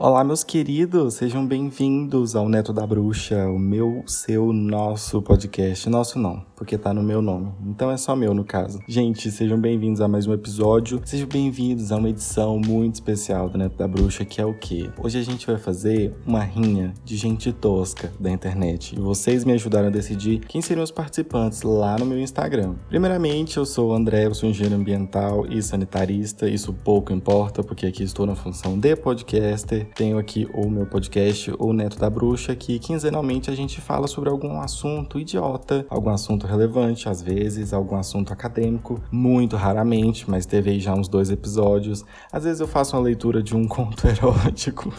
Olá, 0.00 0.22
meus 0.22 0.44
queridos, 0.44 1.14
sejam 1.14 1.44
bem-vindos 1.44 2.36
ao 2.36 2.48
Neto 2.48 2.72
da 2.72 2.86
Bruxa, 2.86 3.48
o 3.48 3.58
meu, 3.58 4.04
seu, 4.06 4.52
nosso 4.52 5.20
podcast. 5.20 5.90
Nosso 5.90 6.20
não, 6.20 6.46
porque 6.54 6.78
tá 6.78 6.94
no 6.94 7.02
meu 7.02 7.20
nome. 7.20 7.50
Então 7.66 7.90
é 7.90 7.96
só 7.96 8.14
meu 8.14 8.32
no 8.32 8.44
caso. 8.44 8.78
Gente, 8.86 9.28
sejam 9.28 9.60
bem-vindos 9.60 10.00
a 10.00 10.06
mais 10.06 10.24
um 10.24 10.32
episódio. 10.32 11.00
Sejam 11.04 11.26
bem-vindos 11.26 11.90
a 11.90 11.96
uma 11.96 12.10
edição 12.10 12.60
muito 12.64 12.94
especial 12.94 13.50
do 13.50 13.58
Neto 13.58 13.76
da 13.76 13.88
Bruxa, 13.88 14.24
que 14.24 14.40
é 14.40 14.46
o 14.46 14.54
quê? 14.54 14.88
Hoje 15.02 15.18
a 15.18 15.22
gente 15.22 15.44
vai 15.44 15.58
fazer 15.58 16.14
uma 16.24 16.44
rinha 16.44 16.94
de 17.04 17.16
gente 17.16 17.52
tosca 17.52 18.12
da 18.20 18.30
internet. 18.30 18.94
E 18.94 19.00
vocês 19.00 19.44
me 19.44 19.52
ajudaram 19.54 19.88
a 19.88 19.90
decidir 19.90 20.38
quem 20.46 20.62
seriam 20.62 20.84
os 20.84 20.92
participantes 20.92 21.62
lá 21.62 21.98
no 21.98 22.06
meu 22.06 22.20
Instagram. 22.20 22.76
Primeiramente, 22.88 23.56
eu 23.56 23.66
sou 23.66 23.90
o 23.90 23.92
André, 23.92 24.26
eu 24.26 24.34
sou 24.34 24.48
engenheiro 24.48 24.76
ambiental 24.76 25.44
e 25.44 25.60
sanitarista. 25.60 26.48
Isso 26.48 26.72
pouco 26.72 27.12
importa, 27.12 27.64
porque 27.64 27.84
aqui 27.84 28.04
estou 28.04 28.24
na 28.24 28.36
função 28.36 28.78
de 28.78 28.94
podcaster 28.94 29.87
tenho 29.94 30.18
aqui 30.18 30.48
o 30.54 30.68
meu 30.68 30.86
podcast, 30.86 31.52
o 31.58 31.72
Neto 31.72 31.98
da 31.98 32.08
Bruxa, 32.08 32.54
que 32.54 32.78
quinzenalmente 32.78 33.50
a 33.50 33.54
gente 33.54 33.80
fala 33.80 34.06
sobre 34.06 34.30
algum 34.30 34.60
assunto 34.60 35.18
idiota, 35.18 35.86
algum 35.88 36.10
assunto 36.10 36.46
relevante, 36.46 37.08
às 37.08 37.22
vezes, 37.22 37.72
algum 37.72 37.96
assunto 37.96 38.32
acadêmico, 38.32 39.00
muito 39.10 39.56
raramente, 39.56 40.28
mas 40.28 40.46
teve 40.46 40.70
aí 40.70 40.80
já 40.80 40.94
uns 40.94 41.08
dois 41.08 41.30
episódios. 41.30 42.04
Às 42.32 42.44
vezes 42.44 42.60
eu 42.60 42.68
faço 42.68 42.96
uma 42.96 43.02
leitura 43.02 43.42
de 43.42 43.56
um 43.56 43.66
conto 43.68 44.06
erótico. 44.06 44.92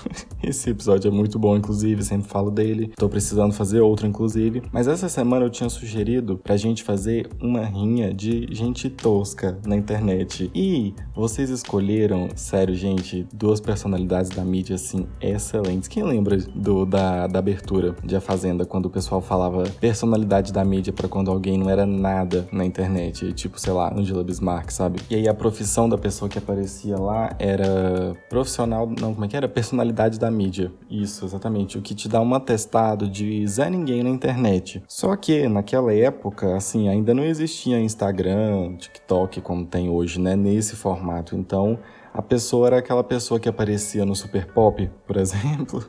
Esse 0.43 0.71
episódio 0.71 1.09
é 1.09 1.11
muito 1.11 1.37
bom, 1.37 1.55
inclusive, 1.55 2.03
sempre 2.03 2.27
falo 2.27 2.49
dele. 2.49 2.91
Tô 2.95 3.07
precisando 3.07 3.53
fazer 3.53 3.81
outro, 3.81 4.07
inclusive. 4.07 4.63
Mas 4.71 4.87
essa 4.87 5.07
semana 5.07 5.45
eu 5.45 5.49
tinha 5.49 5.69
sugerido 5.69 6.37
pra 6.37 6.57
gente 6.57 6.83
fazer 6.83 7.29
uma 7.41 7.63
rinha 7.63 8.13
de 8.13 8.47
gente 8.51 8.89
tosca 8.89 9.57
na 9.65 9.75
internet. 9.75 10.49
E 10.53 10.93
vocês 11.15 11.49
escolheram, 11.49 12.29
sério, 12.35 12.73
gente, 12.73 13.27
duas 13.33 13.59
personalidades 13.59 14.29
da 14.29 14.43
mídia 14.43 14.77
assim, 14.79 15.07
excelentes. 15.21 15.87
Quem 15.87 16.03
lembra 16.03 16.37
do, 16.37 16.85
da, 16.85 17.27
da 17.27 17.39
abertura 17.39 17.95
de 18.03 18.15
A 18.15 18.21
Fazenda, 18.21 18.65
quando 18.65 18.85
o 18.85 18.89
pessoal 18.89 19.21
falava 19.21 19.63
personalidade 19.79 20.51
da 20.51 20.63
mídia 20.63 20.93
para 20.93 21.07
quando 21.07 21.29
alguém 21.29 21.57
não 21.57 21.69
era 21.69 21.85
nada 21.85 22.47
na 22.51 22.65
internet? 22.65 23.33
Tipo, 23.33 23.59
sei 23.59 23.73
lá, 23.73 23.93
Angela 23.93 24.23
Bismarck, 24.23 24.71
sabe? 24.71 24.99
E 25.09 25.15
aí 25.15 25.27
a 25.27 25.33
profissão 25.33 25.87
da 25.87 25.97
pessoa 25.97 26.29
que 26.29 26.37
aparecia 26.37 26.97
lá 26.97 27.35
era 27.37 28.15
profissional, 28.29 28.89
não, 28.99 29.13
como 29.13 29.25
é 29.25 29.27
que 29.27 29.37
era? 29.37 29.47
Personalidade 29.47 30.19
da 30.19 30.31
mídia. 30.31 30.71
Isso, 30.89 31.25
exatamente. 31.25 31.77
O 31.77 31.81
que 31.81 31.93
te 31.93 32.07
dá 32.07 32.21
um 32.21 32.33
atestado 32.33 33.07
de 33.07 33.45
Zé 33.47 33.69
Ninguém 33.69 34.03
na 34.03 34.09
internet. 34.09 34.83
Só 34.87 35.15
que 35.15 35.47
naquela 35.47 35.93
época, 35.93 36.55
assim, 36.55 36.87
ainda 36.87 37.13
não 37.13 37.23
existia 37.23 37.79
Instagram, 37.79 38.75
TikTok 38.77 39.41
como 39.41 39.65
tem 39.65 39.89
hoje, 39.89 40.19
né? 40.19 40.35
Nesse 40.35 40.75
formato. 40.75 41.35
Então, 41.35 41.79
a 42.13 42.21
pessoa 42.21 42.67
era 42.67 42.77
aquela 42.79 43.03
pessoa 43.03 43.39
que 43.39 43.49
aparecia 43.49 44.05
no 44.05 44.15
Super 44.15 44.51
Pop, 44.51 44.89
por 45.05 45.17
exemplo, 45.17 45.85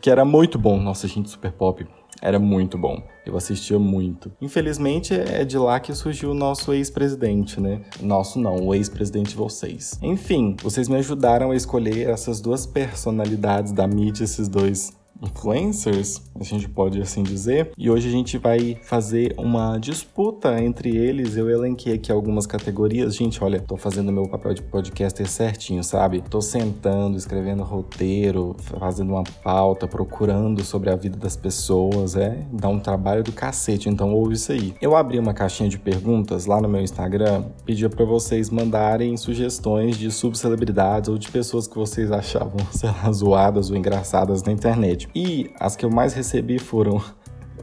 que 0.00 0.10
era 0.10 0.24
muito 0.24 0.58
bom. 0.58 0.80
Nossa, 0.80 1.06
gente, 1.06 1.30
Super 1.30 1.52
Pop 1.52 1.86
era 2.22 2.38
muito 2.38 2.76
bom. 2.76 3.02
Eu 3.24 3.36
assistia 3.36 3.78
muito. 3.78 4.30
Infelizmente, 4.40 5.14
é 5.14 5.44
de 5.44 5.56
lá 5.56 5.78
que 5.80 5.94
surgiu 5.94 6.32
o 6.32 6.34
nosso 6.34 6.72
ex-presidente, 6.72 7.60
né? 7.60 7.82
Nosso 8.00 8.38
não, 8.38 8.56
o 8.56 8.74
ex-presidente 8.74 9.30
de 9.30 9.36
vocês. 9.36 9.98
Enfim, 10.02 10.56
vocês 10.62 10.88
me 10.88 10.96
ajudaram 10.96 11.50
a 11.50 11.56
escolher 11.56 12.08
essas 12.08 12.40
duas 12.40 12.66
personalidades 12.66 13.72
da 13.72 13.86
mídia, 13.86 14.24
esses 14.24 14.48
dois 14.48 14.92
influencers, 15.22 16.22
a 16.38 16.44
gente 16.44 16.68
pode 16.68 17.00
assim 17.00 17.22
dizer. 17.22 17.72
E 17.76 17.90
hoje 17.90 18.08
a 18.08 18.10
gente 18.10 18.38
vai 18.38 18.78
fazer 18.82 19.34
uma 19.36 19.78
disputa 19.78 20.62
entre 20.62 20.96
eles. 20.96 21.36
Eu 21.36 21.50
elenquei 21.50 21.94
aqui 21.94 22.10
algumas 22.10 22.46
categorias. 22.46 23.14
Gente, 23.14 23.42
olha, 23.42 23.60
tô 23.60 23.76
fazendo 23.76 24.12
meu 24.12 24.28
papel 24.28 24.54
de 24.54 24.62
podcaster 24.62 25.28
certinho, 25.28 25.84
sabe? 25.84 26.22
Tô 26.22 26.40
sentando, 26.40 27.16
escrevendo 27.16 27.62
roteiro, 27.62 28.56
fazendo 28.78 29.10
uma 29.10 29.24
pauta, 29.42 29.86
procurando 29.86 30.64
sobre 30.64 30.90
a 30.90 30.96
vida 30.96 31.18
das 31.18 31.36
pessoas. 31.36 32.16
É, 32.16 32.46
dá 32.52 32.68
um 32.68 32.80
trabalho 32.80 33.22
do 33.22 33.32
cacete, 33.32 33.88
então 33.88 34.14
ouve 34.14 34.34
isso 34.34 34.52
aí. 34.52 34.74
Eu 34.80 34.96
abri 34.96 35.18
uma 35.18 35.34
caixinha 35.34 35.68
de 35.68 35.78
perguntas 35.78 36.46
lá 36.46 36.60
no 36.60 36.68
meu 36.68 36.80
Instagram, 36.80 37.44
pedi 37.64 37.88
para 37.88 38.04
vocês 38.04 38.50
mandarem 38.50 39.16
sugestões 39.16 39.96
de 39.96 40.10
subcelebridades 40.10 41.08
ou 41.08 41.18
de 41.18 41.30
pessoas 41.30 41.66
que 41.66 41.76
vocês 41.76 42.10
achavam, 42.10 42.58
sei 42.72 42.90
lá, 42.90 43.12
zoadas 43.12 43.70
ou 43.70 43.76
engraçadas 43.76 44.42
na 44.42 44.52
internet. 44.52 45.09
E 45.14 45.50
as 45.58 45.76
que 45.76 45.84
eu 45.84 45.90
mais 45.90 46.12
recebi 46.14 46.58
foram. 46.58 47.02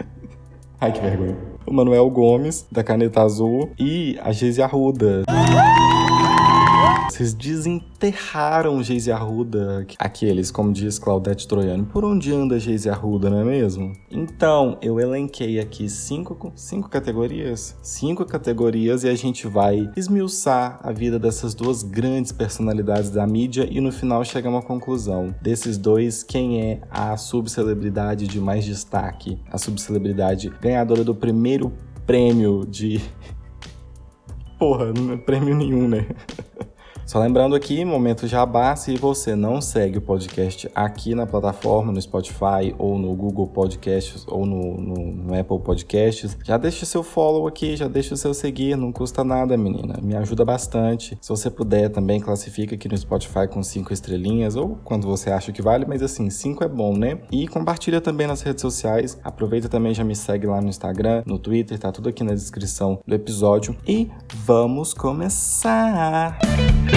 Ai, 0.80 0.91
que 0.91 1.02
vergonha. 1.02 1.38
O 1.66 1.74
Manuel 1.74 2.09
Gomes, 2.09 2.66
da 2.72 2.84
Caneta 2.84 3.22
Azul, 3.22 3.72
e 3.78 4.18
a 4.22 4.31
Geise 4.31 4.62
Arruda. 4.62 5.24
Vocês 7.09 7.34
desenterraram 7.34 8.84
Geise 8.84 9.12
Arruda, 9.12 9.88
aqueles, 9.97 10.51
como 10.51 10.73
diz 10.73 11.00
Claudete 11.00 11.47
Troiano. 11.47 11.85
Por 11.85 12.03
onde 12.03 12.34
anda 12.34 12.59
Geise 12.59 12.90
Arruda, 12.90 13.29
não 13.29 13.40
é 13.40 13.44
mesmo? 13.45 13.94
Então, 14.12 14.78
eu 14.81 15.00
elenquei 15.00 15.59
aqui 15.59 15.90
cinco, 15.90 16.51
cinco 16.53 16.90
categorias. 16.90 17.78
Cinco 17.81 18.25
categorias 18.25 19.03
e 19.03 19.09
a 19.09 19.16
gente 19.16 19.47
vai 19.47 19.90
esmiuçar 19.96 20.79
a 20.84 20.91
vida 20.91 21.17
dessas 21.17 21.56
duas 21.56 21.81
grandes 21.81 22.31
personalidades 22.31 23.09
da 23.09 23.25
mídia 23.25 23.67
e 23.72 23.79
no 23.79 23.91
final 23.91 24.23
chegar 24.25 24.50
a 24.50 24.53
uma 24.53 24.62
conclusão. 24.62 25.34
Desses 25.41 25.78
dois, 25.78 26.23
quem 26.23 26.62
é 26.62 26.81
a 26.91 27.16
subcelebridade 27.16 28.28
de 28.28 28.40
mais 28.40 28.66
destaque? 28.66 29.40
A 29.50 29.57
subcelebridade 29.57 30.50
ganhadora 30.62 31.03
do 31.03 31.16
primeiro 31.16 31.72
prêmio 32.06 32.66
de. 32.66 33.01
Porra, 34.59 34.91
não 34.91 35.13
é 35.13 35.17
prêmio 35.17 35.56
nenhum, 35.56 35.88
né? 35.88 36.06
Só 37.07 37.19
lembrando 37.19 37.56
aqui, 37.56 37.85
momento 37.85 38.28
jabá, 38.28 38.75
se 38.75 38.97
você 38.97 39.34
não 39.34 39.62
segue 39.62 39.97
o 39.97 40.01
podcast 40.01 40.69
aqui 40.75 41.16
na 41.16 41.25
plataforma, 41.25 41.90
no 41.90 42.01
Spotify 42.01 42.75
ou 42.78 43.00
no 43.00 43.16
Google 43.16 43.47
Podcasts 43.47 44.25
ou 44.28 44.45
no, 44.45 44.78
no, 44.78 45.12
no 45.13 45.40
Apple 45.40 45.57
Podcasts, 45.59 46.38
já 46.44 46.57
deixa 46.57 46.85
seu 46.85 47.03
follow 47.03 47.47
aqui, 47.47 47.78
já 47.78 47.88
deixa 47.88 48.13
o 48.13 48.17
seu 48.17 48.34
seguir, 48.34 48.75
não 48.75 48.91
custa 48.91 49.23
nada, 49.23 49.56
menina. 49.56 49.96
Me 50.03 50.17
ajuda 50.17 50.44
bastante. 50.44 51.17
Se 51.22 51.29
você 51.29 51.50
puder, 51.50 51.88
também 51.88 52.19
classifica 52.19 52.75
aqui 52.75 52.90
no 52.90 52.97
Spotify 52.97 53.47
com 53.50 53.63
cinco 53.63 53.94
estrelinhas 53.94 54.57
ou 54.57 54.78
quando 54.84 55.07
você 55.07 55.31
acha 55.31 55.53
que 55.53 55.62
vale, 55.62 55.85
mas 55.88 56.03
assim, 56.03 56.29
cinco 56.29 56.62
é 56.62 56.67
bom, 56.67 56.94
né? 56.97 57.19
E 57.31 57.47
compartilha 57.47 58.01
também 58.01 58.28
nas 58.28 58.41
redes 58.41 58.62
sociais. 58.62 59.17
Aproveita 59.23 59.69
também, 59.69 59.94
já 59.94 60.03
me 60.03 60.13
segue 60.13 60.46
lá 60.46 60.59
no 60.59 60.67
Instagram, 60.67 61.23
no 61.25 61.40
Twitter, 61.40 61.79
tá 61.79 61.90
tudo 61.90 62.09
aqui 62.09 62.22
na 62.22 62.34
descrição 62.34 63.00
do 63.07 63.16
episódio. 63.16 63.78
E 63.88 64.12
vamos 64.46 64.94
começar! 64.94 66.38
Música 66.57 66.97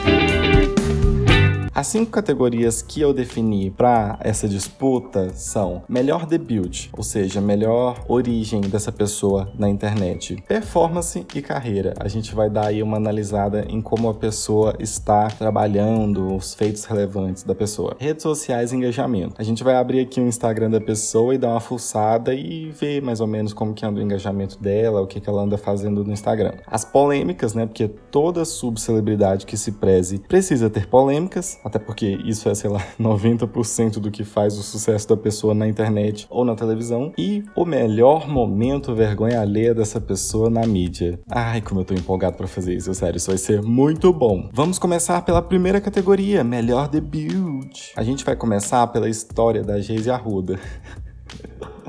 as 1.73 1.87
cinco 1.87 2.11
categorias 2.11 2.81
que 2.81 2.99
eu 2.99 3.13
defini 3.13 3.71
para 3.71 4.19
essa 4.19 4.45
disputa 4.45 5.29
são 5.33 5.83
melhor 5.87 6.25
debut, 6.25 6.89
ou 6.91 7.01
seja, 7.01 7.39
melhor 7.39 8.03
origem 8.09 8.59
dessa 8.59 8.91
pessoa 8.91 9.49
na 9.57 9.69
internet, 9.69 10.35
performance 10.45 11.25
e 11.33 11.41
carreira. 11.41 11.93
A 11.97 12.09
gente 12.09 12.35
vai 12.35 12.49
dar 12.49 12.67
aí 12.67 12.83
uma 12.83 12.97
analisada 12.97 13.65
em 13.69 13.81
como 13.81 14.09
a 14.09 14.13
pessoa 14.13 14.75
está 14.79 15.29
trabalhando, 15.29 16.35
os 16.35 16.53
feitos 16.53 16.83
relevantes 16.83 17.43
da 17.43 17.55
pessoa. 17.55 17.95
Redes 17.97 18.23
sociais 18.23 18.73
e 18.73 18.75
engajamento. 18.75 19.35
A 19.37 19.43
gente 19.43 19.63
vai 19.63 19.75
abrir 19.75 20.01
aqui 20.01 20.19
o 20.19 20.27
Instagram 20.27 20.71
da 20.71 20.81
pessoa 20.81 21.33
e 21.33 21.37
dar 21.37 21.51
uma 21.51 21.61
fuçada 21.61 22.33
e 22.33 22.69
ver 22.71 23.01
mais 23.01 23.21
ou 23.21 23.27
menos 23.27 23.53
como 23.53 23.73
que 23.73 23.85
anda 23.85 24.01
o 24.01 24.03
engajamento 24.03 24.61
dela, 24.61 25.01
o 25.01 25.07
que, 25.07 25.21
que 25.21 25.29
ela 25.29 25.41
anda 25.41 25.57
fazendo 25.57 26.03
no 26.03 26.11
Instagram. 26.11 26.51
As 26.67 26.83
polêmicas, 26.83 27.53
né? 27.53 27.65
Porque 27.65 27.87
toda 27.87 28.43
subcelebridade 28.43 29.45
que 29.45 29.55
se 29.55 29.71
preze 29.71 30.19
precisa 30.19 30.69
ter 30.69 30.87
polêmicas 30.87 31.61
até 31.71 31.79
porque 31.79 32.19
isso 32.25 32.49
é, 32.49 32.53
sei 32.53 32.69
lá, 32.69 32.85
90% 32.99 33.99
do 33.99 34.11
que 34.11 34.25
faz 34.25 34.57
o 34.57 34.63
sucesso 34.63 35.07
da 35.07 35.15
pessoa 35.15 35.53
na 35.53 35.67
internet 35.67 36.27
ou 36.29 36.43
na 36.43 36.53
televisão. 36.53 37.13
E 37.17 37.43
o 37.55 37.65
melhor 37.65 38.27
momento 38.27 38.93
vergonha 38.93 39.39
alheia 39.39 39.73
dessa 39.73 40.01
pessoa 40.01 40.49
na 40.49 40.67
mídia. 40.67 41.19
Ai, 41.29 41.61
como 41.61 41.79
eu 41.79 41.85
tô 41.85 41.93
empolgado 41.93 42.35
para 42.35 42.47
fazer 42.47 42.75
isso, 42.75 42.93
sério, 42.93 43.17
isso 43.17 43.29
vai 43.29 43.37
ser 43.37 43.61
muito 43.61 44.11
bom. 44.11 44.49
Vamos 44.51 44.77
começar 44.77 45.21
pela 45.21 45.41
primeira 45.41 45.79
categoria, 45.79 46.43
melhor 46.43 46.89
debut. 46.89 47.91
A 47.95 48.03
gente 48.03 48.25
vai 48.25 48.35
começar 48.35 48.85
pela 48.87 49.09
história 49.09 49.63
da 49.63 49.79
Geise 49.79 50.11
Arruda. 50.11 50.59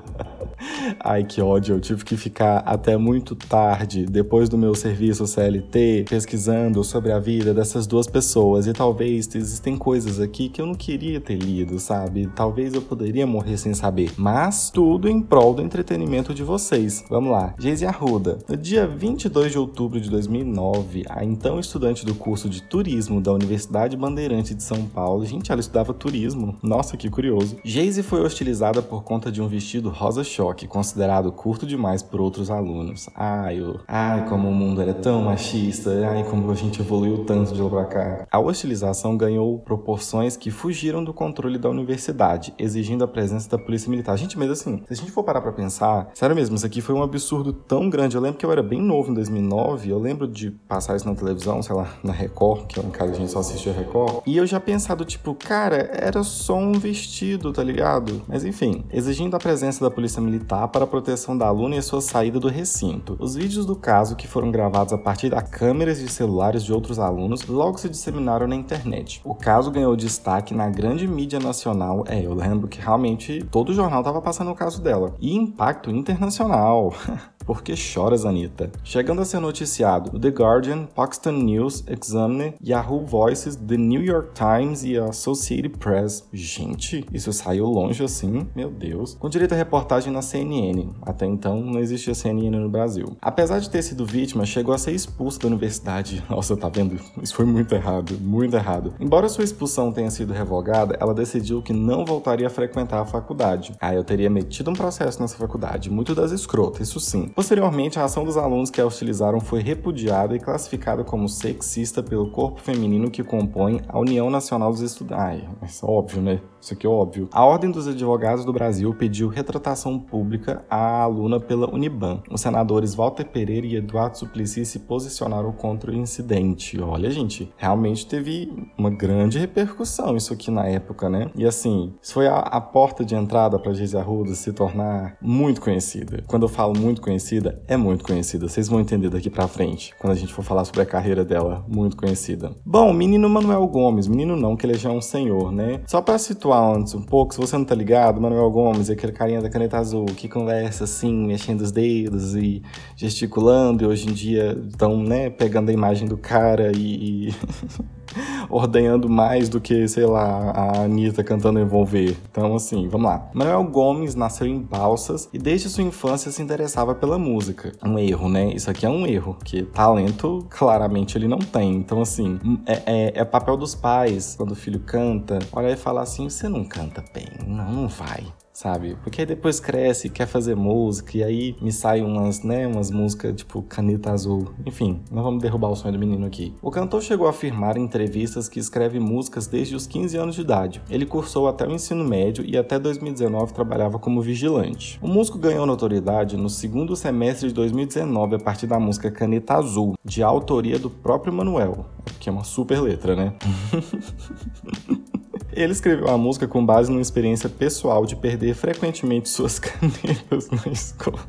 Ai, 1.01 1.25
que 1.25 1.41
ódio. 1.41 1.77
Eu 1.77 1.81
tive 1.81 2.05
que 2.05 2.17
ficar 2.17 2.59
até 2.59 2.97
muito 2.97 3.35
tarde, 3.35 4.07
depois 4.07 4.49
do 4.49 4.59
meu 4.59 4.75
serviço 4.75 5.27
CLT, 5.27 6.07
pesquisando 6.09 6.83
sobre 6.85 7.13
a 7.13 7.19
vida 7.19 7.53
dessas 7.55 7.87
duas 7.87 8.07
pessoas. 8.07 8.67
E 8.67 8.73
talvez 8.73 9.29
existem 9.35 9.77
coisas 9.77 10.21
aqui 10.21 10.49
que 10.49 10.61
eu 10.61 10.67
não 10.67 10.75
queria 10.75 11.21
ter 11.21 11.37
lido, 11.37 11.79
sabe? 11.79 12.29
Talvez 12.35 12.75
eu 12.75 12.83
poderia 12.83 13.27
morrer 13.27 13.57
sem 13.57 13.75
saber. 13.75 14.11
Mas 14.17 14.71
tudo 14.71 15.09
em 15.09 15.21
prol 15.21 15.55
do 15.55 15.63
entretenimento 15.63 16.35
de 16.35 16.43
vocês. 16.43 17.05
Vamos 17.09 17.33
lá. 17.33 17.55
Geise 17.59 17.87
Arruda. 17.87 18.39
No 18.49 18.57
dia 18.57 18.87
22 18.87 19.53
de 19.53 19.59
outubro 19.59 20.01
de 20.01 20.11
2009, 20.11 21.05
a 21.09 21.25
então 21.25 21.59
estudante 21.59 22.05
do 22.05 22.15
curso 22.15 22.49
de 22.49 22.63
turismo 22.63 23.21
da 23.21 23.33
Universidade 23.33 23.97
Bandeirante 23.97 24.55
de 24.55 24.63
São 24.63 24.85
Paulo, 24.87 25.25
gente, 25.25 25.51
ela 25.51 25.61
estudava 25.61 25.93
turismo. 25.93 26.57
Nossa, 26.63 26.97
que 26.97 27.11
curioso. 27.11 27.57
Geise 27.65 28.03
foi 28.03 28.21
hostilizada 28.21 28.83
por 28.83 29.03
conta 29.03 29.31
de 29.31 29.41
um 29.41 29.49
vestido 29.49 29.89
rosa 29.89 30.25
choque 30.25 30.52
com 30.69 30.83
considerado 30.83 31.31
curto 31.31 31.65
demais 31.65 32.03
por 32.03 32.21
outros 32.21 32.51
alunos. 32.51 33.09
Ai, 33.15 33.61
eu, 33.61 33.79
ai, 33.87 34.29
como 34.29 34.49
o 34.49 34.53
mundo 34.53 34.83
era 34.83 34.93
tão 34.93 35.23
machista, 35.23 35.91
ai, 36.09 36.25
como 36.25 36.51
a 36.51 36.55
gente 36.57 36.81
evoluiu 36.81 37.25
tanto 37.25 37.55
de 37.55 37.63
lá 37.63 37.71
pra 37.71 37.85
cá. 37.85 38.27
A 38.31 38.39
hostilização 38.41 39.17
ganhou 39.17 39.61
proporções 39.61 40.37
que 40.37 40.51
fugiram 40.51 41.05
do 41.05 41.15
controle 41.15 41.57
da 41.57 41.71
universidade, 41.71 42.53
exigindo 42.59 43.05
a 43.05 43.09
presença 43.09 43.49
da 43.49 43.57
polícia 43.57 43.89
militar. 43.89 44.19
Gente, 44.19 44.37
mas 44.37 44.51
assim, 44.51 44.83
se 44.89 44.93
a 44.93 44.97
gente 44.97 45.13
for 45.13 45.23
parar 45.23 45.41
pra 45.41 45.53
pensar, 45.53 46.11
sério 46.15 46.35
mesmo, 46.35 46.57
isso 46.57 46.67
aqui 46.67 46.81
foi 46.81 46.95
um 46.95 47.03
absurdo 47.03 47.53
tão 47.53 47.89
grande. 47.89 48.17
Eu 48.17 48.21
lembro 48.21 48.39
que 48.39 48.45
eu 48.45 48.51
era 48.51 48.63
bem 48.63 48.83
novo 48.83 49.13
em 49.13 49.15
2009, 49.15 49.89
eu 49.89 50.01
lembro 50.01 50.27
de 50.27 50.51
passar 50.51 50.97
isso 50.97 51.09
na 51.09 51.15
televisão, 51.15 51.63
sei 51.63 51.77
lá, 51.77 51.95
na 52.03 52.13
Record, 52.13 52.67
que 52.67 52.81
é 52.81 52.83
um 52.83 52.91
caso 52.91 53.13
a 53.13 53.15
gente 53.15 53.31
só 53.31 53.39
assistia 53.39 53.73
Record, 53.73 54.23
e 54.27 54.37
eu 54.37 54.47
já 54.47 54.59
pensado, 54.59 55.05
tipo, 55.05 55.33
cara, 55.33 55.89
era 55.93 56.25
só 56.25 56.57
um 56.57 56.73
vestido, 56.73 57.53
tá 57.53 57.63
ligado? 57.63 58.23
Mas 58.27 58.45
enfim, 58.45 58.85
exigindo 58.93 59.37
a 59.37 59.39
presença 59.39 59.85
da 59.85 59.91
polícia 59.91 60.21
militar 60.21 60.42
para 60.43 60.85
a 60.85 60.87
proteção 60.87 61.37
da 61.37 61.47
aluna 61.47 61.77
e 61.77 61.83
sua 61.83 62.01
saída 62.01 62.39
do 62.39 62.49
recinto. 62.49 63.17
Os 63.19 63.35
vídeos 63.35 63.67
do 63.67 63.77
caso, 63.77 64.17
que 64.17 64.27
foram 64.27 64.51
gravados 64.51 64.93
a 64.93 64.99
partir 64.99 65.31
das 65.31 65.49
câmeras 65.49 65.99
de 65.99 66.09
celulares 66.09 66.65
de 66.65 66.73
outros 66.73 66.99
alunos, 66.99 67.47
logo 67.47 67.79
se 67.79 67.89
disseminaram 67.89 68.47
na 68.47 68.57
internet. 68.57 69.21
O 69.25 69.35
caso 69.35 69.71
ganhou 69.71 69.97
destaque 69.97 70.55
na 70.55 70.69
grande 70.69 71.07
mídia 71.07 71.39
nacional. 71.39 72.05
É, 72.09 72.25
eu 72.25 72.35
lembro 72.35 72.69
que 72.69 72.81
realmente 72.81 73.45
todo 73.51 73.75
jornal 73.75 74.01
estava 74.01 74.21
passando 74.21 74.51
o 74.51 74.55
caso 74.55 74.83
dela. 74.83 75.15
E 75.21 75.35
impacto 75.35 75.91
internacional. 75.91 76.93
Por 77.45 77.63
que 77.63 77.75
choras, 77.75 78.25
Anitta? 78.25 78.71
Chegando 78.85 79.21
a 79.21 79.25
ser 79.25 79.41
noticiado 79.41 80.19
The 80.19 80.29
Guardian, 80.29 80.87
Paxton 80.87 81.33
News, 81.33 81.85
Examiner, 81.89 82.55
Yahoo 82.65 83.05
Voices, 83.05 83.57
The 83.57 83.77
New 83.77 84.03
York 84.03 84.31
Times 84.35 84.85
e 84.85 84.97
a 84.97 85.07
Associated 85.07 85.77
Press. 85.79 86.29
Gente, 86.33 87.05
isso 87.13 87.33
saiu 87.33 87.67
longe 87.67 88.05
assim? 88.05 88.47
Meu 88.55 88.71
Deus. 88.71 89.15
Com 89.15 89.29
direito 89.29 89.53
a 89.55 89.57
reportagem 89.57 90.13
na 90.13 90.23
CNN. 90.33 90.89
Até 91.03 91.27
então 91.27 91.61
não 91.61 91.79
existia 91.79 92.15
CNN 92.15 92.59
no 92.59 92.69
Brasil. 92.69 93.17
Apesar 93.21 93.59
de 93.59 93.69
ter 93.69 93.83
sido 93.83 94.07
vítima, 94.07 94.47
chegou 94.47 94.75
a 94.75 94.79
ser 94.79 94.93
expulso 94.93 95.39
da 95.39 95.49
universidade. 95.49 96.25
Nossa, 96.31 96.57
tá 96.57 96.69
vendo? 96.69 96.99
Isso 97.23 97.35
foi 97.35 97.45
muito 97.45 97.75
errado, 97.75 98.19
muito 98.21 98.57
errado. 98.57 98.95
Embora 98.99 99.29
sua 99.29 99.45
expulsão 99.45 99.93
tenha 99.93 100.11
sido 100.11 100.33
revogada, 100.33 100.97
ela 101.01 101.15
decidiu 101.15 101.63
que 101.63 101.73
não 101.73 102.05
voltaria 102.05 102.47
a 102.47 102.51
frequentar 102.51 103.01
a 103.01 103.05
faculdade. 103.05 103.75
Ah, 103.81 103.95
eu 103.95 104.05
teria 104.05 104.31
metido 104.31 104.71
um 104.71 104.75
processo 104.75 105.21
nessa 105.21 105.37
faculdade, 105.37 105.91
muito 105.91 106.15
das 106.15 106.31
escrotas, 106.33 106.89
isso 106.89 107.01
sim. 107.01 107.29
Posteriormente, 107.29 107.99
a 107.99 108.05
ação 108.05 108.25
dos 108.25 108.37
alunos 108.37 108.71
que 108.71 108.81
a 108.81 108.87
utilizaram 108.87 109.41
foi 109.41 109.61
repudiada 109.61 110.35
e 110.35 110.41
classificada 110.41 111.05
como 111.05 111.29
sexista 111.29 112.03
pelo 112.03 112.31
corpo 112.31 112.61
feminino 112.61 113.11
que 113.11 113.23
compõe 113.23 113.81
a 113.89 113.99
União 113.99 114.31
Nacional 114.31 114.71
dos 114.71 114.81
Estudantes. 114.81 115.49
Isso 115.63 115.85
é 115.85 115.89
óbvio, 115.89 116.23
né? 116.23 116.41
Isso 116.63 116.75
aqui 116.75 116.87
é 116.87 116.91
óbvio. 116.91 117.29
A 117.33 117.45
Ordem 117.45 117.73
dos 117.73 117.89
Advogados 117.89 118.45
do 118.45 118.53
Brasil 118.53 118.95
pediu 118.95 119.27
retratação 119.27 119.99
pública 119.99 120.65
à 120.71 121.03
aluna 121.03 121.41
pela 121.41 121.69
Uniban. 121.69 122.23
Os 122.31 122.41
senadores 122.41 122.95
Walter 122.95 123.25
Pereira 123.25 123.67
e 123.67 123.75
Eduardo 123.75 124.17
Suplicy 124.17 124.65
se 124.65 124.79
posicionaram 124.79 125.51
contra 125.51 125.91
o 125.91 125.95
incidente. 125.95 126.81
Olha, 126.81 127.11
gente, 127.11 127.53
realmente 127.57 128.07
teve 128.07 128.53
uma 128.79 128.91
grande 128.91 129.41
repercussão 129.41 130.17
isso 130.17 130.33
aqui 130.33 130.53
na 130.53 130.65
época, 130.69 131.11
né? 131.11 131.33
E 131.35 131.45
assim, 131.45 131.95
isso 132.01 132.15
foi 132.15 132.29
a, 132.29 132.37
a 132.37 132.61
porta 132.61 133.05
de 133.05 133.17
entrada 133.17 133.59
para 133.59 133.75
Geise 133.75 133.97
Arruda 133.97 134.33
se 134.37 134.53
tornar 134.53 135.17
muito 135.21 135.61
conhecida. 135.61 136.23
Quando 136.29 136.45
eu 136.45 136.49
falo 136.49 136.79
muito 136.79 137.03
conhecida? 137.03 137.61
É 137.67 137.77
muito 137.77 138.05
conhecida. 138.05 138.47
Vocês 138.47 138.69
vão 138.69 138.79
entender 138.79 139.11
daqui 139.11 139.29
pra 139.29 139.49
frente, 139.49 139.93
quando 139.99 140.13
a 140.13 140.17
gente 140.17 140.33
for 140.33 140.45
falar 140.45 140.65
sobre 140.65 140.83
a 140.83 140.87
carreira 140.87 141.25
dela. 141.25 141.65
Muito 141.67 141.97
conhecida. 141.97 142.53
Bom, 142.65 142.93
menino 142.93 143.29
Manuel 143.29 143.67
Gomes. 143.67 144.07
Menino 144.07 144.37
não, 144.37 144.57
que 144.57 144.65
ele 144.65 144.75
já 144.75 144.91
é 144.91 144.93
um 144.93 145.03
senhor, 145.03 145.51
né? 145.51 145.81
Só 145.87 146.01
pra 146.01 146.19
situar 146.19 146.52
um 146.53 147.03
pouco, 147.03 147.35
se 147.35 147.41
você 147.41 147.57
não 147.57 147.65
tá 147.65 147.75
ligado, 147.75 148.21
Manuel 148.21 148.51
Gomes 148.51 148.91
é 148.91 148.93
aquele 148.93 149.13
carinha 149.13 149.41
da 149.41 149.49
caneta 149.49 149.79
azul 149.79 150.07
que 150.07 150.29
conversa 150.29 150.85
assim, 150.85 151.27
mexendo 151.27 151.63
os 151.63 151.73
dedos 151.73 152.35
e 152.35 152.63
gesticulando, 152.97 153.85
e 153.85 153.87
hoje 153.87 154.09
em 154.09 154.13
dia 154.13 154.59
estão, 154.69 155.03
né, 155.03 155.31
pegando 155.31 155.71
a 155.71 155.73
imagem 155.73 156.07
do 156.09 156.17
cara 156.17 156.73
e. 156.77 157.29
e... 157.29 157.35
ordenhando 158.49 159.09
mais 159.09 159.49
do 159.49 159.61
que, 159.61 159.87
sei 159.89 160.07
lá, 160.07 160.51
a 160.51 160.83
Anitta 160.83 161.25
cantando 161.25 161.59
Envolver. 161.59 162.17
Então, 162.31 162.55
assim, 162.55 162.89
vamos 162.89 163.07
lá. 163.07 163.31
Manuel 163.33 163.65
Gomes 163.65 164.15
nasceu 164.15 164.47
em 164.47 164.61
Balsas 164.61 165.29
e 165.33 165.39
desde 165.39 165.69
sua 165.69 165.85
infância 165.85 166.31
se 166.31 166.43
interessava 166.43 166.95
pela 166.95 167.19
música. 167.19 167.73
Um 167.85 167.99
erro, 167.99 168.29
né? 168.29 168.53
Isso 168.53 168.71
aqui 168.71 168.85
é 168.85 168.91
um 168.91 169.07
erro, 169.07 169.37
que 169.45 169.63
talento 169.63 170.47
claramente 170.51 171.17
ele 171.17 171.29
não 171.29 171.39
tem. 171.39 171.75
Então, 171.75 172.01
assim, 172.01 172.39
é, 172.67 172.83
é, 172.87 173.13
é 173.21 173.25
papel 173.25 173.57
dos 173.57 173.75
pais, 173.75 174.35
quando 174.37 174.53
o 174.53 174.57
filho 174.57 174.81
canta, 174.81 175.39
olha 175.53 175.71
e 175.71 175.77
falar 175.77 176.03
assim: 176.03 176.29
você 176.43 176.49
não 176.49 176.65
canta 176.65 177.05
bem, 177.15 177.29
não, 177.47 177.71
não 177.71 177.89
vai 177.89 178.33
sabe? 178.53 178.97
Porque 179.03 179.23
aí 179.23 179.27
depois 179.27 179.59
cresce, 179.59 180.11
quer 180.11 180.27
fazer 180.27 180.55
música, 180.55 181.17
e 181.17 181.25
aí 181.25 181.57
me 181.61 181.73
saem 181.73 182.05
umas, 182.05 182.43
né, 182.43 182.67
umas 182.67 182.91
músicas 182.91 183.35
tipo 183.35 183.63
Caneta 183.63 184.13
Azul. 184.13 184.53
Enfim, 184.67 185.01
não 185.11 185.23
vamos 185.23 185.43
derrubar 185.43 185.69
o 185.69 185.77
sonho 185.77 185.95
do 185.95 185.99
menino 185.99 186.27
aqui. 186.27 186.55
O 186.61 186.71
cantor 186.71 187.03
chegou 187.03 187.27
a 187.27 187.31
afirmar 187.31 187.77
em 187.77 187.83
entrevistas 187.83 188.49
que 188.49 188.61
escreve 188.61 189.01
músicas 189.01 189.47
desde 189.47 189.75
os 189.75 189.87
15 189.87 190.17
anos 190.17 190.35
de 190.35 190.43
idade. 190.43 190.83
Ele 190.91 191.07
cursou 191.07 191.49
até 191.49 191.67
o 191.67 191.73
ensino 191.73 192.05
médio 192.05 192.45
e 192.47 192.57
até 192.57 192.79
2019 192.79 193.55
trabalhava 193.55 193.99
como 193.99 194.21
vigilante. 194.21 194.99
O 195.03 195.09
músico 195.09 195.39
ganhou 195.39 195.65
notoriedade 195.65 196.37
no 196.37 196.51
segundo 196.51 196.95
semestre 196.95 197.49
de 197.49 197.55
2019 197.55 198.37
a 198.37 198.39
partir 198.39 198.67
da 198.67 198.79
música 198.79 199.11
Caneta 199.11 199.55
Azul, 199.55 199.95
de 200.05 200.23
autoria 200.23 200.79
do 200.79 200.91
próprio 200.91 201.33
Manuel, 201.33 201.87
que 202.21 202.29
é 202.29 202.33
uma 202.33 202.45
super 202.45 202.81
letra, 202.81 203.17
né? 203.17 203.33
Ele 205.53 205.73
escreveu 205.73 206.09
a 206.09 206.17
música 206.17 206.49
com 206.49 206.65
base 206.65 206.91
numa 206.91 207.03
experiência 207.03 207.49
pessoal 207.49 208.07
de 208.07 208.17
perder 208.17 208.55
frequentemente 208.55 209.29
suas 209.29 209.59
canetas 209.61 210.49
na 210.51 210.73
escola. 210.73 211.21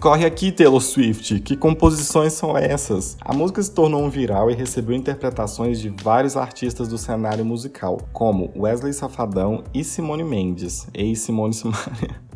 Corre 0.00 0.24
aqui, 0.24 0.50
Taylor 0.50 0.80
Swift, 0.80 1.40
que 1.40 1.54
composições 1.54 2.32
são 2.32 2.56
essas? 2.56 3.18
A 3.20 3.34
música 3.34 3.62
se 3.62 3.70
tornou 3.70 4.02
um 4.02 4.08
viral 4.08 4.50
e 4.50 4.54
recebeu 4.54 4.96
interpretações 4.96 5.78
de 5.78 5.90
vários 5.90 6.38
artistas 6.38 6.88
do 6.88 6.96
cenário 6.96 7.44
musical, 7.44 7.98
como 8.10 8.50
Wesley 8.56 8.94
Safadão 8.94 9.62
e 9.74 9.84
Simone 9.84 10.24
Mendes, 10.24 10.88
ex-Simone 10.94 11.52
Simaria. 11.52 12.20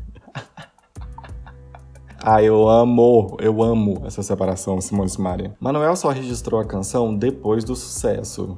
Ah, 2.26 2.42
eu 2.42 2.66
amo, 2.66 3.36
eu 3.38 3.62
amo 3.62 4.00
essa 4.06 4.22
separação, 4.22 4.80
Simone 4.80 5.10
Simaria. 5.10 5.54
Manuel 5.60 5.94
só 5.94 6.08
registrou 6.08 6.58
a 6.58 6.64
canção 6.64 7.14
depois 7.14 7.64
do 7.64 7.76
sucesso. 7.76 8.56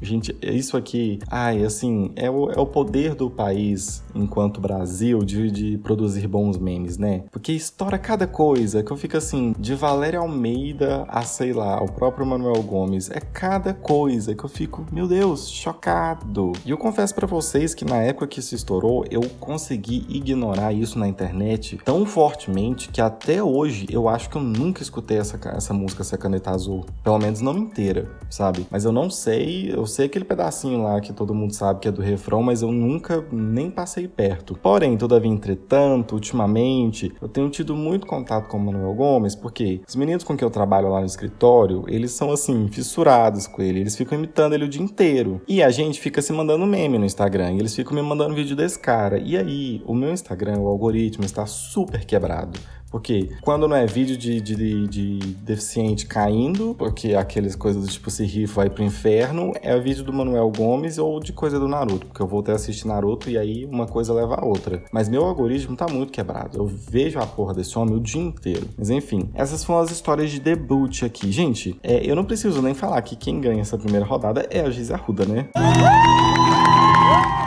Gente, 0.00 0.36
isso 0.42 0.76
aqui, 0.76 1.18
ai, 1.30 1.64
assim, 1.64 2.10
é 2.16 2.30
o, 2.30 2.50
é 2.50 2.60
o 2.60 2.66
poder 2.66 3.14
do 3.14 3.30
país 3.30 4.04
enquanto 4.14 4.60
Brasil 4.60 5.18
de, 5.20 5.50
de 5.50 5.78
produzir 5.78 6.26
bons 6.26 6.58
memes, 6.58 6.98
né? 6.98 7.24
Porque 7.30 7.52
estoura 7.52 7.98
cada 7.98 8.26
coisa 8.26 8.82
que 8.82 8.90
eu 8.90 8.96
fico 8.96 9.16
assim, 9.16 9.54
de 9.58 9.74
Valéria 9.74 10.18
Almeida 10.18 11.04
a, 11.08 11.22
sei 11.22 11.52
lá, 11.52 11.82
o 11.82 11.90
próprio 11.90 12.26
Manuel 12.26 12.62
Gomes. 12.62 13.10
É 13.10 13.20
cada 13.20 13.72
coisa 13.72 14.34
que 14.34 14.44
eu 14.44 14.48
fico, 14.48 14.86
meu 14.92 15.06
Deus, 15.06 15.48
chocado. 15.48 16.52
E 16.64 16.70
eu 16.70 16.78
confesso 16.78 17.14
para 17.14 17.26
vocês 17.26 17.74
que 17.74 17.84
na 17.84 17.96
época 17.96 18.26
que 18.26 18.40
isso 18.40 18.54
estourou, 18.54 19.04
eu 19.10 19.22
consegui 19.40 20.06
ignorar 20.08 20.72
isso 20.72 20.98
na 20.98 21.08
internet 21.08 21.78
tão 21.84 22.04
fortemente 22.04 22.88
que 22.88 23.00
até 23.00 23.42
hoje 23.42 23.86
eu 23.90 24.08
acho 24.08 24.28
que 24.28 24.36
eu 24.36 24.42
nunca 24.42 24.82
escutei 24.82 25.18
essa, 25.18 25.38
essa 25.50 25.72
música, 25.72 26.02
essa 26.02 26.18
caneta 26.18 26.50
azul. 26.50 26.84
Pelo 27.02 27.18
menos 27.18 27.40
não 27.40 27.56
inteira, 27.56 28.10
sabe? 28.28 28.66
Mas 28.70 28.84
eu 28.84 28.92
não 28.92 29.10
sei, 29.10 29.72
eu 29.72 29.85
eu 29.86 29.88
sei 29.88 30.06
aquele 30.06 30.24
pedacinho 30.24 30.82
lá 30.82 31.00
que 31.00 31.12
todo 31.12 31.32
mundo 31.32 31.54
sabe 31.54 31.78
que 31.78 31.86
é 31.86 31.92
do 31.92 32.02
refrão, 32.02 32.42
mas 32.42 32.60
eu 32.60 32.72
nunca 32.72 33.24
nem 33.30 33.70
passei 33.70 34.08
perto. 34.08 34.58
Porém, 34.60 34.96
todavia, 34.96 35.30
entretanto, 35.30 36.16
ultimamente, 36.16 37.12
eu 37.22 37.28
tenho 37.28 37.48
tido 37.48 37.76
muito 37.76 38.04
contato 38.04 38.48
com 38.48 38.56
o 38.56 38.60
Manuel 38.60 38.92
Gomes, 38.94 39.36
porque 39.36 39.80
os 39.86 39.94
meninos 39.94 40.24
com 40.24 40.36
quem 40.36 40.44
eu 40.44 40.50
trabalho 40.50 40.88
lá 40.88 40.98
no 40.98 41.06
escritório, 41.06 41.84
eles 41.86 42.10
são 42.10 42.32
assim, 42.32 42.66
fissurados 42.66 43.46
com 43.46 43.62
ele, 43.62 43.78
eles 43.78 43.94
ficam 43.94 44.18
imitando 44.18 44.54
ele 44.54 44.64
o 44.64 44.68
dia 44.68 44.82
inteiro. 44.82 45.40
E 45.46 45.62
a 45.62 45.70
gente 45.70 46.00
fica 46.00 46.20
se 46.20 46.32
mandando 46.32 46.66
meme 46.66 46.98
no 46.98 47.04
Instagram, 47.04 47.52
e 47.52 47.60
eles 47.60 47.74
ficam 47.74 47.94
me 47.94 48.02
mandando 48.02 48.34
vídeo 48.34 48.56
desse 48.56 48.80
cara. 48.80 49.18
E 49.18 49.36
aí, 49.36 49.82
o 49.86 49.94
meu 49.94 50.10
Instagram, 50.10 50.58
o 50.58 50.66
algoritmo, 50.66 51.24
está 51.24 51.46
super 51.46 52.04
quebrado. 52.04 52.58
Porque 52.90 53.30
quando 53.42 53.66
não 53.66 53.76
é 53.76 53.84
vídeo 53.86 54.16
de, 54.16 54.40
de, 54.40 54.86
de, 54.86 55.18
deficiente 55.42 56.06
caindo, 56.06 56.74
porque 56.78 57.14
aquelas 57.14 57.54
coisas 57.54 57.84
do 57.84 57.90
tipo 57.90 58.10
se 58.10 58.24
rifa 58.24 58.56
vai 58.56 58.70
pro 58.70 58.82
inferno, 58.82 59.52
é 59.60 59.75
vídeo 59.80 60.04
do 60.04 60.12
Manuel 60.12 60.50
Gomes 60.56 60.98
ou 60.98 61.20
de 61.20 61.32
coisa 61.32 61.58
do 61.58 61.68
Naruto, 61.68 62.06
porque 62.06 62.22
eu 62.22 62.26
voltei 62.26 62.52
a 62.52 62.56
assistir 62.56 62.86
Naruto 62.86 63.30
e 63.30 63.38
aí 63.38 63.64
uma 63.64 63.86
coisa 63.86 64.12
leva 64.12 64.36
a 64.36 64.44
outra. 64.44 64.82
Mas 64.92 65.08
meu 65.08 65.24
algoritmo 65.24 65.76
tá 65.76 65.86
muito 65.88 66.12
quebrado. 66.12 66.58
Eu 66.58 66.66
vejo 66.66 67.18
a 67.18 67.26
porra 67.26 67.54
desse 67.54 67.78
homem 67.78 67.96
o 67.96 68.00
dia 68.00 68.22
inteiro. 68.22 68.68
Mas 68.76 68.90
enfim, 68.90 69.30
essas 69.34 69.64
foram 69.64 69.80
as 69.80 69.90
histórias 69.90 70.30
de 70.30 70.40
debut 70.40 71.02
aqui. 71.02 71.30
Gente, 71.30 71.78
é, 71.82 72.04
eu 72.04 72.16
não 72.16 72.24
preciso 72.24 72.62
nem 72.62 72.74
falar 72.74 73.00
que 73.02 73.16
quem 73.16 73.40
ganha 73.40 73.60
essa 73.60 73.78
primeira 73.78 74.04
rodada 74.04 74.46
é 74.50 74.60
a 74.60 74.70
Gisele 74.70 75.00
Arruda, 75.00 75.26
né? 75.26 75.48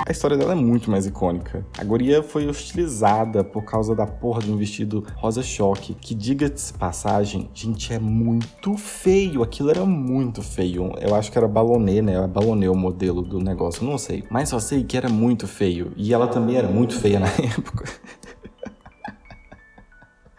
A 0.09 0.11
história 0.11 0.35
dela 0.35 0.53
é 0.53 0.55
muito 0.55 0.89
mais 0.89 1.05
icônica. 1.05 1.63
A 1.77 1.83
guria 1.83 2.23
foi 2.23 2.47
hostilizada 2.47 3.43
por 3.43 3.63
causa 3.63 3.93
da 3.93 4.07
porra 4.07 4.41
de 4.41 4.51
um 4.51 4.57
vestido 4.57 5.05
rosa 5.15 5.43
choque, 5.43 5.93
que 5.93 6.15
diga-se 6.15 6.73
passagem, 6.73 7.47
gente, 7.53 7.93
é 7.93 7.99
muito 7.99 8.75
feio. 8.75 9.43
Aquilo 9.43 9.69
era 9.69 9.85
muito 9.85 10.41
feio. 10.41 10.91
Eu 10.99 11.13
acho 11.13 11.31
que 11.31 11.37
era 11.37 11.47
balonê, 11.47 12.01
né? 12.01 12.25
Balonê 12.25 12.67
o 12.67 12.73
modelo 12.73 13.21
do 13.21 13.37
negócio, 13.37 13.85
não 13.85 13.99
sei. 13.99 14.23
Mas 14.31 14.49
só 14.49 14.57
sei 14.57 14.83
que 14.83 14.97
era 14.97 15.09
muito 15.09 15.47
feio. 15.47 15.93
E 15.95 16.11
ela 16.11 16.27
também 16.27 16.55
era 16.55 16.67
muito 16.67 16.99
feia 16.99 17.19
na 17.19 17.27
época. 17.57 17.85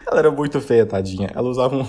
Ela 0.05 0.19
era 0.19 0.31
muito 0.31 0.59
feia, 0.59 0.85
tadinha. 0.85 1.29
Ela 1.33 1.47
usava 1.47 1.77
um. 1.77 1.85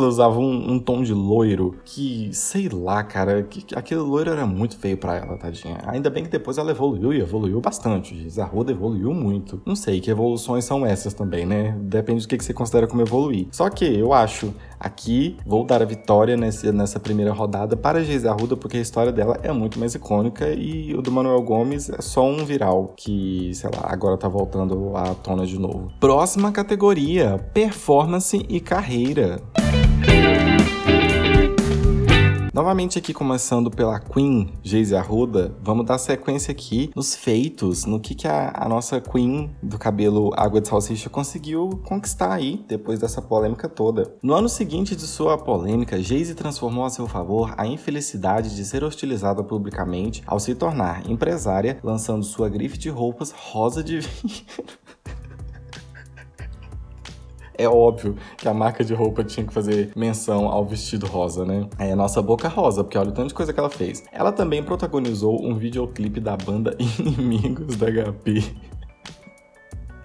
Ela 0.00 0.08
usava 0.08 0.38
um, 0.38 0.72
um, 0.72 0.78
tom 0.78 1.02
de 1.02 1.12
loiro 1.12 1.76
que, 1.84 2.30
sei 2.32 2.68
lá, 2.68 3.02
cara, 3.02 3.42
que, 3.42 3.74
aquele 3.74 4.00
loiro 4.00 4.30
era 4.30 4.46
muito 4.46 4.78
feio 4.78 4.96
para 4.96 5.16
ela, 5.16 5.36
tadinha. 5.36 5.78
Ainda 5.86 6.08
bem 6.08 6.24
que 6.24 6.30
depois 6.30 6.56
ela 6.56 6.70
evoluiu 6.70 7.12
e 7.12 7.20
evoluiu 7.20 7.60
bastante. 7.60 8.28
Zarruda 8.28 8.72
evoluiu 8.72 9.12
muito. 9.12 9.60
Não 9.66 9.76
sei 9.76 10.00
que 10.00 10.10
evoluções 10.10 10.64
são 10.64 10.86
essas 10.86 11.12
também, 11.12 11.44
né? 11.44 11.76
Depende 11.82 12.22
do 12.22 12.28
que, 12.28 12.38
que 12.38 12.44
você 12.44 12.54
considera 12.54 12.86
como 12.86 13.02
evoluir. 13.02 13.48
Só 13.52 13.68
que 13.68 13.84
eu 13.84 14.12
acho 14.12 14.54
Aqui 14.80 15.36
vou 15.44 15.62
dar 15.62 15.82
a 15.82 15.84
vitória 15.84 16.38
nesse, 16.38 16.72
nessa 16.72 16.98
primeira 16.98 17.34
rodada 17.34 17.76
para 17.76 17.98
a 17.98 18.02
Geise 18.02 18.26
Arruda, 18.26 18.56
porque 18.56 18.78
a 18.78 18.80
história 18.80 19.12
dela 19.12 19.38
é 19.42 19.52
muito 19.52 19.78
mais 19.78 19.94
icônica 19.94 20.48
e 20.48 20.94
o 20.94 21.02
do 21.02 21.12
Manuel 21.12 21.42
Gomes 21.42 21.90
é 21.90 22.00
só 22.00 22.24
um 22.24 22.46
viral 22.46 22.94
que, 22.96 23.52
sei 23.52 23.68
lá, 23.74 23.92
agora 23.92 24.16
tá 24.16 24.26
voltando 24.26 24.96
à 24.96 25.14
tona 25.14 25.44
de 25.44 25.58
novo. 25.58 25.92
Próxima 26.00 26.50
categoria: 26.50 27.38
performance 27.52 28.42
e 28.48 28.58
carreira. 28.58 29.42
Novamente 32.52 32.98
aqui 32.98 33.14
começando 33.14 33.70
pela 33.70 34.00
Queen 34.00 34.52
Geise 34.60 34.96
Arruda, 34.96 35.56
vamos 35.62 35.86
dar 35.86 35.98
sequência 35.98 36.50
aqui 36.50 36.90
nos 36.96 37.14
feitos, 37.14 37.84
no 37.84 38.00
que, 38.00 38.12
que 38.12 38.26
a, 38.26 38.52
a, 38.52 38.68
nossa 38.68 39.00
Queen 39.00 39.54
do 39.62 39.78
cabelo 39.78 40.32
água 40.36 40.60
de 40.60 40.66
salsicha 40.66 41.08
conseguiu 41.08 41.80
conquistar 41.84 42.32
aí, 42.32 42.64
depois 42.66 42.98
dessa 42.98 43.22
polêmica 43.22 43.68
toda. 43.68 44.12
No 44.20 44.34
ano 44.34 44.48
seguinte 44.48 44.96
de 44.96 45.06
sua 45.06 45.38
polêmica, 45.38 46.02
Geise 46.02 46.34
transformou 46.34 46.84
a 46.84 46.90
seu 46.90 47.06
favor 47.06 47.54
a 47.56 47.68
infelicidade 47.68 48.56
de 48.56 48.64
ser 48.64 48.82
hostilizada 48.82 49.44
publicamente 49.44 50.20
ao 50.26 50.40
se 50.40 50.52
tornar 50.56 51.08
empresária, 51.08 51.78
lançando 51.84 52.24
sua 52.24 52.48
grife 52.48 52.76
de 52.76 52.88
roupas 52.88 53.30
rosa 53.30 53.80
de 53.80 54.00
vinho. 54.02 54.44
É 57.60 57.68
óbvio 57.68 58.16
que 58.36 58.48
a 58.48 58.54
marca 58.54 58.84
de 58.84 58.94
roupa 58.94 59.22
tinha 59.22 59.46
que 59.46 59.52
fazer 59.52 59.90
menção 59.94 60.48
ao 60.48 60.64
vestido 60.64 61.06
rosa, 61.06 61.44
né? 61.44 61.68
É 61.78 61.92
a 61.92 61.96
nossa 61.96 62.22
boca 62.22 62.48
rosa, 62.48 62.82
porque 62.82 62.96
olha 62.96 63.10
o 63.10 63.12
tanto 63.12 63.28
de 63.28 63.34
coisa 63.34 63.52
que 63.52 63.60
ela 63.60 63.70
fez. 63.70 64.02
Ela 64.12 64.32
também 64.32 64.62
protagonizou 64.62 65.44
um 65.44 65.54
videoclipe 65.54 66.20
da 66.20 66.36
banda 66.36 66.76
Inimigos 66.98 67.76
da 67.76 67.86
HP. 67.86 68.69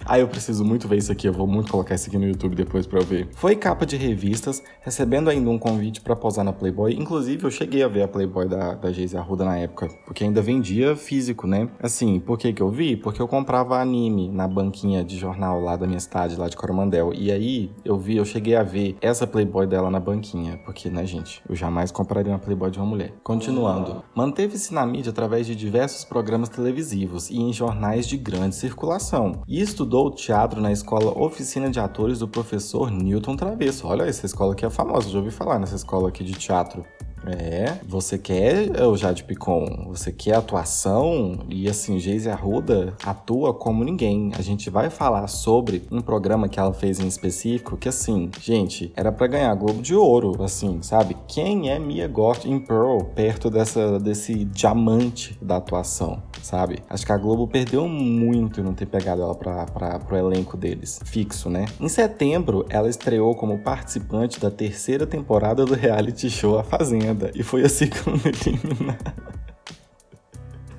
Ah, 0.07 0.19
eu 0.19 0.27
preciso 0.27 0.63
muito 0.63 0.87
ver 0.87 0.97
isso 0.97 1.11
aqui, 1.11 1.27
eu 1.27 1.33
vou 1.33 1.47
muito 1.47 1.71
colocar 1.71 1.95
isso 1.95 2.07
aqui 2.07 2.17
no 2.17 2.27
YouTube 2.27 2.55
depois 2.55 2.85
pra 2.85 2.99
eu 2.99 3.03
ver. 3.03 3.27
Foi 3.33 3.55
capa 3.55 3.87
de 3.87 3.97
revistas, 3.97 4.61
recebendo 4.81 5.31
ainda 5.31 5.49
um 5.49 5.57
convite 5.57 5.99
para 5.99 6.15
posar 6.15 6.45
na 6.45 6.53
Playboy. 6.53 6.93
Inclusive, 6.93 7.43
eu 7.43 7.49
cheguei 7.49 7.81
a 7.81 7.87
ver 7.87 8.03
a 8.03 8.07
Playboy 8.07 8.47
da, 8.47 8.75
da 8.75 8.91
Geise 8.91 9.17
Arruda 9.17 9.43
na 9.43 9.57
época, 9.57 9.87
porque 10.05 10.23
ainda 10.23 10.43
vendia 10.43 10.95
físico, 10.95 11.47
né? 11.47 11.67
Assim, 11.81 12.19
por 12.19 12.37
que 12.37 12.53
que 12.53 12.61
eu 12.61 12.69
vi? 12.69 12.95
Porque 12.95 13.19
eu 13.19 13.27
comprava 13.27 13.81
anime 13.81 14.29
na 14.29 14.47
banquinha 14.47 15.03
de 15.03 15.17
jornal 15.17 15.59
lá 15.59 15.75
da 15.75 15.87
minha 15.87 15.99
cidade, 15.99 16.35
lá 16.35 16.47
de 16.47 16.55
Coromandel. 16.55 17.11
E 17.11 17.31
aí, 17.31 17.71
eu 17.83 17.97
vi, 17.97 18.17
eu 18.17 18.25
cheguei 18.25 18.55
a 18.55 18.61
ver 18.61 18.95
essa 19.01 19.25
Playboy 19.25 19.65
dela 19.65 19.89
na 19.89 19.99
banquinha, 19.99 20.59
porque, 20.65 20.87
né, 20.87 21.03
gente, 21.03 21.41
eu 21.49 21.55
jamais 21.55 21.91
compraria 21.91 22.31
uma 22.31 22.37
Playboy 22.37 22.69
de 22.69 22.77
uma 22.77 22.85
mulher. 22.85 23.11
Continuando. 23.23 24.03
Manteve-se 24.13 24.71
na 24.71 24.85
mídia 24.85 25.09
através 25.09 25.47
de 25.47 25.55
diversos 25.55 26.03
programas 26.03 26.47
televisivos 26.47 27.31
e 27.31 27.37
em 27.37 27.51
jornais 27.51 28.05
de 28.05 28.17
grande 28.17 28.55
circulação. 28.55 29.41
E 29.47 29.59
estudou 29.59 29.94
estudou 29.95 30.11
teatro 30.11 30.59
na 30.59 30.73
escola 30.73 31.17
Oficina 31.17 31.69
de 31.69 31.79
Atores 31.79 32.19
do 32.19 32.27
professor 32.27 32.91
Newton 32.91 33.37
Travesso. 33.37 33.87
Olha, 33.87 34.03
essa 34.03 34.25
escola 34.25 34.51
aqui 34.51 34.65
é 34.65 34.69
famosa, 34.69 35.09
já 35.09 35.17
ouvi 35.17 35.31
falar 35.31 35.57
nessa 35.57 35.75
escola 35.75 36.09
aqui 36.09 36.21
de 36.21 36.33
teatro. 36.33 36.83
É, 37.27 37.79
você 37.87 38.17
quer 38.17 38.81
o 38.83 38.95
Jade 38.95 39.23
Picon, 39.23 39.85
você 39.87 40.11
quer 40.11 40.35
atuação 40.35 41.39
e 41.49 41.67
assim, 41.67 41.99
Geise 41.99 42.29
Arruda 42.29 42.95
atua 43.03 43.53
como 43.53 43.83
ninguém. 43.83 44.31
A 44.37 44.41
gente 44.41 44.69
vai 44.69 44.89
falar 44.89 45.27
sobre 45.27 45.83
um 45.91 46.01
programa 46.01 46.47
que 46.47 46.59
ela 46.59 46.73
fez 46.73 46.99
em 46.99 47.07
específico 47.07 47.77
que 47.77 47.89
assim, 47.89 48.29
gente, 48.39 48.91
era 48.95 49.11
para 49.11 49.27
ganhar 49.27 49.53
Globo 49.55 49.81
de 49.81 49.95
Ouro, 49.95 50.43
assim, 50.43 50.81
sabe? 50.81 51.17
Quem 51.27 51.71
é 51.71 51.79
Mia 51.79 52.07
Goth 52.07 52.45
em 52.45 52.59
Pearl 52.59 52.99
perto 53.15 53.49
dessa 53.49 53.99
desse 53.99 54.45
diamante 54.45 55.37
da 55.41 55.57
atuação, 55.57 56.21
sabe? 56.41 56.79
Acho 56.89 57.05
que 57.05 57.11
a 57.11 57.17
Globo 57.17 57.47
perdeu 57.47 57.87
muito 57.87 58.59
em 58.59 58.63
não 58.63 58.73
ter 58.73 58.85
pegado 58.85 59.21
ela 59.21 59.35
para 59.35 59.65
para 59.65 59.99
pro 59.99 60.17
elenco 60.17 60.55
deles, 60.57 60.99
fixo, 61.05 61.49
né? 61.49 61.65
Em 61.79 61.89
setembro, 61.89 62.65
ela 62.69 62.89
estreou 62.89 63.33
como 63.35 63.59
participante 63.59 64.39
da 64.39 64.51
terceira 64.51 65.07
temporada 65.07 65.65
do 65.65 65.73
reality 65.73 66.29
show 66.29 66.59
A 66.59 66.63
Fazenda 66.63 67.14
e 67.33 67.43
foi 67.43 67.63
a 67.63 67.69
segunda 67.69 68.29
eliminada. 68.29 69.13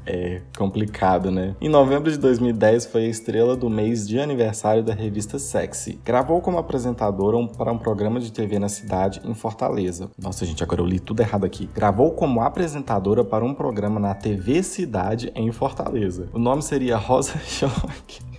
É 0.06 0.40
complicado, 0.56 1.32
né? 1.32 1.56
Em 1.60 1.68
novembro 1.68 2.10
de 2.10 2.16
2010 2.16 2.86
foi 2.86 3.06
a 3.06 3.08
estrela 3.08 3.56
do 3.56 3.68
mês 3.68 4.06
de 4.06 4.20
aniversário 4.20 4.84
da 4.84 4.94
revista 4.94 5.36
Sexy. 5.36 5.98
Gravou 6.04 6.40
como 6.40 6.58
apresentadora 6.58 7.36
um, 7.36 7.48
para 7.48 7.72
um 7.72 7.78
programa 7.78 8.20
de 8.20 8.30
TV 8.30 8.60
na 8.60 8.68
cidade, 8.68 9.20
em 9.24 9.34
Fortaleza. 9.34 10.08
Nossa, 10.16 10.46
gente, 10.46 10.62
agora 10.62 10.80
eu 10.80 10.86
li 10.86 11.00
tudo 11.00 11.20
errado 11.20 11.44
aqui. 11.44 11.68
Gravou 11.74 12.12
como 12.12 12.40
apresentadora 12.40 13.24
para 13.24 13.44
um 13.44 13.52
programa 13.52 13.98
na 13.98 14.14
TV 14.14 14.62
Cidade, 14.62 15.32
em 15.34 15.50
Fortaleza. 15.50 16.28
O 16.32 16.38
nome 16.38 16.62
seria 16.62 16.96
Rosa 16.96 17.36
Choque. 17.44 18.35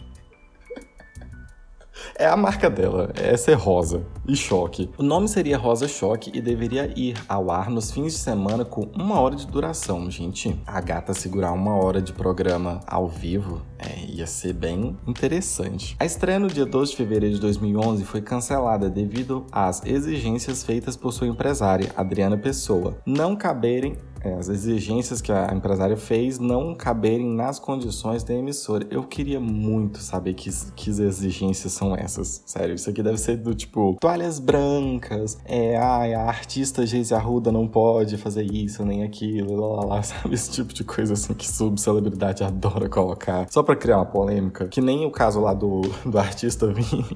É 2.19 2.25
a 2.25 2.36
marca 2.36 2.67
dela, 2.67 3.12
é 3.13 3.38
ser 3.38 3.53
rosa 3.53 4.01
e 4.27 4.36
choque. 4.36 4.89
O 4.97 5.03
nome 5.03 5.27
seria 5.27 5.55
Rosa 5.55 5.88
Choque 5.88 6.31
e 6.33 6.41
deveria 6.41 6.91
ir 7.00 7.15
ao 7.29 7.51
ar 7.51 7.69
nos 7.69 7.91
fins 7.91 8.13
de 8.13 8.17
semana 8.17 8.65
com 8.65 8.89
uma 8.95 9.19
hora 9.19 9.36
de 9.36 9.45
duração, 9.45 10.09
gente. 10.09 10.59
A 10.65 10.81
gata 10.81 11.13
segurar 11.13 11.51
uma 11.51 11.75
hora 11.75 12.01
de 12.01 12.12
programa 12.13 12.79
ao 12.88 13.07
vivo 13.07 13.62
é, 13.77 14.03
ia 14.07 14.25
ser 14.25 14.53
bem 14.53 14.97
interessante. 15.05 15.95
A 16.00 16.05
estreia 16.05 16.39
no 16.39 16.47
dia 16.47 16.65
12 16.65 16.89
de 16.89 16.97
fevereiro 16.97 17.36
de 17.36 17.41
2011 17.41 18.03
foi 18.03 18.19
cancelada 18.19 18.89
devido 18.89 19.45
às 19.51 19.86
exigências 19.86 20.63
feitas 20.63 20.97
por 20.97 21.13
sua 21.13 21.27
empresária, 21.27 21.91
Adriana 21.95 22.36
Pessoa, 22.36 22.97
não 23.05 23.36
caberem 23.36 23.95
é, 24.24 24.33
as 24.33 24.50
exigências 24.50 25.21
que 25.21 25.31
a 25.31 25.53
empresária 25.53 25.97
fez 25.97 26.39
não 26.39 26.74
caberem 26.75 27.27
nas 27.27 27.59
condições 27.59 28.24
da 28.24 28.33
emissora. 28.33 28.86
Eu 28.89 29.03
queria 29.03 29.39
muito 29.39 30.00
saber 30.00 30.33
que, 30.33 30.50
que 30.75 30.89
exigências 30.89 31.74
são 31.74 31.95
essas. 31.95 32.43
Sério, 32.45 32.75
isso 32.75 32.89
aqui 32.89 33.03
deve 33.03 33.17
ser 33.17 33.38
do 33.38 33.53
tipo 33.53 33.97
toalhas 34.00 34.39
brancas, 34.39 35.38
é, 35.45 35.77
ai, 35.77 36.13
a 36.13 36.24
artista 36.24 36.86
Geise 36.86 37.13
Arruda 37.13 37.51
não 37.51 37.67
pode 37.67 38.17
fazer 38.17 38.43
isso 38.43 38.83
nem 38.86 39.03
aquilo, 39.03 39.55
lá, 39.55 39.81
lá, 39.81 39.86
lá, 39.95 40.03
sabe? 40.03 40.33
Esse 40.33 40.51
tipo 40.51 40.74
de 40.74 40.83
coisa 40.83 41.13
assim 41.13 41.33
que 41.33 41.47
subcelebridade 41.47 42.43
adora 42.43 42.89
colocar. 42.89 43.47
Só 43.50 43.63
pra 43.63 43.75
criar 43.75 43.97
uma 43.97 44.05
polêmica. 44.05 44.67
Que 44.67 44.81
nem 44.81 45.05
o 45.05 45.12
caso 45.12 45.39
lá 45.39 45.53
do, 45.53 45.81
do 46.05 46.17
artista 46.17 46.67
Vini. 46.67 47.05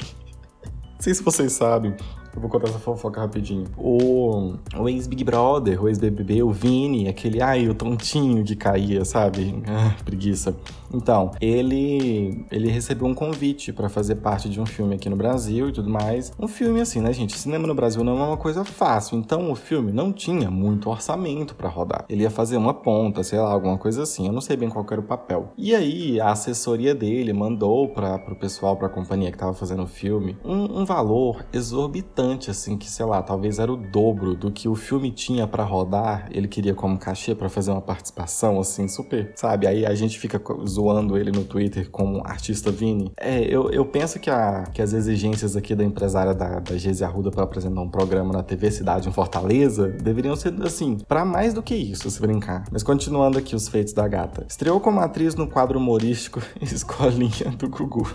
Não 1.01 1.03
sei 1.03 1.15
se 1.15 1.23
vocês 1.23 1.53
sabem, 1.53 1.95
eu 2.33 2.41
vou 2.41 2.49
contar 2.49 2.69
essa 2.69 2.79
fofoca 2.79 3.19
rapidinho. 3.19 3.65
O, 3.77 4.55
o 4.77 4.89
ex-Big 4.89 5.23
Brother, 5.23 5.83
o 5.83 5.87
ex-BBB, 5.87 6.43
o 6.43 6.51
Vini, 6.51 7.07
aquele, 7.07 7.41
ai, 7.41 7.67
o 7.67 7.73
tontinho 7.73 8.43
que 8.43 8.55
caía, 8.55 9.03
sabe? 9.05 9.61
Ah, 9.73 9.95
preguiça. 10.03 10.55
Então, 10.93 11.31
ele 11.39 12.45
ele 12.51 12.69
recebeu 12.69 13.07
um 13.07 13.13
convite 13.13 13.71
para 13.71 13.89
fazer 13.89 14.15
parte 14.15 14.49
de 14.49 14.59
um 14.59 14.65
filme 14.65 14.95
aqui 14.95 15.09
no 15.09 15.15
Brasil 15.15 15.69
e 15.69 15.71
tudo 15.71 15.89
mais. 15.89 16.31
Um 16.39 16.47
filme 16.47 16.81
assim, 16.81 17.01
né, 17.01 17.11
gente? 17.13 17.37
Cinema 17.37 17.67
no 17.67 17.73
Brasil 17.73 18.03
não 18.03 18.19
é 18.19 18.23
uma 18.25 18.37
coisa 18.37 18.63
fácil. 18.63 19.17
Então, 19.17 19.51
o 19.51 19.55
filme 19.55 19.91
não 19.91 20.11
tinha 20.11 20.49
muito 20.51 20.89
orçamento 20.89 21.55
para 21.55 21.69
rodar. 21.69 22.05
Ele 22.09 22.23
ia 22.23 22.29
fazer 22.29 22.57
uma 22.57 22.73
ponta, 22.73 23.23
sei 23.23 23.39
lá, 23.39 23.51
alguma 23.51 23.77
coisa 23.77 24.03
assim. 24.03 24.27
Eu 24.27 24.33
não 24.33 24.41
sei 24.41 24.57
bem 24.57 24.69
qual 24.69 24.85
era 24.91 24.99
o 24.99 25.03
papel. 25.03 25.53
E 25.57 25.73
aí, 25.73 26.19
a 26.19 26.31
assessoria 26.31 26.93
dele 26.93 27.33
mandou 27.33 27.87
para 27.89 28.19
pro 28.19 28.35
pessoal, 28.35 28.75
pra 28.75 28.89
companhia 28.89 29.31
que 29.31 29.37
tava 29.37 29.53
fazendo 29.53 29.83
o 29.83 29.87
filme, 29.87 30.37
um, 30.43 30.81
um 30.81 30.85
valor 30.85 31.45
exorbitante 31.53 32.51
assim, 32.51 32.77
que 32.77 32.89
sei 32.89 33.05
lá, 33.05 33.21
talvez 33.21 33.59
era 33.59 33.71
o 33.71 33.77
dobro 33.77 34.35
do 34.35 34.51
que 34.51 34.67
o 34.67 34.75
filme 34.75 35.11
tinha 35.11 35.47
para 35.47 35.63
rodar. 35.63 36.27
Ele 36.31 36.47
queria 36.47 36.73
como 36.73 36.97
cachê 36.97 37.33
para 37.33 37.49
fazer 37.49 37.71
uma 37.71 37.81
participação, 37.81 38.59
assim, 38.59 38.87
super, 38.87 39.31
sabe? 39.35 39.67
Aí 39.67 39.85
a 39.85 39.95
gente 39.95 40.19
fica 40.19 40.41
zoando 40.67 40.80
ele 41.17 41.31
no 41.31 41.43
Twitter 41.43 41.89
como 41.89 42.21
artista 42.25 42.71
Vini. 42.71 43.11
É, 43.17 43.41
eu, 43.41 43.69
eu 43.69 43.85
penso 43.85 44.19
que, 44.19 44.29
a, 44.29 44.63
que 44.73 44.81
as 44.81 44.93
exigências 44.93 45.55
aqui 45.55 45.75
da 45.75 45.83
empresária 45.83 46.33
da, 46.33 46.59
da 46.59 46.77
Geise 46.77 47.03
Arruda 47.03 47.31
para 47.31 47.43
apresentar 47.43 47.81
um 47.81 47.89
programa 47.89 48.33
na 48.33 48.43
TV 48.43 48.71
Cidade 48.71 49.07
em 49.07 49.11
Fortaleza 49.11 49.87
deveriam 49.89 50.35
ser, 50.35 50.53
assim, 50.63 50.97
para 51.07 51.25
mais 51.25 51.53
do 51.53 51.61
que 51.61 51.75
isso, 51.75 52.09
se 52.09 52.19
brincar. 52.21 52.65
Mas 52.71 52.83
continuando 52.83 53.37
aqui 53.37 53.55
os 53.55 53.67
feitos 53.67 53.93
da 53.93 54.07
gata. 54.07 54.45
Estreou 54.47 54.79
como 54.79 54.99
atriz 54.99 55.35
no 55.35 55.47
quadro 55.47 55.79
humorístico 55.79 56.41
Escolinha 56.61 57.51
do 57.57 57.69
Gugu. 57.69 58.07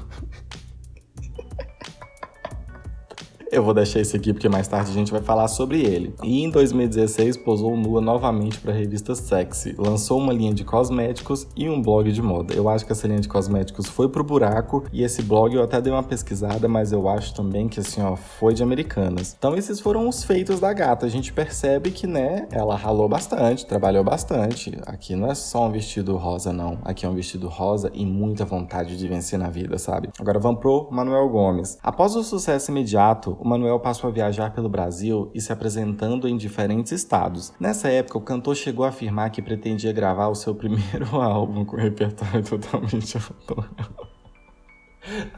Eu 3.57 3.63
vou 3.63 3.73
deixar 3.73 4.01
esse 4.01 4.15
aqui 4.15 4.35
porque 4.35 4.51
mais 4.51 4.69
tarde 4.69 4.91
a 4.91 4.93
gente 4.93 5.11
vai 5.11 5.23
falar 5.23 5.49
sobre 5.49 5.81
ele. 5.81 6.15
E 6.23 6.45
em 6.45 6.51
2016 6.51 7.39
posou 7.39 7.75
nua 7.75 8.03
novamente 8.03 8.61
para 8.61 8.71
a 8.71 8.77
revista 8.77 9.15
Sexy, 9.15 9.75
lançou 9.79 10.19
uma 10.19 10.31
linha 10.31 10.53
de 10.53 10.63
cosméticos 10.63 11.47
e 11.57 11.67
um 11.67 11.81
blog 11.81 12.13
de 12.13 12.21
moda. 12.21 12.53
Eu 12.53 12.69
acho 12.69 12.85
que 12.85 12.93
essa 12.93 13.09
linha 13.09 13.19
de 13.19 13.29
cosméticos 13.29 13.87
foi 13.87 14.11
pro 14.11 14.23
buraco 14.23 14.85
e 14.93 15.03
esse 15.03 15.23
blog 15.23 15.55
eu 15.55 15.63
até 15.63 15.81
dei 15.81 15.91
uma 15.91 16.03
pesquisada, 16.03 16.69
mas 16.69 16.93
eu 16.93 17.09
acho 17.09 17.35
também 17.35 17.67
que 17.67 17.81
assim, 17.81 18.03
ó, 18.03 18.15
foi 18.15 18.53
de 18.53 18.63
americanas. 18.63 19.35
Então 19.39 19.57
esses 19.57 19.81
foram 19.81 20.07
os 20.07 20.23
feitos 20.23 20.61
da 20.61 20.75
gata. 20.75 21.07
A 21.07 21.09
gente 21.09 21.33
percebe 21.33 21.91
que, 21.91 22.07
né, 22.07 22.47
ela 22.53 22.77
ralou 22.77 23.09
bastante, 23.09 23.65
trabalhou 23.65 24.05
bastante. 24.05 24.79
Aqui 24.85 25.17
não 25.17 25.31
é 25.31 25.35
só 25.35 25.67
um 25.67 25.73
vestido 25.73 26.15
rosa 26.19 26.53
não, 26.53 26.77
aqui 26.85 27.07
é 27.07 27.09
um 27.09 27.15
vestido 27.15 27.49
rosa 27.49 27.91
e 27.95 28.05
muita 28.05 28.45
vontade 28.45 28.99
de 28.99 29.09
vencer 29.09 29.39
na 29.39 29.49
vida, 29.49 29.79
sabe? 29.79 30.11
Agora 30.21 30.39
vamos 30.39 30.61
pro 30.61 30.89
Manuel 30.91 31.27
Gomes. 31.31 31.79
Após 31.83 32.15
o 32.15 32.23
sucesso 32.23 32.71
imediato, 32.71 33.39
Manuel 33.47 33.79
passou 33.79 34.09
a 34.09 34.13
viajar 34.13 34.53
pelo 34.53 34.69
Brasil 34.69 35.31
e 35.35 35.41
se 35.41 35.53
apresentando 35.53 36.29
em 36.29 36.37
diferentes 36.37 36.93
estados. 36.93 37.53
Nessa 37.61 37.89
época, 37.89 38.19
o 38.19 38.21
cantor 38.21 38.57
chegou 38.57 38.85
a 38.85 38.89
afirmar 38.89 39.31
que 39.31 39.41
pretendia 39.41 39.93
gravar 39.93 40.29
o 40.29 40.35
seu 40.35 40.55
primeiro 40.55 41.07
álbum 41.21 41.65
com 41.65 41.77
repertório 41.77 42.43
totalmente 42.43 43.17
autoral. 43.19 44.09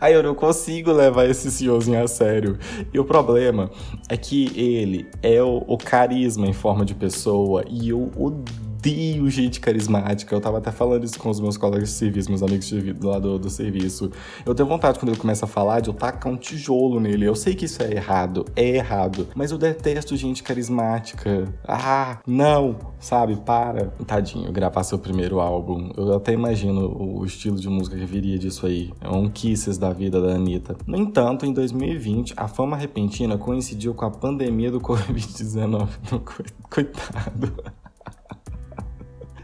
Aí 0.01 0.15
eu 0.15 0.23
não 0.23 0.35
consigo 0.35 0.91
levar 0.93 1.27
esse 1.27 1.51
senhorzinho 1.51 2.03
a 2.03 2.09
sério. 2.09 2.59
E 2.93 2.99
o 2.99 3.05
problema 3.05 3.71
é 4.09 4.17
que 4.17 4.51
ele 4.59 5.07
é 5.23 5.43
o, 5.43 5.65
o 5.67 5.77
carisma 5.77 6.47
em 6.47 6.55
forma 6.55 6.85
de 6.85 6.95
pessoa 6.95 7.65
e 7.69 7.91
eu 7.91 8.11
odeio 8.17 8.68
odeio 8.79 9.29
gente 9.29 9.61
carismática. 9.61 10.35
Eu 10.35 10.41
tava 10.41 10.59
até 10.59 10.71
falando 10.71 11.05
isso 11.05 11.19
com 11.19 11.29
os 11.29 11.41
meus 11.41 11.57
colegas 11.57 11.89
de 11.89 11.95
serviço, 11.97 12.29
meus 12.29 12.43
amigos 12.43 12.67
de, 12.67 12.95
lá 13.03 13.19
do, 13.19 13.39
do 13.39 13.51
serviço. 13.51 14.11
Eu 14.47 14.55
tenho 14.55 14.69
vontade, 14.69 14.99
quando 14.99 15.11
ele 15.11 15.19
começa 15.19 15.45
a 15.45 15.49
falar, 15.49 15.81
de 15.81 15.89
eu 15.89 15.95
tacar 15.95 16.33
um 16.33 16.37
tijolo 16.37 17.01
nele. 17.01 17.27
Eu 17.27 17.35
sei 17.35 17.55
que 17.55 17.65
isso 17.65 17.83
é 17.83 17.93
errado, 17.93 18.45
é 18.55 18.77
errado. 18.77 19.29
Mas 19.35 19.51
eu 19.51 19.59
detesto 19.59 20.17
gente 20.17 20.43
carismática. 20.43 21.53
Ah, 21.67 22.21
não, 22.27 22.77
sabe? 23.01 23.37
Para. 23.37 23.89
Tadinho, 24.07 24.51
gravar 24.53 24.85
seu 24.85 24.99
primeiro 24.99 25.41
álbum. 25.41 25.91
Eu 25.97 26.15
até 26.15 26.33
imagino 26.33 26.97
o 26.97 27.25
estilo 27.25 27.57
de 27.57 27.69
música 27.69 27.97
que 27.97 28.07
viria 28.07 28.39
disso 28.39 28.67
aí. 28.67 28.93
É 29.01 29.09
um 29.09 29.29
Kisses 29.29 29.77
da 29.77 29.93
vida 29.93 30.21
da 30.21 30.35
Anitta. 30.35 30.77
No 30.87 30.97
entanto, 30.97 31.45
em 31.45 31.53
2020, 31.53 32.35
a 32.37 32.47
fama 32.47 32.77
repentina 32.77 33.37
coincidiu 33.37 33.95
com 33.95 34.05
a 34.05 34.11
pandemia 34.11 34.71
do 34.71 34.81
Covid-19. 34.81 35.89
Coitado. 36.71 37.53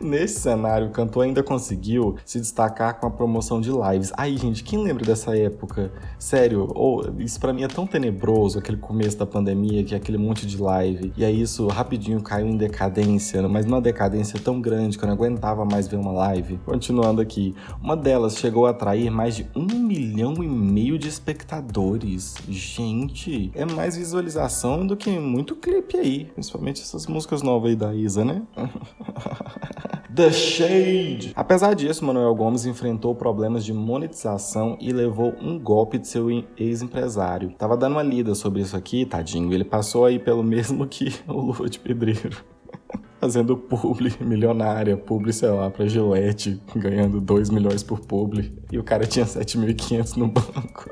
Nesse 0.05 0.39
cenário, 0.39 0.89
o 0.89 0.91
cantor 0.91 1.25
ainda 1.25 1.43
conseguiu 1.43 2.17
se 2.27 2.39
destacar 2.39 3.01
com 3.01 3.07
a 3.07 3.11
promoção 3.11 3.59
de 3.59 3.71
lives. 3.71 4.13
Aí, 4.19 4.37
gente, 4.37 4.63
quem 4.63 4.85
lembra 4.85 5.03
dessa 5.03 5.35
época? 5.35 5.91
Sério, 6.19 6.71
oh, 6.75 7.03
isso 7.19 7.41
para 7.41 7.55
mim 7.55 7.63
é 7.63 7.69
tão 7.69 7.87
tenebroso, 7.87 8.59
aquele 8.59 8.77
começo 8.77 9.17
da 9.17 9.25
pandemia, 9.25 9.83
que 9.83 9.95
é 9.95 9.97
aquele 9.97 10.19
monte 10.19 10.47
de 10.47 10.61
live. 10.61 11.11
E 11.17 11.25
aí 11.25 11.41
isso 11.41 11.67
rapidinho 11.69 12.21
caiu 12.21 12.47
em 12.47 12.59
decadência, 12.59 13.49
mas 13.49 13.65
numa 13.65 13.81
decadência 13.81 14.39
tão 14.39 14.61
grande 14.61 14.99
que 14.99 15.05
eu 15.05 15.07
não 15.07 15.15
aguentava 15.15 15.65
mais 15.65 15.89
ver 15.89 15.97
uma 15.97 16.13
live. 16.13 16.61
Continuando 16.67 17.23
aqui, 17.23 17.55
uma 17.83 17.97
delas 17.97 18.37
chegou 18.37 18.67
a 18.67 18.71
atrair 18.73 19.11
mais 19.11 19.35
de 19.35 19.47
um 19.57 19.65
milhão 19.65 20.35
e 20.45 20.47
meio 20.47 20.99
de 20.99 21.09
espectadores. 21.09 22.35
Gente, 22.47 23.51
é 23.55 23.65
mais 23.65 23.97
visualização 23.97 24.87
do 24.87 24.99
que 24.99 25.19
muito 25.19 25.57
clipe 25.57 25.97
aí, 25.97 26.27
principalmente 26.27 26.83
essas 26.83 27.07
músicas 27.07 27.41
novas 27.41 27.71
aí 27.71 27.77
da 27.77 27.95
Isa, 27.95 28.23
né? 28.23 28.43
The 30.15 30.33
Shade. 30.33 31.33
Apesar 31.35 31.75
disso, 31.75 32.05
Manuel 32.05 32.35
Gomes 32.35 32.67
enfrentou 32.67 33.15
problemas 33.15 33.65
de 33.65 33.73
monetização 33.73 34.77
e 34.81 34.93
levou 34.93 35.35
um 35.41 35.59
golpe 35.59 35.99
de 35.99 36.09
seu 36.09 36.29
ex-empresário. 36.57 37.51
Tava 37.59 37.77
dando 37.77 37.93
uma 37.93 38.03
lida 38.03 38.35
sobre 38.35 38.63
isso 38.63 38.77
aqui, 38.77 39.05
tadinho. 39.05 39.53
Ele 39.53 39.65
passou 39.65 40.05
aí 40.05 40.19
pelo 40.19 40.43
mesmo 40.45 40.87
que 40.87 41.15
o 41.27 41.33
Lua 41.33 41.69
de 41.69 41.79
Pedreiro. 41.79 42.43
Fazendo 43.21 43.57
publi 43.57 44.13
milionária, 44.21 44.97
publi, 44.97 45.33
sei 45.33 45.49
lá, 45.49 45.71
pra 45.71 45.87
Gillette, 45.87 46.61
ganhando 46.77 47.21
2 47.21 47.49
milhões 47.49 47.83
por 47.83 48.01
publi. 48.01 48.53
E 48.71 48.79
o 48.79 48.85
cara 48.85 49.07
tinha 49.07 49.25
7.500 49.25 50.17
no 50.17 50.29
banco. 50.29 50.91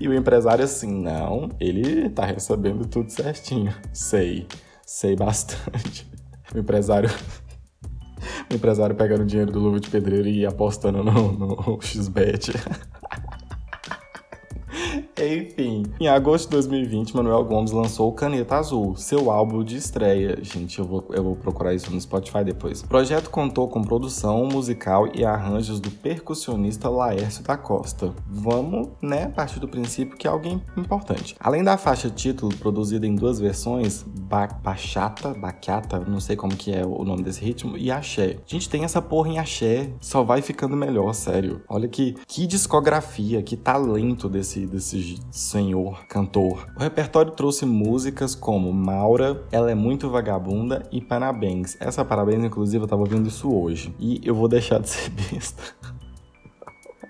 E 0.00 0.08
o 0.08 0.14
empresário 0.14 0.64
assim, 0.64 0.90
não, 0.90 1.48
ele 1.60 2.08
tá 2.10 2.24
recebendo 2.24 2.86
tudo 2.86 3.10
certinho. 3.10 3.72
Sei, 3.92 4.46
sei 4.84 5.14
bastante. 5.14 6.11
O 6.54 6.58
empresário 6.58 7.10
o 8.50 8.54
empresário 8.54 8.94
pegando 8.94 9.24
dinheiro 9.24 9.50
do 9.50 9.58
Luva 9.58 9.80
de 9.80 9.90
Pedreiro 9.90 10.28
e 10.28 10.46
apostando 10.46 11.02
no, 11.02 11.32
no 11.32 11.80
XBET. 11.82 12.52
Enfim, 15.22 15.84
em 16.00 16.08
agosto 16.08 16.46
de 16.46 16.52
2020, 16.52 17.14
Manuel 17.14 17.44
Gomes 17.44 17.70
lançou 17.70 18.12
Caneta 18.12 18.56
Azul, 18.56 18.96
seu 18.96 19.30
álbum 19.30 19.62
de 19.62 19.76
estreia. 19.76 20.38
Gente, 20.42 20.80
eu 20.80 20.84
vou, 20.84 21.04
eu 21.10 21.22
vou 21.22 21.36
procurar 21.36 21.72
isso 21.74 21.92
no 21.92 22.00
Spotify 22.00 22.42
depois. 22.44 22.82
O 22.82 22.88
projeto 22.88 23.30
contou 23.30 23.68
com 23.68 23.82
produção 23.82 24.44
musical 24.46 25.08
e 25.14 25.24
arranjos 25.24 25.78
do 25.78 25.90
percussionista 25.90 26.88
Laércio 26.88 27.44
da 27.44 27.56
Costa. 27.56 28.12
Vamos, 28.28 28.88
né, 29.00 29.28
partir 29.28 29.60
do 29.60 29.68
princípio 29.68 30.16
que 30.16 30.26
é 30.26 30.30
alguém 30.30 30.60
importante. 30.76 31.36
Além 31.38 31.62
da 31.62 31.76
faixa 31.76 32.10
título, 32.10 32.54
produzida 32.56 33.06
em 33.06 33.14
duas 33.14 33.38
versões, 33.38 34.02
ba 34.02 34.48
Bachata, 34.62 35.32
Bachata, 35.34 36.00
não 36.00 36.18
sei 36.18 36.34
como 36.34 36.56
que 36.56 36.72
é 36.72 36.84
o 36.84 37.04
nome 37.04 37.22
desse 37.22 37.44
ritmo, 37.44 37.76
e 37.76 37.90
Axé. 37.92 38.38
A 38.44 38.50
gente 38.50 38.68
tem 38.68 38.82
essa 38.82 39.00
porra 39.00 39.28
em 39.28 39.38
Axé, 39.38 39.90
só 40.00 40.24
vai 40.24 40.42
ficando 40.42 40.76
melhor, 40.76 41.12
sério. 41.12 41.62
Olha 41.68 41.86
que, 41.86 42.16
que 42.26 42.46
discografia, 42.46 43.42
que 43.42 43.56
talento 43.56 44.28
desse, 44.28 44.66
desse 44.66 45.11
senhor 45.30 46.04
cantor. 46.06 46.66
O 46.76 46.80
repertório 46.80 47.32
trouxe 47.32 47.64
músicas 47.64 48.34
como 48.34 48.72
Maura, 48.72 49.42
Ela 49.50 49.70
é 49.70 49.74
Muito 49.74 50.10
Vagabunda 50.10 50.86
e 50.90 51.00
Parabéns. 51.00 51.76
Essa 51.80 52.04
Parabéns, 52.04 52.44
inclusive, 52.44 52.84
eu 52.84 52.88
tava 52.88 53.02
ouvindo 53.02 53.28
isso 53.28 53.52
hoje. 53.54 53.94
E 53.98 54.20
eu 54.24 54.34
vou 54.34 54.48
deixar 54.48 54.80
de 54.80 54.88
ser 54.88 55.10
besta. 55.10 55.62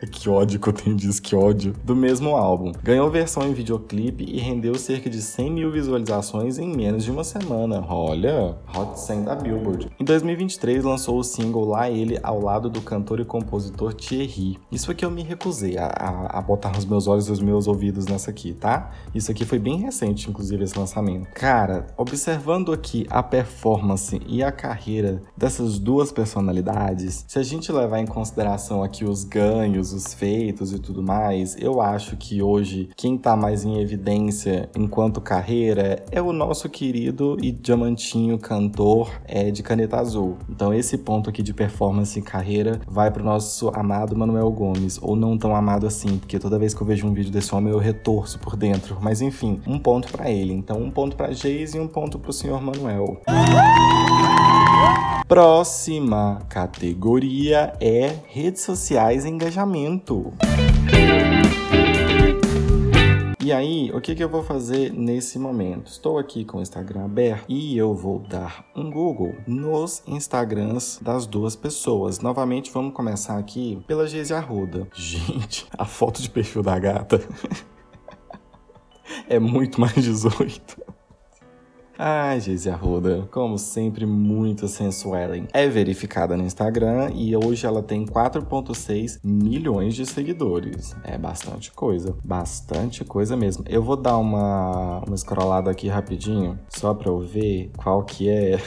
que 0.11 0.29
ódio 0.29 0.59
que 0.59 0.69
eu 0.69 0.73
tenho 0.73 0.97
disso, 0.97 1.21
que 1.21 1.35
ódio. 1.35 1.75
Do 1.85 1.95
mesmo 1.95 2.37
álbum. 2.37 2.73
Ganhou 2.83 3.11
versão 3.11 3.43
em 3.45 3.53
videoclipe 3.53 4.25
e 4.25 4.39
rendeu 4.39 4.75
cerca 4.77 5.09
de 5.09 5.21
100 5.21 5.51
mil 5.51 5.71
visualizações 5.71 6.59
em 6.59 6.75
menos 6.75 7.05
de 7.05 7.11
uma 7.11 7.25
semana. 7.25 7.85
Olha, 7.89 8.57
Hot 8.75 8.99
100 8.99 9.25
da 9.25 9.35
Billboard. 9.35 9.91
Em 9.99 10.05
2023, 10.05 10.85
lançou 10.85 11.19
o 11.19 11.25
single 11.25 11.65
Lá 11.65 11.91
Ele 11.91 12.19
ao 12.23 12.41
lado 12.41 12.69
do 12.69 12.81
cantor 12.81 13.21
e 13.21 13.25
compositor 13.25 13.95
Thierry. 13.95 14.59
Isso 14.71 14.91
aqui 14.91 15.05
eu 15.05 15.11
me 15.11 15.23
recusei 15.23 15.79
a, 15.79 15.87
a, 15.87 16.39
a 16.39 16.43
botar 16.43 16.77
os 16.77 16.85
meus 16.85 17.07
olhos 17.07 17.29
e 17.29 17.33
os 17.33 17.41
meus 17.41 17.67
ouvidos 17.67 18.07
nessa 18.07 18.31
aqui, 18.31 18.53
tá? 18.53 18.91
Isso 19.15 19.31
aqui 19.31 19.45
foi 19.45 19.59
bem 19.59 19.79
recente, 19.79 20.29
inclusive, 20.29 20.65
esse 20.65 20.79
lançamento. 20.79 21.29
Cara, 21.35 21.87
observando 21.97 22.73
aqui 22.73 23.07
a 23.11 23.23
performance 23.23 24.21
e 24.27 24.43
a 24.43 24.51
carreira 24.51 25.23
dessas 25.37 25.79
duas 25.79 26.11
personalidades, 26.11 27.25
se 27.29 27.39
a 27.39 27.43
gente 27.43 27.71
levar 27.71 28.01
em 28.01 28.07
consideração 28.07 28.83
aqui 28.83 29.05
os 29.05 29.25
ganhos, 29.25 29.92
os 29.93 30.15
feitos 30.15 30.73
e 30.73 30.79
tudo 30.79 31.03
mais, 31.03 31.57
eu 31.59 31.81
acho 31.81 32.17
que 32.17 32.43
hoje 32.43 32.89
quem 32.97 33.17
tá 33.17 33.37
mais 33.37 33.65
em 33.65 33.81
evidência 33.81 34.69
enquanto 34.77 35.21
carreira 35.21 36.05
é 36.11 36.21
o 36.21 36.33
nosso 36.33 36.69
querido 36.69 37.37
e 37.41 37.51
diamantinho 37.51 38.39
cantor 38.39 39.11
é, 39.27 39.51
de 39.51 39.63
Caneta 39.63 39.99
Azul. 39.99 40.37
Então 40.49 40.73
esse 40.73 40.99
ponto 40.99 41.31
aqui 41.31 41.43
de 41.43 41.55
performance 41.55 42.19
e 42.19 42.23
carreira 42.23 42.81
vai 42.87 43.11
pro 43.11 43.25
nosso 43.25 43.69
amado 43.75 44.17
Manuel 44.17 44.51
Gomes, 44.51 44.99
ou 45.01 45.17
não 45.17 45.37
tão 45.37 45.55
amado 45.55 45.87
assim, 45.87 46.19
porque 46.19 46.39
toda 46.39 46.59
vez 46.59 46.75
que 46.75 46.83
eu 46.83 46.87
vejo 46.87 47.07
um 47.07 47.13
vídeo 47.13 47.31
desse 47.31 47.55
homem 47.55 47.73
eu 47.73 47.79
retorço 47.79 48.39
por 48.39 48.57
dentro. 48.57 48.99
Mas 49.01 49.21
enfim, 49.21 49.61
um 49.67 49.79
ponto 49.79 50.11
para 50.11 50.31
ele. 50.31 50.53
Então 50.53 50.81
um 50.81 50.91
ponto 50.91 51.17
para 51.17 51.33
Geis 51.33 51.75
e 51.75 51.81
um 51.81 51.89
ponto 51.89 52.19
pro 52.19 52.33
senhor 52.33 52.61
Manuel. 52.61 53.21
Próxima 55.29 56.43
categoria 56.49 57.73
é 57.81 58.19
redes 58.27 58.63
sociais 58.63 59.25
e 59.25 59.29
engajamento. 59.29 60.33
E 63.45 63.53
aí, 63.53 63.91
o 63.93 64.01
que, 64.01 64.15
que 64.15 64.23
eu 64.23 64.29
vou 64.29 64.43
fazer 64.43 64.93
nesse 64.93 65.39
momento? 65.39 65.91
Estou 65.91 66.17
aqui 66.17 66.45
com 66.45 66.59
o 66.59 66.63
Instagram 66.63 67.07
aberto 67.07 67.45
e 67.49 67.77
eu 67.77 67.93
vou 67.93 68.21
dar 68.21 68.65
um 68.77 68.91
Google 68.91 69.35
nos 69.47 70.03
Instagrams 70.07 71.01
das 71.03 71.27
duas 71.27 71.57
pessoas. 71.57 72.21
Novamente, 72.21 72.71
vamos 72.71 72.95
começar 72.95 73.37
aqui 73.39 73.83
pela 73.87 74.07
Geise 74.07 74.33
Arruda. 74.33 74.87
Gente, 74.95 75.67
a 75.77 75.85
foto 75.85 76.23
de 76.23 76.31
perfil 76.31 76.63
da 76.63 76.79
gata 76.79 77.21
é 79.29 79.41
muito 79.41 79.81
mais 79.81 79.95
18. 79.95 80.82
Ai, 81.99 82.41
Geise 82.41 82.71
Arruda, 82.71 83.29
como 83.31 83.59
sempre, 83.59 84.07
muito 84.07 84.67
sensual. 84.67 85.13
É 85.53 85.69
verificada 85.69 86.37
no 86.37 86.45
Instagram 86.45 87.11
e 87.15 87.37
hoje 87.37 87.67
ela 87.67 87.83
tem 87.83 88.07
4,6 88.07 89.21
milhões 89.23 89.95
de 89.95 90.07
seguidores. 90.07 90.97
É 91.05 91.19
bastante 91.19 91.71
coisa, 91.71 92.17
bastante 92.25 93.05
coisa 93.05 93.37
mesmo. 93.37 93.63
Eu 93.69 93.83
vou 93.83 93.97
dar 93.97 94.17
uma, 94.17 95.01
uma 95.07 95.17
scrollada 95.17 95.71
aqui 95.71 95.87
rapidinho, 95.89 96.59
só 96.71 96.95
pra 96.95 97.11
eu 97.11 97.21
ver 97.21 97.71
qual 97.77 98.03
que 98.05 98.29
é 98.29 98.59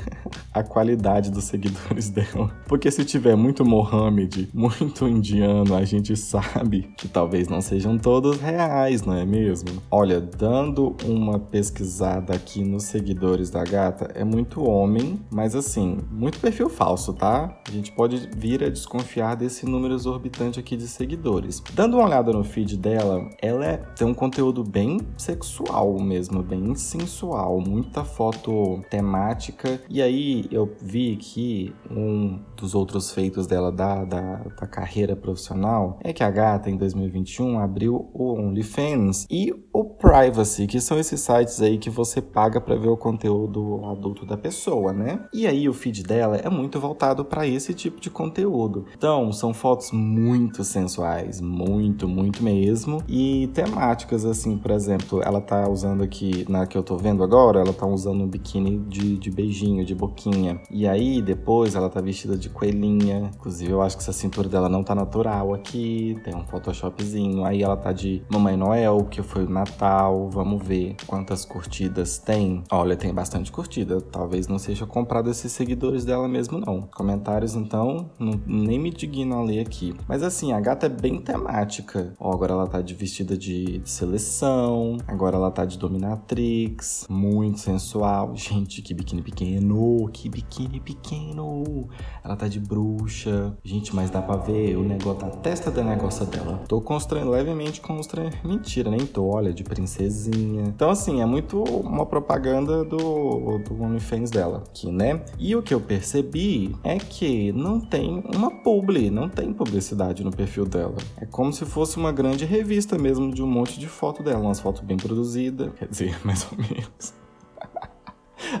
a 0.52 0.62
qualidade 0.62 1.30
dos 1.30 1.44
seguidores 1.44 2.10
dela. 2.10 2.54
Porque 2.68 2.90
se 2.90 3.04
tiver 3.04 3.34
muito 3.34 3.64
Mohamed, 3.64 4.50
muito 4.52 5.08
indiano, 5.08 5.74
a 5.74 5.84
gente 5.84 6.16
sabe 6.16 6.92
que 6.98 7.08
talvez 7.08 7.48
não 7.48 7.62
sejam 7.62 7.96
todos 7.96 8.38
reais, 8.40 9.02
não 9.02 9.14
é 9.14 9.24
mesmo? 9.24 9.82
Olha, 9.90 10.20
dando 10.20 10.94
uma 11.04 11.38
pesquisada 11.38 12.34
aqui 12.34 12.62
no 12.62 12.73
nos 12.74 12.84
seguidores 12.84 13.50
da 13.50 13.62
gata 13.62 14.10
é 14.14 14.24
muito 14.24 14.62
homem, 14.62 15.20
mas 15.30 15.54
assim, 15.54 15.98
muito 16.10 16.40
perfil 16.40 16.68
falso, 16.68 17.12
tá? 17.12 17.56
A 17.66 17.70
gente 17.70 17.92
pode 17.92 18.28
vir 18.36 18.62
a 18.64 18.68
desconfiar 18.68 19.36
desse 19.36 19.64
número 19.64 19.94
exorbitante 19.94 20.58
aqui 20.58 20.76
de 20.76 20.88
seguidores. 20.88 21.62
Dando 21.72 21.96
uma 21.96 22.06
olhada 22.06 22.32
no 22.32 22.42
feed 22.42 22.76
dela, 22.76 23.28
ela 23.40 23.64
é, 23.64 23.76
tem 23.76 24.06
um 24.06 24.14
conteúdo 24.14 24.64
bem 24.64 24.98
sexual 25.16 25.98
mesmo, 26.00 26.42
bem 26.42 26.74
sensual, 26.74 27.60
muita 27.60 28.04
foto 28.04 28.82
temática. 28.90 29.80
E 29.88 30.02
aí 30.02 30.46
eu 30.50 30.74
vi 30.82 31.16
que 31.16 31.72
um 31.90 32.40
dos 32.56 32.74
outros 32.74 33.12
feitos 33.12 33.46
dela 33.46 33.70
da, 33.70 34.04
da, 34.04 34.36
da 34.38 34.66
carreira 34.66 35.14
profissional 35.14 35.98
é 36.02 36.12
que 36.12 36.24
a 36.24 36.30
gata 36.30 36.68
em 36.68 36.76
2021 36.76 37.58
abriu 37.58 38.10
o 38.12 38.34
OnlyFans 38.34 39.26
e 39.30 39.54
o 39.72 39.84
Privacy, 39.84 40.66
que 40.66 40.80
são 40.80 40.98
esses 40.98 41.20
sites 41.20 41.60
aí 41.60 41.78
que 41.78 41.90
você 41.90 42.20
paga 42.20 42.60
para 42.64 42.76
ver 42.76 42.88
o 42.88 42.96
conteúdo 42.96 43.84
adulto 43.86 44.26
da 44.26 44.36
pessoa, 44.36 44.92
né? 44.92 45.20
E 45.32 45.46
aí 45.46 45.68
o 45.68 45.72
feed 45.72 46.02
dela 46.02 46.36
é 46.36 46.48
muito 46.48 46.80
voltado 46.80 47.24
para 47.24 47.46
esse 47.46 47.74
tipo 47.74 48.00
de 48.00 48.10
conteúdo. 48.10 48.86
Então, 48.96 49.32
são 49.32 49.52
fotos 49.52 49.90
muito 49.92 50.64
sensuais, 50.64 51.40
muito, 51.40 52.08
muito 52.08 52.42
mesmo, 52.42 53.02
e 53.08 53.48
temáticas 53.54 54.24
assim, 54.24 54.56
por 54.56 54.70
exemplo, 54.70 55.20
ela 55.22 55.40
tá 55.40 55.68
usando 55.68 56.02
aqui 56.02 56.44
na 56.48 56.66
que 56.66 56.76
eu 56.76 56.82
tô 56.82 56.96
vendo 56.96 57.22
agora, 57.22 57.60
ela 57.60 57.72
tá 57.72 57.86
usando 57.86 58.22
um 58.22 58.28
biquíni 58.28 58.78
de, 58.88 59.16
de 59.16 59.30
beijinho, 59.30 59.84
de 59.84 59.94
boquinha. 59.94 60.60
E 60.70 60.86
aí 60.88 61.20
depois 61.20 61.74
ela 61.74 61.88
tá 61.88 62.00
vestida 62.00 62.36
de 62.36 62.48
coelhinha. 62.48 63.30
Inclusive, 63.34 63.70
eu 63.70 63.82
acho 63.82 63.96
que 63.96 64.02
essa 64.02 64.12
cintura 64.12 64.48
dela 64.48 64.68
não 64.68 64.82
tá 64.82 64.94
natural 64.94 65.54
aqui, 65.54 66.16
tem 66.24 66.34
um 66.34 66.44
photoshopzinho. 66.46 67.44
Aí 67.44 67.62
ela 67.62 67.76
tá 67.76 67.92
de 67.92 68.22
Mamãe 68.28 68.56
Noel, 68.56 69.06
que 69.10 69.22
foi 69.22 69.44
o 69.44 69.50
Natal. 69.50 70.28
Vamos 70.30 70.66
ver 70.66 70.96
quantas 71.06 71.44
curtidas 71.44 72.18
tem 72.18 72.53
Olha, 72.70 72.96
tem 72.96 73.12
bastante 73.12 73.50
curtida. 73.50 74.00
Talvez 74.00 74.46
não 74.46 74.58
seja 74.58 74.86
comprado 74.86 75.30
esses 75.30 75.52
seguidores 75.52 76.04
dela 76.04 76.28
mesmo, 76.28 76.58
não. 76.58 76.82
Comentários, 76.82 77.54
então, 77.54 78.10
não, 78.18 78.40
nem 78.46 78.78
me 78.78 78.90
digno 78.90 79.38
a 79.38 79.42
ler 79.42 79.60
aqui. 79.60 79.94
Mas 80.08 80.22
assim, 80.22 80.52
a 80.52 80.60
gata 80.60 80.86
é 80.86 80.88
bem 80.88 81.20
temática. 81.20 82.14
Ó, 82.18 82.32
agora 82.32 82.52
ela 82.52 82.66
tá 82.66 82.80
de 82.80 82.94
vestida 82.94 83.36
de, 83.36 83.80
seleção. 83.84 84.98
Agora 85.06 85.36
ela 85.36 85.50
tá 85.50 85.64
de 85.64 85.78
dominatrix. 85.78 87.06
Muito 87.08 87.60
sensual. 87.60 88.34
Gente, 88.36 88.82
que 88.82 88.94
biquíni 88.94 89.22
pequeno. 89.22 90.08
Que 90.12 90.28
biquíni 90.28 90.80
pequeno. 90.80 91.88
Ela 92.22 92.36
tá 92.36 92.48
de 92.48 92.60
bruxa. 92.60 93.56
Gente, 93.64 93.94
mas 93.94 94.10
dá 94.10 94.20
pra 94.20 94.36
ver 94.36 94.76
o 94.76 94.82
negócio 94.82 95.20
da 95.20 95.30
testa 95.30 95.70
da 95.70 95.82
negócio 95.82 96.26
dela. 96.26 96.62
Tô 96.68 96.80
constrangendo, 96.80 97.30
levemente 97.30 97.80
constrangendo. 97.80 98.36
Mentira, 98.44 98.90
nem 98.90 99.06
tô. 99.06 99.26
Olha, 99.26 99.52
de 99.52 99.62
princesinha. 99.64 100.64
Então, 100.64 100.90
assim, 100.90 101.20
é 101.20 101.26
muito 101.26 101.62
uma 101.62 102.06
propaganda 102.06 102.43
propaganda 102.44 102.84
do, 102.84 103.58
do 103.58 103.82
OnlyFans 103.82 104.30
dela 104.30 104.64
aqui, 104.68 104.92
né? 104.92 105.24
E 105.38 105.56
o 105.56 105.62
que 105.62 105.72
eu 105.72 105.80
percebi 105.80 106.76
é 106.84 106.98
que 106.98 107.50
não 107.52 107.80
tem 107.80 108.22
uma 108.34 108.50
publi, 108.50 109.10
não 109.10 109.28
tem 109.30 109.52
publicidade 109.52 110.22
no 110.22 110.30
perfil 110.30 110.66
dela. 110.66 110.96
É 111.16 111.24
como 111.24 111.52
se 111.52 111.64
fosse 111.64 111.96
uma 111.96 112.12
grande 112.12 112.44
revista 112.44 112.98
mesmo 112.98 113.32
de 113.32 113.42
um 113.42 113.46
monte 113.46 113.80
de 113.80 113.88
foto 113.88 114.22
dela, 114.22 114.40
umas 114.40 114.60
fotos 114.60 114.82
bem 114.82 114.98
produzidas, 114.98 115.72
quer 115.74 115.88
dizer, 115.88 116.18
mais 116.24 116.46
ou 116.52 116.58
menos. 116.58 117.23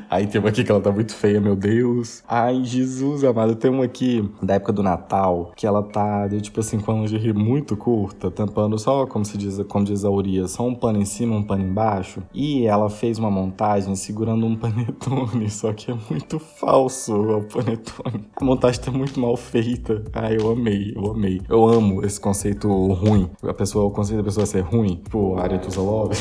Aí 0.08 0.26
tem 0.26 0.40
uma 0.40 0.48
aqui 0.48 0.64
que 0.64 0.70
ela 0.70 0.80
tá 0.80 0.90
muito 0.90 1.14
feia, 1.14 1.40
meu 1.40 1.56
Deus. 1.56 2.22
Ai, 2.28 2.62
Jesus 2.64 3.24
amado. 3.24 3.54
Tem 3.56 3.70
uma 3.70 3.84
aqui 3.84 4.28
da 4.42 4.54
época 4.54 4.72
do 4.72 4.82
Natal 4.82 5.52
que 5.56 5.66
ela 5.66 5.82
tá, 5.82 6.28
tipo 6.40 6.60
assim, 6.60 6.78
com 6.78 6.92
a 6.92 6.94
lingerie 6.94 7.32
muito 7.32 7.76
curta, 7.76 8.30
tampando 8.30 8.78
só, 8.78 9.06
como 9.06 9.24
se 9.24 9.36
diz, 9.36 9.60
como 9.68 9.84
diz 9.84 10.04
a 10.04 10.10
Uria, 10.10 10.48
só 10.48 10.66
um 10.66 10.74
pano 10.74 11.00
em 11.00 11.04
cima, 11.04 11.36
um 11.36 11.42
pano 11.42 11.64
embaixo. 11.64 12.22
E 12.32 12.66
ela 12.66 12.88
fez 12.88 13.18
uma 13.18 13.30
montagem 13.30 13.94
segurando 13.96 14.46
um 14.46 14.56
panetone, 14.56 15.50
só 15.50 15.72
que 15.72 15.90
é 15.90 15.96
muito 16.10 16.38
falso 16.38 17.14
o 17.14 17.44
panetone. 17.44 18.24
A 18.40 18.44
montagem 18.44 18.80
tá 18.80 18.90
muito 18.90 19.18
mal 19.20 19.36
feita. 19.36 20.02
Ai, 20.12 20.36
eu 20.40 20.50
amei, 20.50 20.92
eu 20.94 21.12
amei. 21.12 21.40
Eu 21.48 21.66
amo 21.66 22.04
esse 22.04 22.20
conceito 22.20 22.68
ruim. 22.68 23.30
A 23.42 23.54
pessoa, 23.54 23.84
o 23.84 23.90
conceito 23.90 24.18
da 24.18 24.24
pessoa 24.24 24.46
ser 24.46 24.60
ruim, 24.60 24.96
tipo, 24.96 25.36
área 25.36 25.58
Love. 25.76 26.16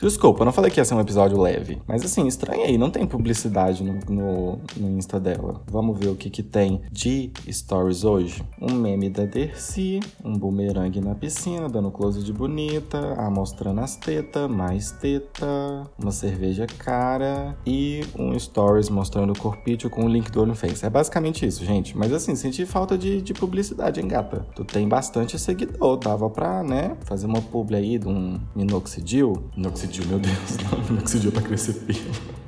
Desculpa, 0.00 0.40
eu 0.40 0.46
não 0.46 0.52
falei 0.52 0.70
que 0.70 0.80
ia 0.80 0.84
ser 0.84 0.94
um 0.94 1.00
episódio 1.00 1.38
leve. 1.38 1.78
Mas 1.86 2.02
assim, 2.02 2.26
estranha 2.26 2.64
aí, 2.64 2.78
não 2.78 2.90
tem 2.90 3.06
publicidade 3.06 3.84
no, 3.84 3.98
no, 4.08 4.58
no, 4.78 4.98
Insta 4.98 5.20
dela. 5.20 5.60
Vamos 5.70 5.98
ver 5.98 6.08
o 6.08 6.16
que 6.16 6.30
que 6.30 6.42
tem 6.42 6.80
de 6.90 7.30
stories 7.50 8.02
hoje. 8.02 8.42
Um 8.58 8.72
meme 8.72 9.10
da 9.10 9.26
Dercy, 9.26 10.00
um 10.24 10.32
bumerangue 10.32 11.02
na 11.02 11.14
piscina, 11.14 11.68
dando 11.68 11.90
close 11.90 12.22
de 12.22 12.32
bonita, 12.32 13.14
a 13.18 13.28
mostrando 13.28 13.80
as 13.80 13.94
tetas, 13.94 14.50
mais 14.50 14.90
teta, 14.90 15.86
uma 15.98 16.10
cerveja 16.10 16.66
cara 16.66 17.54
e 17.66 18.00
um 18.18 18.38
stories 18.38 18.88
mostrando 18.88 19.34
o 19.34 19.38
corpício 19.38 19.90
com 19.90 20.06
o 20.06 20.08
link 20.08 20.30
do 20.30 20.42
OnlyFans. 20.42 20.82
É 20.82 20.88
basicamente 20.88 21.44
isso, 21.44 21.62
gente. 21.62 21.96
Mas 21.96 22.10
assim, 22.10 22.34
senti 22.34 22.64
falta 22.64 22.96
de, 22.96 23.20
de 23.20 23.34
publicidade, 23.34 24.00
hein, 24.00 24.08
gata? 24.08 24.46
Tu 24.56 24.64
tem 24.64 24.88
bastante 24.88 25.38
seguidor, 25.38 25.98
dava 25.98 26.30
pra, 26.30 26.62
né, 26.62 26.96
fazer 27.04 27.26
uma 27.26 27.42
publi 27.42 27.76
aí 27.76 27.98
de 27.98 28.08
um 28.08 28.40
minoxidil. 28.56 29.34
Minoxidil 29.54 29.89
minoxidil, 29.90 30.06
meu 30.06 30.18
Deus, 30.18 30.56
não, 30.70 30.84
minoxidil 30.84 31.32
pra 31.32 31.42
crescer 31.42 31.74
pelo. 31.74 32.39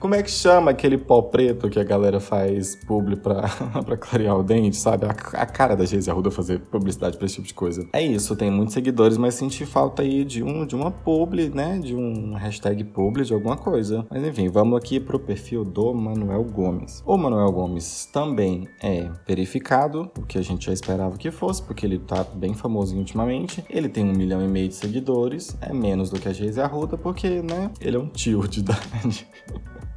Como 0.00 0.14
é 0.14 0.22
que 0.22 0.30
chama 0.30 0.70
aquele 0.70 0.96
pó 0.96 1.20
preto 1.20 1.68
que 1.68 1.78
a 1.78 1.84
galera 1.84 2.18
faz 2.18 2.74
publi 2.74 3.16
pra, 3.16 3.42
pra 3.84 3.98
clarear 3.98 4.34
o 4.38 4.42
dente, 4.42 4.74
sabe? 4.74 5.04
A, 5.04 5.10
a 5.10 5.44
cara 5.44 5.76
da 5.76 5.84
Geise 5.84 6.10
Arruda 6.10 6.30
fazer 6.30 6.58
publicidade 6.58 7.18
pra 7.18 7.26
esse 7.26 7.34
tipo 7.34 7.46
de 7.46 7.52
coisa. 7.52 7.86
É 7.92 8.00
isso, 8.00 8.34
tem 8.34 8.50
muitos 8.50 8.72
seguidores, 8.72 9.18
mas 9.18 9.34
senti 9.34 9.66
falta 9.66 10.00
aí 10.00 10.24
de, 10.24 10.42
um, 10.42 10.64
de 10.64 10.74
uma 10.74 10.90
publi, 10.90 11.50
né? 11.50 11.78
De 11.78 11.94
um 11.94 12.32
hashtag 12.32 12.82
publi, 12.82 13.26
de 13.26 13.34
alguma 13.34 13.58
coisa. 13.58 14.06
Mas 14.10 14.24
enfim, 14.24 14.48
vamos 14.48 14.78
aqui 14.78 14.98
pro 14.98 15.20
perfil 15.20 15.66
do 15.66 15.92
Manuel 15.92 16.44
Gomes. 16.44 17.02
O 17.04 17.18
Manuel 17.18 17.52
Gomes 17.52 18.08
também 18.10 18.66
é 18.82 19.10
verificado, 19.28 20.10
o 20.18 20.22
que 20.22 20.38
a 20.38 20.42
gente 20.42 20.64
já 20.64 20.72
esperava 20.72 21.18
que 21.18 21.30
fosse, 21.30 21.62
porque 21.62 21.84
ele 21.84 21.98
tá 21.98 22.24
bem 22.24 22.54
famosinho 22.54 23.00
ultimamente. 23.00 23.62
Ele 23.68 23.90
tem 23.90 24.04
um 24.04 24.16
milhão 24.16 24.42
e 24.42 24.48
meio 24.48 24.68
de 24.68 24.76
seguidores, 24.76 25.54
é 25.60 25.74
menos 25.74 26.08
do 26.08 26.18
que 26.18 26.26
a 26.26 26.32
Geise 26.32 26.58
Arruda, 26.58 26.96
porque, 26.96 27.42
né? 27.42 27.70
Ele 27.82 27.98
é 27.98 28.00
um 28.00 28.08
tio 28.08 28.48
de 28.48 28.60
idade. 28.60 29.28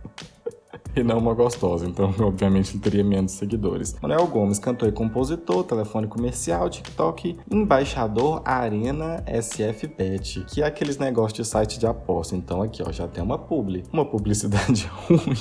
e 0.95 1.03
não 1.03 1.17
uma 1.17 1.33
gostosa, 1.33 1.85
então 1.85 2.13
obviamente 2.19 2.73
ele 2.73 2.79
teria 2.79 3.03
menos 3.03 3.33
seguidores. 3.33 3.95
Manuel 4.01 4.27
Gomes, 4.27 4.59
cantor 4.59 4.89
e 4.89 4.91
compositor, 4.91 5.63
telefone 5.63 6.07
comercial, 6.07 6.69
TikTok, 6.69 7.37
embaixador 7.51 8.41
Arena 8.45 9.23
SF 9.27 9.87
Bet, 9.87 10.45
que 10.47 10.61
é 10.61 10.65
aqueles 10.65 10.97
negócios 10.97 11.33
de 11.33 11.45
site 11.45 11.79
de 11.79 11.87
aposta. 11.87 12.35
Então 12.35 12.61
aqui 12.61 12.83
ó, 12.85 12.91
já 12.91 13.07
tem 13.07 13.23
uma 13.23 13.37
publi, 13.37 13.83
uma 13.91 14.05
publicidade 14.05 14.89
ruim 15.07 15.37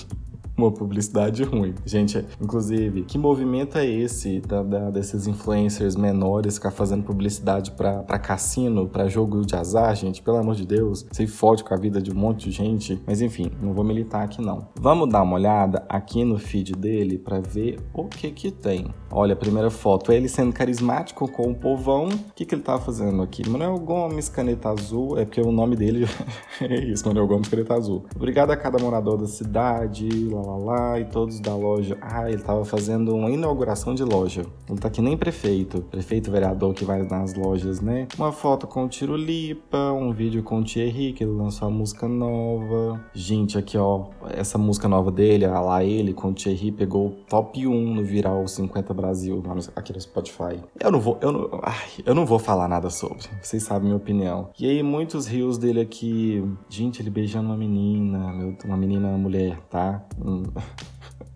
uma 0.62 0.72
publicidade 0.72 1.42
ruim. 1.44 1.74
Gente, 1.84 2.24
inclusive, 2.40 3.02
que 3.02 3.18
movimento 3.18 3.78
é 3.78 3.86
esse 3.86 4.40
da, 4.40 4.62
da, 4.62 4.90
desses 4.90 5.26
influencers 5.26 5.96
menores 5.96 6.54
ficar 6.54 6.70
fazendo 6.70 7.02
publicidade 7.02 7.72
para 7.72 8.18
cassino, 8.18 8.88
para 8.88 9.08
jogo 9.08 9.44
de 9.44 9.54
azar, 9.54 9.94
gente? 9.96 10.22
Pelo 10.22 10.38
amor 10.38 10.54
de 10.54 10.66
Deus, 10.66 11.06
você 11.10 11.26
fode 11.26 11.64
com 11.64 11.74
a 11.74 11.76
vida 11.76 12.00
de 12.00 12.10
um 12.10 12.14
monte 12.14 12.50
de 12.50 12.52
gente. 12.52 13.00
Mas 13.06 13.20
enfim, 13.20 13.50
não 13.60 13.72
vou 13.72 13.84
militar 13.84 14.24
aqui 14.24 14.40
não. 14.40 14.68
Vamos 14.80 15.08
dar 15.08 15.22
uma 15.22 15.34
olhada 15.34 15.84
aqui 15.88 16.24
no 16.24 16.38
feed 16.38 16.72
dele 16.72 17.18
para 17.18 17.40
ver 17.40 17.78
o 17.92 18.04
que 18.04 18.30
que 18.30 18.50
tem. 18.50 18.86
Olha, 19.14 19.34
a 19.34 19.36
primeira 19.36 19.68
foto, 19.70 20.10
ele 20.10 20.26
sendo 20.26 20.54
carismático 20.54 21.28
com 21.28 21.50
o 21.50 21.54
povão. 21.54 22.08
O 22.08 22.32
que 22.34 22.46
que 22.46 22.54
ele 22.54 22.62
tava 22.62 22.80
fazendo 22.80 23.22
aqui? 23.22 23.46
Manuel 23.46 23.78
Gomes, 23.78 24.30
caneta 24.30 24.70
azul. 24.70 25.18
É 25.18 25.26
porque 25.26 25.40
o 25.40 25.52
nome 25.52 25.76
dele 25.76 26.06
é 26.62 26.80
isso, 26.80 27.06
Manuel 27.06 27.26
Gomes, 27.26 27.46
caneta 27.46 27.74
azul. 27.74 28.06
Obrigado 28.16 28.52
a 28.52 28.56
cada 28.56 28.82
morador 28.82 29.18
da 29.18 29.26
cidade, 29.26 30.08
lá, 30.30 30.40
lá, 30.40 30.56
lá, 30.56 31.00
e 31.00 31.04
todos 31.04 31.40
da 31.40 31.54
loja. 31.54 31.98
Ah, 32.00 32.30
ele 32.30 32.40
tava 32.40 32.64
fazendo 32.64 33.14
uma 33.14 33.30
inauguração 33.30 33.94
de 33.94 34.02
loja. 34.02 34.46
Ele 34.66 34.78
tá 34.78 34.88
que 34.88 35.02
nem 35.02 35.14
prefeito. 35.14 35.82
Prefeito 35.82 36.30
vereador 36.30 36.72
que 36.72 36.84
vai 36.84 37.02
nas 37.02 37.34
lojas, 37.34 37.82
né? 37.82 38.08
Uma 38.16 38.32
foto 38.32 38.66
com 38.66 38.86
o 38.86 38.88
Tiro 38.88 39.14
Lipa, 39.14 39.92
um 39.92 40.10
vídeo 40.10 40.42
com 40.42 40.60
o 40.60 40.64
Thierry, 40.64 41.12
que 41.12 41.22
ele 41.22 41.32
lançou 41.32 41.68
a 41.68 41.70
música 41.70 42.08
nova. 42.08 42.98
Gente, 43.12 43.58
aqui 43.58 43.76
ó, 43.76 44.06
essa 44.30 44.56
música 44.56 44.88
nova 44.88 45.10
dele, 45.10 45.44
a 45.44 45.60
lá 45.60 45.84
ele 45.84 46.14
com 46.14 46.30
o 46.30 46.32
Thierry, 46.32 46.72
pegou 46.72 47.10
top 47.28 47.66
1 47.66 47.94
no 47.94 48.02
Viral 48.02 48.48
50 48.48 49.01
Brasil, 49.02 49.42
aqui 49.74 49.92
no 49.92 50.00
Spotify. 50.00 50.62
Eu 50.78 50.92
não 50.92 51.00
vou, 51.00 51.18
eu 51.20 51.32
não, 51.32 51.60
ai, 51.62 51.88
eu 52.06 52.14
não 52.14 52.24
vou 52.24 52.38
falar 52.38 52.68
nada 52.68 52.88
sobre. 52.88 53.26
Vocês 53.42 53.64
sabem 53.64 53.86
minha 53.86 53.96
opinião. 53.96 54.50
E 54.58 54.68
aí, 54.68 54.82
muitos 54.82 55.26
rios 55.26 55.58
dele 55.58 55.80
aqui. 55.80 56.42
Gente, 56.68 57.02
ele 57.02 57.10
beijando 57.10 57.48
uma 57.48 57.56
menina, 57.56 58.56
uma 58.64 58.76
menina, 58.76 59.08
uma 59.08 59.18
mulher, 59.18 59.58
tá? 59.68 60.04
Hum. 60.24 60.44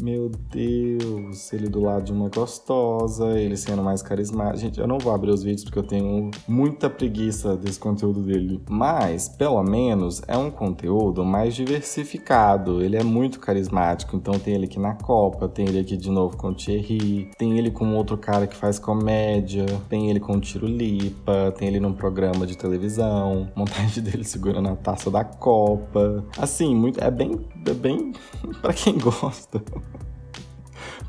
Meu 0.00 0.30
Deus, 0.50 1.52
ele 1.52 1.68
do 1.68 1.80
lado 1.80 2.04
de 2.04 2.12
uma 2.12 2.28
gostosa, 2.28 3.38
ele 3.38 3.56
sendo 3.56 3.82
mais 3.82 4.00
carismático. 4.00 4.58
Gente, 4.58 4.78
eu 4.78 4.86
não 4.86 4.96
vou 4.96 5.12
abrir 5.12 5.32
os 5.32 5.42
vídeos 5.42 5.64
porque 5.64 5.78
eu 5.78 5.82
tenho 5.82 6.30
muita 6.46 6.88
preguiça 6.88 7.56
desse 7.56 7.80
conteúdo 7.80 8.22
dele. 8.22 8.60
Mas, 8.70 9.28
pelo 9.28 9.60
menos, 9.64 10.22
é 10.28 10.36
um 10.36 10.52
conteúdo 10.52 11.24
mais 11.24 11.54
diversificado. 11.54 12.80
Ele 12.80 12.96
é 12.96 13.02
muito 13.02 13.40
carismático. 13.40 14.14
Então 14.14 14.38
tem 14.38 14.54
ele 14.54 14.66
aqui 14.66 14.78
na 14.78 14.94
Copa, 14.94 15.48
tem 15.48 15.66
ele 15.66 15.80
aqui 15.80 15.96
de 15.96 16.10
novo 16.10 16.36
com 16.36 16.50
o 16.50 16.54
Thierry, 16.54 17.28
tem 17.36 17.58
ele 17.58 17.70
com 17.70 17.96
outro 17.96 18.16
cara 18.16 18.46
que 18.46 18.54
faz 18.54 18.78
comédia, 18.78 19.66
tem 19.88 20.08
ele 20.10 20.20
com 20.20 20.34
o 20.34 20.40
Tiro 20.40 20.66
Lipa, 20.66 21.52
tem 21.58 21.66
ele 21.66 21.80
num 21.80 21.92
programa 21.92 22.46
de 22.46 22.56
televisão, 22.56 23.50
montagem 23.56 24.02
dele 24.02 24.22
segurando 24.22 24.68
a 24.68 24.76
taça 24.76 25.10
da 25.10 25.24
Copa. 25.24 26.24
Assim, 26.38 26.72
muito, 26.74 27.02
é 27.02 27.10
bem, 27.10 27.32
é 27.66 27.74
bem 27.74 28.12
para 28.62 28.72
quem 28.72 28.96
gosta. 28.96 29.60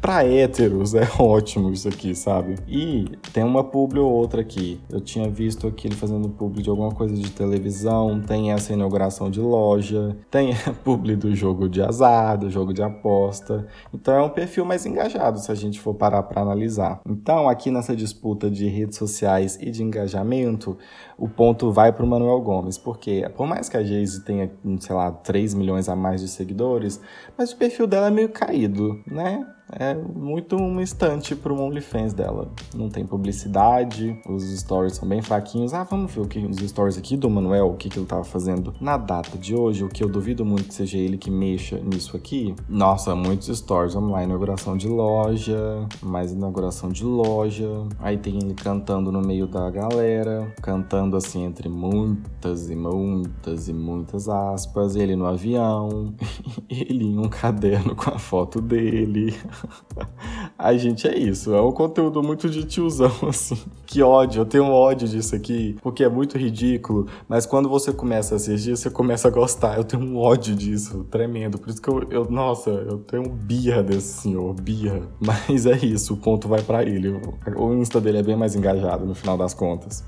Pra 0.01 0.25
héteros 0.25 0.95
é 0.95 1.07
ótimo 1.19 1.71
isso 1.71 1.87
aqui, 1.87 2.15
sabe? 2.15 2.55
E 2.67 3.05
tem 3.33 3.43
uma 3.43 3.63
publi 3.63 3.99
ou 3.99 4.09
outra 4.09 4.41
aqui. 4.41 4.79
Eu 4.89 5.01
tinha 5.01 5.29
visto 5.29 5.67
aqui 5.67 5.87
ele 5.87 5.95
fazendo 5.95 6.29
publi 6.29 6.63
de 6.63 6.69
alguma 6.69 6.91
coisa 6.91 7.13
de 7.13 7.29
televisão, 7.31 8.21
tem 8.21 8.51
essa 8.51 8.71
inauguração 8.71 9.29
de 9.29 9.41
loja, 9.41 10.15
tem 10.31 10.53
a 10.65 10.73
publi 10.73 11.15
do 11.15 11.35
jogo 11.35 11.67
de 11.67 11.81
azar, 11.81 12.37
do 12.37 12.49
jogo 12.49 12.73
de 12.73 12.81
aposta. 12.81 13.67
Então 13.93 14.15
é 14.15 14.21
um 14.21 14.29
perfil 14.29 14.63
mais 14.63 14.85
engajado 14.85 15.39
se 15.39 15.51
a 15.51 15.55
gente 15.55 15.79
for 15.79 15.93
parar 15.93 16.23
para 16.23 16.41
analisar. 16.41 17.01
Então, 17.05 17.49
aqui 17.49 17.69
nessa 17.69 17.95
disputa 17.95 18.49
de 18.49 18.67
redes 18.67 18.97
sociais 18.97 19.57
e 19.59 19.69
de 19.69 19.83
engajamento, 19.83 20.77
o 21.17 21.27
ponto 21.27 21.71
vai 21.71 21.91
para 21.91 22.05
o 22.05 22.07
Manuel 22.07 22.39
Gomes, 22.41 22.77
porque 22.77 23.29
por 23.35 23.45
mais 23.45 23.67
que 23.67 23.75
a 23.75 23.83
Geise 23.83 24.23
tenha, 24.23 24.49
sei 24.79 24.95
lá, 24.95 25.11
3 25.11 25.53
milhões 25.53 25.89
a 25.89 25.95
mais 25.95 26.21
de 26.21 26.27
seguidores, 26.29 27.01
mas 27.37 27.51
o 27.51 27.57
perfil 27.57 27.85
dela 27.85 28.07
é 28.07 28.11
meio 28.11 28.29
caído, 28.29 29.01
né? 29.05 29.45
É 29.71 29.93
muito 29.93 30.55
uma 30.55 30.81
estante 30.81 31.35
para 31.35 31.53
o 31.53 31.59
OnlyFans 31.61 32.13
dela. 32.13 32.49
Não 32.73 32.89
tem 32.89 33.05
publicidade, 33.05 34.19
os 34.27 34.43
stories 34.59 34.95
são 34.95 35.07
bem 35.07 35.21
fraquinhos. 35.21 35.73
Ah, 35.73 35.83
vamos 35.83 36.13
ver 36.13 36.21
o 36.21 36.27
que 36.27 36.39
os 36.39 36.57
stories 36.57 36.97
aqui 36.97 37.15
do 37.15 37.29
Manuel, 37.29 37.67
o 37.67 37.75
que, 37.75 37.89
que 37.89 37.97
ele 37.97 38.05
estava 38.05 38.23
fazendo 38.23 38.73
na 38.79 38.97
data 38.97 39.37
de 39.37 39.55
hoje, 39.55 39.83
o 39.83 39.89
que 39.89 40.03
eu 40.03 40.09
duvido 40.09 40.45
muito 40.45 40.69
que 40.69 40.73
seja 40.73 40.97
ele 40.97 41.17
que 41.17 41.29
mexa 41.29 41.79
nisso 41.79 42.15
aqui. 42.15 42.55
Nossa, 42.67 43.15
muitos 43.15 43.55
stories. 43.57 43.93
Vamos 43.93 44.11
lá, 44.11 44.23
inauguração 44.23 44.75
de 44.75 44.87
loja, 44.87 45.87
mais 46.01 46.31
inauguração 46.31 46.89
de 46.89 47.03
loja. 47.03 47.69
Aí 47.99 48.17
tem 48.17 48.37
ele 48.37 48.53
cantando 48.53 49.11
no 49.11 49.21
meio 49.21 49.47
da 49.47 49.69
galera, 49.69 50.51
cantando 50.61 51.15
assim 51.15 51.43
entre 51.43 51.69
muitas 51.69 52.69
e 52.69 52.75
muitas 52.75 53.67
e 53.67 53.73
muitas 53.73 54.27
aspas. 54.27 54.95
Ele 54.95 55.15
no 55.15 55.25
avião, 55.25 56.13
ele 56.69 57.05
em 57.05 57.17
um 57.17 57.29
caderno 57.29 57.95
com 57.95 58.09
a 58.09 58.19
foto 58.19 58.61
dele. 58.61 59.35
Ai, 60.57 60.77
gente, 60.77 61.07
é 61.07 61.17
isso. 61.17 61.53
É 61.53 61.61
um 61.61 61.71
conteúdo 61.71 62.21
muito 62.21 62.49
de 62.49 62.63
tiozão, 62.65 63.11
assim. 63.27 63.57
Que 63.85 64.01
ódio, 64.01 64.41
eu 64.41 64.45
tenho 64.45 64.65
um 64.65 64.71
ódio 64.71 65.07
disso 65.07 65.35
aqui, 65.35 65.75
porque 65.81 66.03
é 66.03 66.09
muito 66.09 66.37
ridículo, 66.37 67.07
mas 67.27 67.45
quando 67.45 67.67
você 67.67 67.91
começa 67.91 68.35
a 68.35 68.37
assistir, 68.37 68.75
você 68.77 68.89
começa 68.89 69.27
a 69.27 69.31
gostar. 69.31 69.77
Eu 69.77 69.83
tenho 69.83 70.03
um 70.03 70.17
ódio 70.17 70.55
disso, 70.55 71.05
tremendo. 71.09 71.57
Por 71.57 71.69
isso 71.69 71.81
que 71.81 71.89
eu, 71.89 72.03
eu 72.09 72.29
nossa, 72.29 72.69
eu 72.69 72.99
tenho 72.99 73.27
birra 73.29 73.81
desse 73.81 74.21
senhor, 74.21 74.53
birra. 74.53 75.01
Mas 75.19 75.65
é 75.65 75.77
isso, 75.77 76.13
o 76.13 76.17
ponto 76.17 76.47
vai 76.47 76.61
para 76.61 76.83
ele. 76.83 77.19
O 77.55 77.73
Insta 77.73 77.99
dele 77.99 78.19
é 78.19 78.23
bem 78.23 78.35
mais 78.35 78.55
engajado 78.55 79.05
no 79.05 79.15
final 79.15 79.37
das 79.37 79.53
contas. 79.53 80.03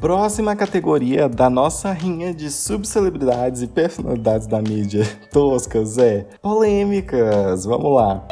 Próxima 0.00 0.56
categoria 0.56 1.28
da 1.28 1.50
nossa 1.50 1.92
rinha 1.92 2.32
de 2.32 2.50
subcelebridades 2.50 3.60
e 3.60 3.66
personalidades 3.66 4.46
da 4.46 4.62
mídia 4.62 5.04
toscas 5.30 5.98
é 5.98 6.26
polêmicas. 6.40 7.66
Vamos 7.66 7.94
lá. 7.94 8.26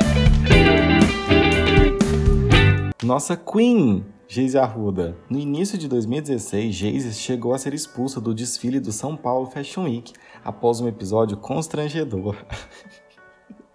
Nossa 3.04 3.36
Queen, 3.36 4.02
Geise 4.26 4.56
Arruda. 4.56 5.14
No 5.28 5.38
início 5.38 5.76
de 5.76 5.88
2016, 5.88 6.74
Geise 6.74 7.12
chegou 7.12 7.52
a 7.52 7.58
ser 7.58 7.74
expulsa 7.74 8.18
do 8.18 8.32
desfile 8.32 8.80
do 8.80 8.90
São 8.90 9.14
Paulo 9.14 9.44
Fashion 9.44 9.84
Week 9.84 10.14
após 10.42 10.80
um 10.80 10.88
episódio 10.88 11.36
constrangedor. 11.36 12.34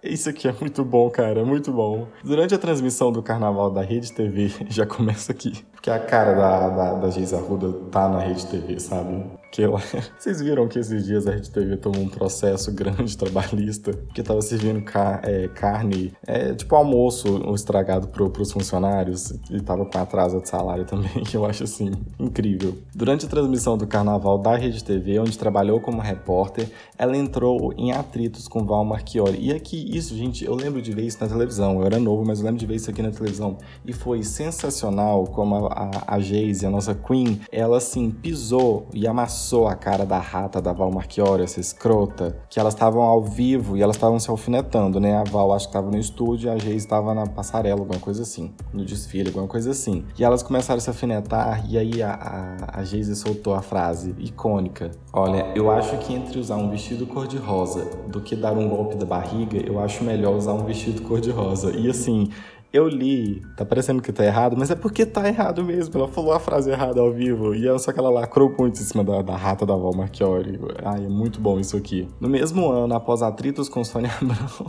Isso 0.02 0.28
aqui 0.28 0.46
é 0.46 0.52
muito 0.52 0.84
bom, 0.84 1.08
cara, 1.08 1.40
é 1.40 1.44
muito 1.44 1.72
bom. 1.72 2.08
Durante 2.22 2.54
a 2.54 2.58
transmissão 2.58 3.10
do 3.10 3.22
carnaval 3.22 3.70
da 3.70 3.80
Rede 3.80 4.12
TV, 4.12 4.52
já 4.68 4.84
começa 4.84 5.32
aqui, 5.32 5.64
porque 5.84 5.90
a 5.90 5.98
cara 5.98 6.32
da, 6.32 6.68
da, 6.70 6.94
da 6.94 7.10
Geisa 7.10 7.36
Arruda 7.36 7.70
tá 7.90 8.08
na 8.08 8.20
Rede 8.20 8.46
TV, 8.46 8.80
sabe? 8.80 9.22
Vocês 10.18 10.40
viram 10.40 10.66
que 10.66 10.78
esses 10.78 11.04
dias 11.04 11.26
a 11.26 11.30
Rede 11.30 11.50
TV 11.50 11.76
tomou 11.76 12.02
um 12.02 12.08
processo 12.08 12.72
grande 12.72 13.14
trabalhista, 13.18 13.92
que 14.12 14.22
tava 14.22 14.42
servindo 14.42 14.82
é, 15.22 15.48
carne, 15.48 16.12
é, 16.26 16.54
tipo 16.54 16.74
almoço 16.74 17.54
estragado 17.54 18.08
pro, 18.08 18.30
pros 18.30 18.50
funcionários, 18.50 19.30
e 19.50 19.60
tava 19.60 19.86
com 19.86 19.98
atraso 19.98 20.40
de 20.40 20.48
salário 20.48 20.84
também, 20.86 21.22
que 21.24 21.36
eu 21.36 21.46
acho 21.46 21.64
assim, 21.64 21.92
incrível. 22.18 22.76
Durante 22.94 23.26
a 23.26 23.28
transmissão 23.28 23.78
do 23.78 23.86
carnaval 23.86 24.38
da 24.38 24.56
Rede 24.56 24.82
TV, 24.82 25.18
onde 25.20 25.38
trabalhou 25.38 25.80
como 25.80 26.00
repórter, 26.00 26.68
ela 26.98 27.16
entrou 27.16 27.72
em 27.76 27.92
atritos 27.92 28.48
com 28.48 28.64
Val 28.64 28.84
Marchiori. 28.84 29.38
E 29.40 29.52
aqui, 29.52 29.96
isso, 29.96 30.16
gente, 30.16 30.44
eu 30.44 30.54
lembro 30.54 30.82
de 30.82 30.92
ver 30.92 31.02
isso 31.02 31.18
na 31.20 31.28
televisão. 31.28 31.80
Eu 31.80 31.86
era 31.86 31.98
novo, 31.98 32.24
mas 32.26 32.40
eu 32.40 32.44
lembro 32.44 32.58
de 32.58 32.66
ver 32.66 32.76
isso 32.76 32.90
aqui 32.90 33.02
na 33.02 33.10
televisão. 33.10 33.58
E 33.84 33.92
foi 33.92 34.22
sensacional 34.22 35.24
como 35.24 35.66
a, 35.66 35.90
a, 36.06 36.14
a 36.14 36.20
Geise, 36.20 36.66
a 36.66 36.70
nossa 36.70 36.94
Queen, 36.94 37.40
ela 37.52 37.76
assim 37.76 38.10
pisou 38.10 38.86
e 38.92 39.06
amassou 39.06 39.43
amassou 39.44 39.68
a 39.68 39.74
cara 39.74 40.06
da 40.06 40.18
rata 40.18 40.60
da 40.60 40.72
Val 40.72 40.90
Marchiori, 40.90 41.42
essa 41.42 41.60
escrota, 41.60 42.34
que 42.48 42.58
elas 42.58 42.72
estavam 42.72 43.02
ao 43.02 43.22
vivo 43.22 43.76
e 43.76 43.82
elas 43.82 43.96
estavam 43.96 44.18
se 44.18 44.30
alfinetando, 44.30 44.98
né? 44.98 45.16
A 45.16 45.24
Val 45.24 45.52
acho 45.52 45.66
que 45.66 45.70
estava 45.70 45.90
no 45.90 45.98
estúdio 45.98 46.48
e 46.48 46.50
a 46.50 46.58
Geise 46.58 46.78
estava 46.78 47.12
na 47.12 47.26
passarela, 47.26 47.80
alguma 47.80 48.00
coisa 48.00 48.22
assim, 48.22 48.52
no 48.72 48.84
desfile, 48.84 49.28
alguma 49.28 49.46
coisa 49.46 49.72
assim. 49.72 50.06
E 50.18 50.24
elas 50.24 50.42
começaram 50.42 50.78
a 50.78 50.80
se 50.80 50.88
alfinetar 50.88 51.64
e 51.68 51.76
aí 51.76 52.02
a, 52.02 52.14
a, 52.14 52.80
a 52.80 52.84
Geise 52.84 53.14
soltou 53.14 53.54
a 53.54 53.60
frase 53.60 54.14
icônica: 54.18 54.90
Olha, 55.12 55.52
eu 55.54 55.70
acho 55.70 55.98
que 55.98 56.14
entre 56.14 56.38
usar 56.38 56.56
um 56.56 56.70
vestido 56.70 57.06
cor-de-rosa 57.06 57.84
do 58.08 58.22
que 58.22 58.34
dar 58.34 58.52
um 58.52 58.68
golpe 58.68 58.96
da 58.96 59.04
barriga, 59.04 59.58
eu 59.58 59.78
acho 59.78 60.02
melhor 60.02 60.34
usar 60.34 60.54
um 60.54 60.64
vestido 60.64 61.02
cor-de-rosa. 61.02 61.76
E 61.76 61.90
assim, 61.90 62.30
eu 62.74 62.88
li, 62.88 63.40
tá 63.56 63.64
parecendo 63.64 64.02
que 64.02 64.12
tá 64.12 64.24
errado, 64.24 64.56
mas 64.58 64.68
é 64.68 64.74
porque 64.74 65.06
tá 65.06 65.28
errado 65.28 65.62
mesmo. 65.62 65.96
Ela 65.96 66.08
falou 66.08 66.32
a 66.32 66.40
frase 66.40 66.72
errada 66.72 67.00
ao 67.00 67.12
vivo 67.12 67.54
e 67.54 67.78
só 67.78 67.92
que 67.92 68.00
ela 68.00 68.10
lacrou 68.10 68.52
muito 68.58 68.80
em 68.80 68.84
cima 68.84 69.04
da, 69.04 69.22
da 69.22 69.36
rata 69.36 69.64
da 69.64 69.76
Val 69.76 69.94
Marchiori. 69.94 70.58
Ai, 70.84 71.04
é 71.04 71.08
muito 71.08 71.40
bom 71.40 71.60
isso 71.60 71.76
aqui. 71.76 72.08
No 72.20 72.28
mesmo 72.28 72.68
ano, 72.68 72.92
após 72.92 73.22
atritos 73.22 73.68
com 73.68 73.84
Sônia 73.84 74.10
Abrão. 74.20 74.66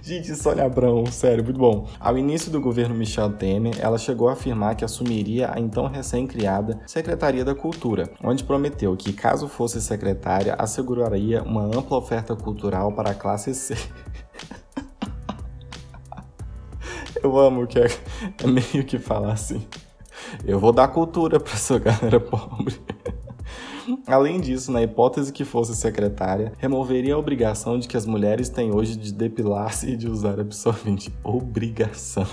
Gente, 0.00 0.36
Sônia 0.36 0.66
Abrão, 0.66 1.06
sério, 1.06 1.42
muito 1.42 1.58
bom. 1.58 1.88
Ao 1.98 2.16
início 2.16 2.52
do 2.52 2.60
governo 2.60 2.94
Michel 2.94 3.32
Temer, 3.32 3.74
ela 3.80 3.98
chegou 3.98 4.28
a 4.28 4.34
afirmar 4.34 4.76
que 4.76 4.84
assumiria 4.84 5.50
a 5.52 5.58
então 5.58 5.88
recém-criada 5.88 6.80
Secretaria 6.86 7.44
da 7.44 7.54
Cultura, 7.54 8.08
onde 8.22 8.44
prometeu 8.44 8.96
que, 8.96 9.12
caso 9.12 9.48
fosse 9.48 9.80
secretária, 9.82 10.54
asseguraria 10.56 11.42
uma 11.42 11.64
ampla 11.64 11.98
oferta 11.98 12.36
cultural 12.36 12.92
para 12.92 13.10
a 13.10 13.14
classe 13.14 13.52
C. 13.54 13.74
Eu 17.24 17.38
amo 17.38 17.66
que 17.66 17.78
é, 17.78 17.86
é 18.42 18.46
meio 18.46 18.84
que 18.84 18.98
falar 18.98 19.32
assim. 19.32 19.66
Eu 20.44 20.60
vou 20.60 20.72
dar 20.72 20.88
cultura 20.88 21.40
para 21.40 21.54
essa 21.54 21.78
galera 21.78 22.20
pobre. 22.20 22.78
Além 24.06 24.40
disso, 24.40 24.72
na 24.72 24.82
hipótese 24.82 25.32
que 25.32 25.44
fosse 25.44 25.74
secretária, 25.74 26.52
removeria 26.58 27.14
a 27.14 27.18
obrigação 27.18 27.78
de 27.78 27.88
que 27.88 27.96
as 27.96 28.06
mulheres 28.06 28.48
têm 28.48 28.74
hoje 28.74 28.96
de 28.96 29.12
depilar-se 29.12 29.90
e 29.90 29.96
de 29.96 30.08
usar 30.08 30.40
absorvente. 30.40 31.12
Obrigação. 31.22 32.26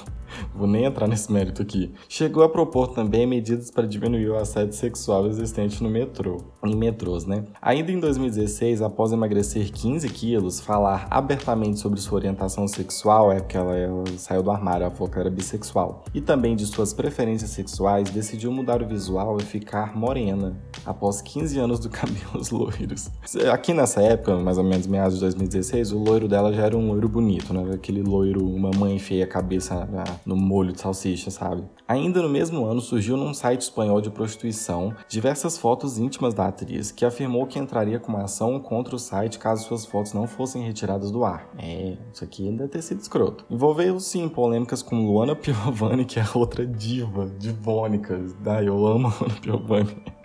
Vou 0.56 0.68
nem 0.68 0.86
entrar 0.86 1.08
nesse 1.08 1.32
mérito 1.32 1.62
aqui. 1.62 1.94
Chegou 2.08 2.44
a 2.44 2.50
propor 2.50 2.88
também 2.88 3.26
medidas 3.26 3.70
para 3.70 3.88
diminuir 3.88 4.30
o 4.30 4.38
assédio 4.38 4.74
sexual 4.74 5.28
existente 5.28 5.82
no 5.84 5.90
metrô, 5.90 6.38
em 6.64 6.76
metrôs, 6.76 7.26
né? 7.26 7.44
Ainda 7.62 7.92
em 7.92 8.00
2016, 8.00 8.82
após 8.82 9.12
emagrecer 9.12 9.72
15 9.72 10.08
quilos, 10.10 10.60
falar 10.60 11.08
abertamente 11.10 11.80
sobre 11.80 12.00
sua 12.00 12.18
orientação 12.18 12.68
sexual, 12.68 13.32
é 13.32 13.40
porque 13.40 13.58
ela, 13.58 13.76
ela 13.76 14.04
saiu 14.18 14.44
do 14.44 14.52
armário, 14.52 14.86
ela 14.86 14.94
falou 14.94 15.10
que 15.10 15.20
era 15.20 15.30
bissexual, 15.30 16.04
e 16.14 16.22
também 16.22 16.56
de 16.56 16.66
suas 16.66 16.94
preferências 16.94 17.52
sexuais, 17.52 18.10
decidiu 18.10 18.52
mudar 18.52 18.82
o 18.82 18.88
visual 18.88 19.38
e 19.40 19.44
ficar 19.44 19.96
morena. 19.96 20.58
Após 20.86 21.22
15 21.22 21.60
anos 21.60 21.80
do 21.80 21.90
cabelos 21.90 22.50
loiros. 22.52 23.10
Aqui 23.52 23.74
nessa 23.74 24.02
época, 24.02 24.38
mais 24.38 24.58
ou 24.58 24.64
menos 24.64 24.88
meados 24.88 25.16
de 25.16 25.22
2016, 25.22 25.92
o 25.92 26.00
loiro 26.00 26.28
dela 26.28 26.52
já 26.54 26.66
era 26.66 26.78
um 26.78 26.88
loiro 26.88 27.08
bonito, 27.08 27.54
né? 27.54 27.74
Aquele 27.74 28.02
loiro, 28.02 28.46
uma 28.46 28.72
mãe 28.72 28.98
feia 29.00 29.28
cabeça 29.28 29.88
no 30.26 30.36
molho 30.36 30.74
de 30.74 30.82
salsicha, 30.82 31.30
sabe? 31.32 31.64
Ainda 31.88 32.22
no 32.22 32.30
mesmo 32.30 32.66
ano, 32.66 32.82
surgiu 32.82 33.18
num 33.18 33.34
site 33.34 33.62
espanhol 33.62 34.02
de 34.02 34.10
prostituição 34.10 34.94
diversas 35.08 35.58
fotos 35.58 35.98
íntimas 35.98 36.34
da 36.34 36.48
atriz, 36.48 36.92
que 36.92 37.06
afirmou 37.06 37.46
que 37.46 37.60
entraria 37.60 38.00
com 38.00 38.12
uma 38.12 38.24
ação 38.24 38.60
contra 38.60 38.96
o 38.96 39.00
site 39.00 39.38
caso 39.38 39.66
suas 39.66 39.86
fotos 39.86 40.14
não 40.14 40.28
fossem 40.28 40.64
retiradas 40.64 41.12
do 41.12 41.24
ar. 41.24 41.50
É, 41.58 41.98
isso 42.14 42.24
aqui 42.24 42.48
ainda 42.48 42.68
ter 42.68 42.82
sido 42.82 43.02
escroto. 43.02 43.46
Envolveu-se 43.50 44.20
em 44.20 44.30
polêmicas 44.30 44.82
com 44.82 45.06
Luana 45.06 45.36
Piovani, 45.36 46.06
que 46.06 46.20
é 46.20 46.26
outra 46.34 46.66
diva, 46.66 47.28
divônica. 47.38 48.20
Ai, 48.46 48.68
eu 48.68 48.88
amo 48.88 49.08
a 49.08 49.12
Luana 49.20 49.40
Piovani. 49.42 50.21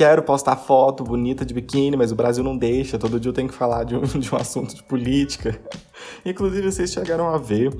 Quero 0.00 0.22
postar 0.22 0.56
foto 0.56 1.04
bonita 1.04 1.44
de 1.44 1.52
biquíni, 1.52 1.94
mas 1.94 2.10
o 2.10 2.14
Brasil 2.14 2.42
não 2.42 2.56
deixa. 2.56 2.98
Todo 2.98 3.20
dia 3.20 3.28
eu 3.28 3.34
tenho 3.34 3.48
que 3.48 3.54
falar 3.54 3.84
de 3.84 3.94
um, 3.94 4.00
de 4.18 4.34
um 4.34 4.38
assunto 4.38 4.74
de 4.74 4.82
política. 4.82 5.60
Inclusive, 6.24 6.72
vocês 6.72 6.90
chegaram 6.90 7.28
a 7.28 7.36
ver 7.36 7.70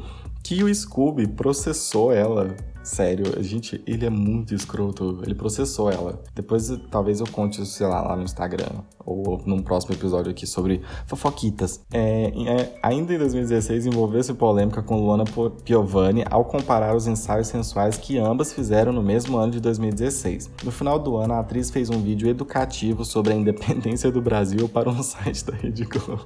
que 0.42 0.62
o 0.62 0.74
Scooby 0.74 1.26
processou 1.26 2.12
ela 2.12 2.56
Sério, 2.82 3.42
gente, 3.42 3.82
ele 3.86 4.06
é 4.06 4.10
muito 4.10 4.54
escroto. 4.54 5.20
Ele 5.22 5.34
processou 5.34 5.90
ela. 5.90 6.22
Depois 6.34 6.70
talvez 6.90 7.20
eu 7.20 7.26
conte, 7.26 7.64
sei 7.66 7.86
lá, 7.86 8.00
lá 8.00 8.16
no 8.16 8.22
Instagram. 8.22 8.82
Ou 9.04 9.40
num 9.44 9.62
próximo 9.62 9.94
episódio 9.94 10.30
aqui 10.30 10.46
sobre 10.46 10.80
fofoquitas. 11.06 11.80
É, 11.92 12.32
é, 12.48 12.78
ainda 12.82 13.14
em 13.14 13.18
2016 13.18 13.86
envolveu-se 13.86 14.32
polêmica 14.34 14.82
com 14.82 14.98
Luana 14.98 15.24
Piovani 15.64 16.24
ao 16.30 16.44
comparar 16.44 16.96
os 16.96 17.06
ensaios 17.06 17.48
sensuais 17.48 17.96
que 17.96 18.18
ambas 18.18 18.52
fizeram 18.52 18.92
no 18.92 19.02
mesmo 19.02 19.36
ano 19.36 19.52
de 19.52 19.60
2016. 19.60 20.50
No 20.64 20.70
final 20.70 20.98
do 20.98 21.16
ano, 21.16 21.34
a 21.34 21.40
atriz 21.40 21.70
fez 21.70 21.90
um 21.90 22.00
vídeo 22.00 22.28
educativo 22.28 23.04
sobre 23.04 23.32
a 23.32 23.36
independência 23.36 24.10
do 24.10 24.22
Brasil 24.22 24.68
para 24.68 24.88
um 24.88 25.00
site 25.02 25.44
da 25.44 25.54
Rede 25.54 25.84
Globo. 25.84 26.24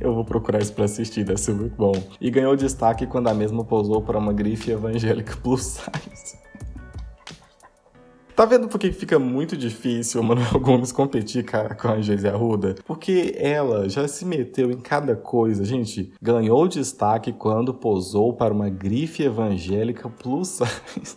Eu 0.00 0.14
vou 0.14 0.24
procurar 0.24 0.60
isso 0.60 0.72
pra 0.72 0.84
assistir, 0.84 1.24
deve 1.24 1.40
ser 1.40 1.54
muito 1.54 1.76
bom. 1.76 1.92
E 2.20 2.30
ganhou 2.30 2.56
destaque 2.56 3.06
quando 3.06 3.28
a 3.28 3.34
mesma 3.34 3.64
pousou 3.64 4.02
para 4.02 4.18
uma 4.18 4.32
grife 4.32 4.70
evangélica 4.70 5.36
plus 5.36 5.62
size. 5.62 6.42
Tá 8.34 8.46
vendo 8.46 8.66
por 8.66 8.80
que 8.80 8.90
fica 8.90 9.18
muito 9.18 9.56
difícil 9.56 10.20
o 10.20 10.24
Manuel 10.24 10.58
Gomes 10.58 10.90
competir 10.90 11.44
com 11.44 11.88
a 11.88 12.00
Geise 12.00 12.26
Arruda? 12.26 12.74
Porque 12.86 13.34
ela 13.36 13.88
já 13.90 14.08
se 14.08 14.24
meteu 14.24 14.70
em 14.70 14.80
cada 14.80 15.14
coisa. 15.14 15.64
Gente, 15.64 16.12
ganhou 16.20 16.66
destaque 16.66 17.30
quando 17.30 17.74
posou 17.74 18.32
para 18.32 18.54
uma 18.54 18.70
grife 18.70 19.22
evangélica 19.22 20.08
plus 20.08 20.48
size. 20.48 21.16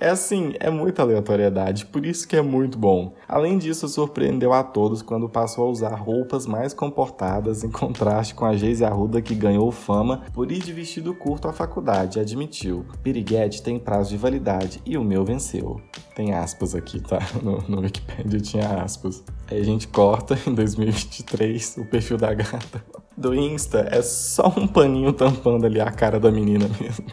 É 0.00 0.08
assim, 0.08 0.54
é 0.60 0.70
muita 0.70 1.02
aleatoriedade, 1.02 1.86
por 1.86 2.04
isso 2.04 2.26
que 2.26 2.36
é 2.36 2.42
muito 2.42 2.78
bom. 2.78 3.14
Além 3.28 3.58
disso, 3.58 3.88
surpreendeu 3.88 4.52
a 4.52 4.62
todos 4.62 5.02
quando 5.02 5.28
passou 5.28 5.66
a 5.66 5.70
usar 5.70 5.94
roupas 5.94 6.46
mais 6.46 6.72
comportadas 6.74 7.64
em 7.64 7.70
contraste 7.70 8.34
com 8.34 8.44
a 8.44 8.56
Geise 8.56 8.84
Arruda 8.84 9.22
que 9.22 9.34
ganhou 9.34 9.70
fama 9.70 10.22
por 10.32 10.50
ir 10.50 10.60
de 10.60 10.72
vestido 10.72 11.14
curto 11.14 11.48
à 11.48 11.52
faculdade, 11.52 12.20
admitiu. 12.20 12.84
Piriguete 13.02 13.62
tem 13.62 13.78
prazo 13.78 14.10
de 14.10 14.16
validade 14.16 14.80
e 14.84 14.96
o 14.96 15.04
meu 15.04 15.24
venceu. 15.24 15.80
Tem 16.14 16.32
aspas 16.32 16.74
aqui, 16.74 17.00
tá? 17.00 17.18
No, 17.42 17.58
no 17.68 17.80
Wikipedia 17.80 18.40
tinha 18.40 18.82
aspas. 18.82 19.24
Aí 19.50 19.60
a 19.60 19.64
gente 19.64 19.88
corta 19.88 20.38
em 20.46 20.54
2023 20.54 21.78
o 21.78 21.84
perfil 21.84 22.16
da 22.16 22.32
gata. 22.32 22.84
Do 23.16 23.34
Insta 23.34 23.88
é 23.90 24.00
só 24.00 24.52
um 24.56 24.66
paninho 24.66 25.12
tampando 25.12 25.66
ali 25.66 25.80
a 25.80 25.90
cara 25.90 26.20
da 26.20 26.30
menina 26.30 26.66
mesmo. 26.80 27.06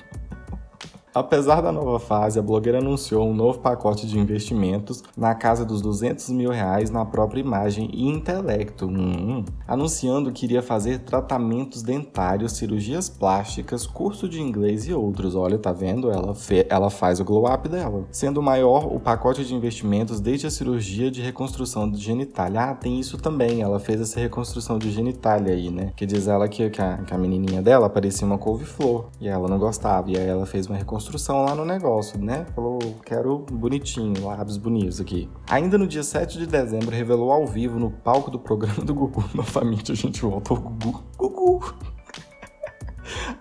Apesar 1.20 1.60
da 1.60 1.70
nova 1.70 2.00
fase, 2.00 2.40
a 2.40 2.42
blogueira 2.42 2.78
anunciou 2.78 3.28
um 3.28 3.34
novo 3.34 3.60
pacote 3.60 4.08
de 4.08 4.18
investimentos 4.18 5.04
na 5.18 5.36
casa 5.36 5.66
dos 5.66 5.82
200 5.82 6.30
mil 6.30 6.50
reais 6.50 6.90
na 6.90 7.04
própria 7.04 7.42
imagem 7.42 7.90
e 7.92 8.08
intelecto, 8.08 8.86
hum, 8.86 9.44
anunciando 9.68 10.32
que 10.32 10.46
iria 10.46 10.62
fazer 10.62 11.00
tratamentos 11.00 11.84
dentários, 11.84 12.54
cirurgias 12.54 13.10
plásticas, 13.10 13.86
curso 13.86 14.30
de 14.30 14.42
inglês 14.42 14.88
e 14.88 14.94
outros. 14.94 15.36
Olha, 15.36 15.58
tá 15.58 15.74
vendo? 15.74 16.10
Ela, 16.10 16.34
ela 16.70 16.90
faz 16.90 17.20
o 17.20 17.26
glow 17.26 17.54
up 17.54 17.68
dela. 17.68 18.06
Sendo 18.12 18.42
maior 18.42 18.86
o 18.86 18.98
pacote 18.98 19.44
de 19.44 19.54
investimentos 19.54 20.22
desde 20.22 20.48
a 20.48 20.50
cirurgia 20.50 21.12
de 21.12 21.22
reconstrução 21.22 21.92
de 21.92 22.00
genitália. 22.00 22.62
Ah, 22.62 22.76
tem 22.76 22.98
isso 22.98 23.18
também. 23.18 23.62
Ela 23.62 23.78
fez 23.78 24.00
essa 24.00 24.22
reconstrução 24.22 24.80
de 24.80 24.90
genitália 24.90 25.54
aí, 25.54 25.70
né? 25.70 25.92
Que 25.98 26.06
diz 26.06 26.30
ela 26.30 26.48
que, 26.48 26.70
que, 26.70 26.82
a, 26.82 27.00
que 27.00 27.14
a 27.14 27.18
menininha 27.18 27.62
dela 27.62 27.90
parecia 27.90 28.26
uma 28.26 28.38
couve-flor 28.38 29.08
e 29.20 29.28
ela 29.28 29.50
não 29.50 29.60
gostava. 29.60 30.10
E 30.10 30.18
aí 30.18 30.26
ela 30.26 30.46
fez 30.46 30.66
uma 30.66 30.78
reconstrução 30.78 31.09
construção 31.10 31.44
lá 31.44 31.56
no 31.56 31.66
negócio, 31.66 32.24
né? 32.24 32.46
Falou, 32.54 32.78
quero 33.04 33.40
bonitinho, 33.40 34.24
lábios 34.24 34.58
bonitos 34.58 35.02
aqui. 35.02 35.28
Ainda 35.50 35.76
no 35.76 35.88
dia 35.88 36.04
7 36.04 36.38
de 36.38 36.46
dezembro, 36.46 36.92
revelou 36.92 37.32
ao 37.32 37.48
vivo 37.48 37.80
no 37.80 37.90
palco 37.90 38.30
do 38.30 38.38
programa 38.38 38.86
do 38.86 38.94
Gugu. 38.94 39.24
Novamente 39.34 39.92
a 39.92 39.96
gente 39.96 40.22
volta 40.22 40.54
ao 40.54 40.60
Gugu. 40.60 41.04
Gugu! 41.18 41.76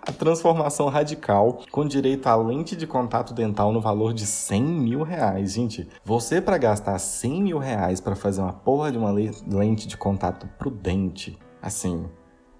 a 0.01 0.11
transformação 0.11 0.89
radical 0.89 1.59
com 1.71 1.87
direito 1.87 2.27
a 2.27 2.35
lente 2.35 2.75
de 2.75 2.87
contato 2.87 3.35
dental 3.35 3.71
no 3.71 3.83
valor 3.83 4.15
de 4.15 4.25
100 4.25 4.63
mil 4.63 5.03
reais. 5.03 5.53
Gente, 5.53 5.87
você 6.03 6.41
para 6.41 6.57
gastar 6.57 6.99
100 6.99 7.43
mil 7.43 7.59
reais 7.59 8.01
para 8.01 8.17
fazer 8.17 8.41
uma 8.41 8.55
porra 8.55 8.91
de 8.91 8.97
uma 8.97 9.11
lente 9.11 9.87
de 9.87 9.97
contato 9.99 10.49
prudente, 10.59 11.39
assim, 11.61 12.07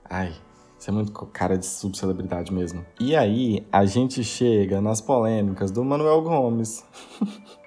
ai, 0.05 0.35
isso 0.79 0.91
é 0.91 0.93
muito 0.93 1.13
cara 1.27 1.59
de 1.59 1.67
subcelebridade 1.67 2.53
mesmo. 2.53 2.87
E 3.01 3.17
aí, 3.17 3.67
a 3.73 3.85
gente 3.85 4.23
chega 4.23 4.81
nas 4.81 5.01
polêmicas 5.01 5.71
do 5.71 5.85
Manuel 5.85 6.23
Gomes. 6.23 6.85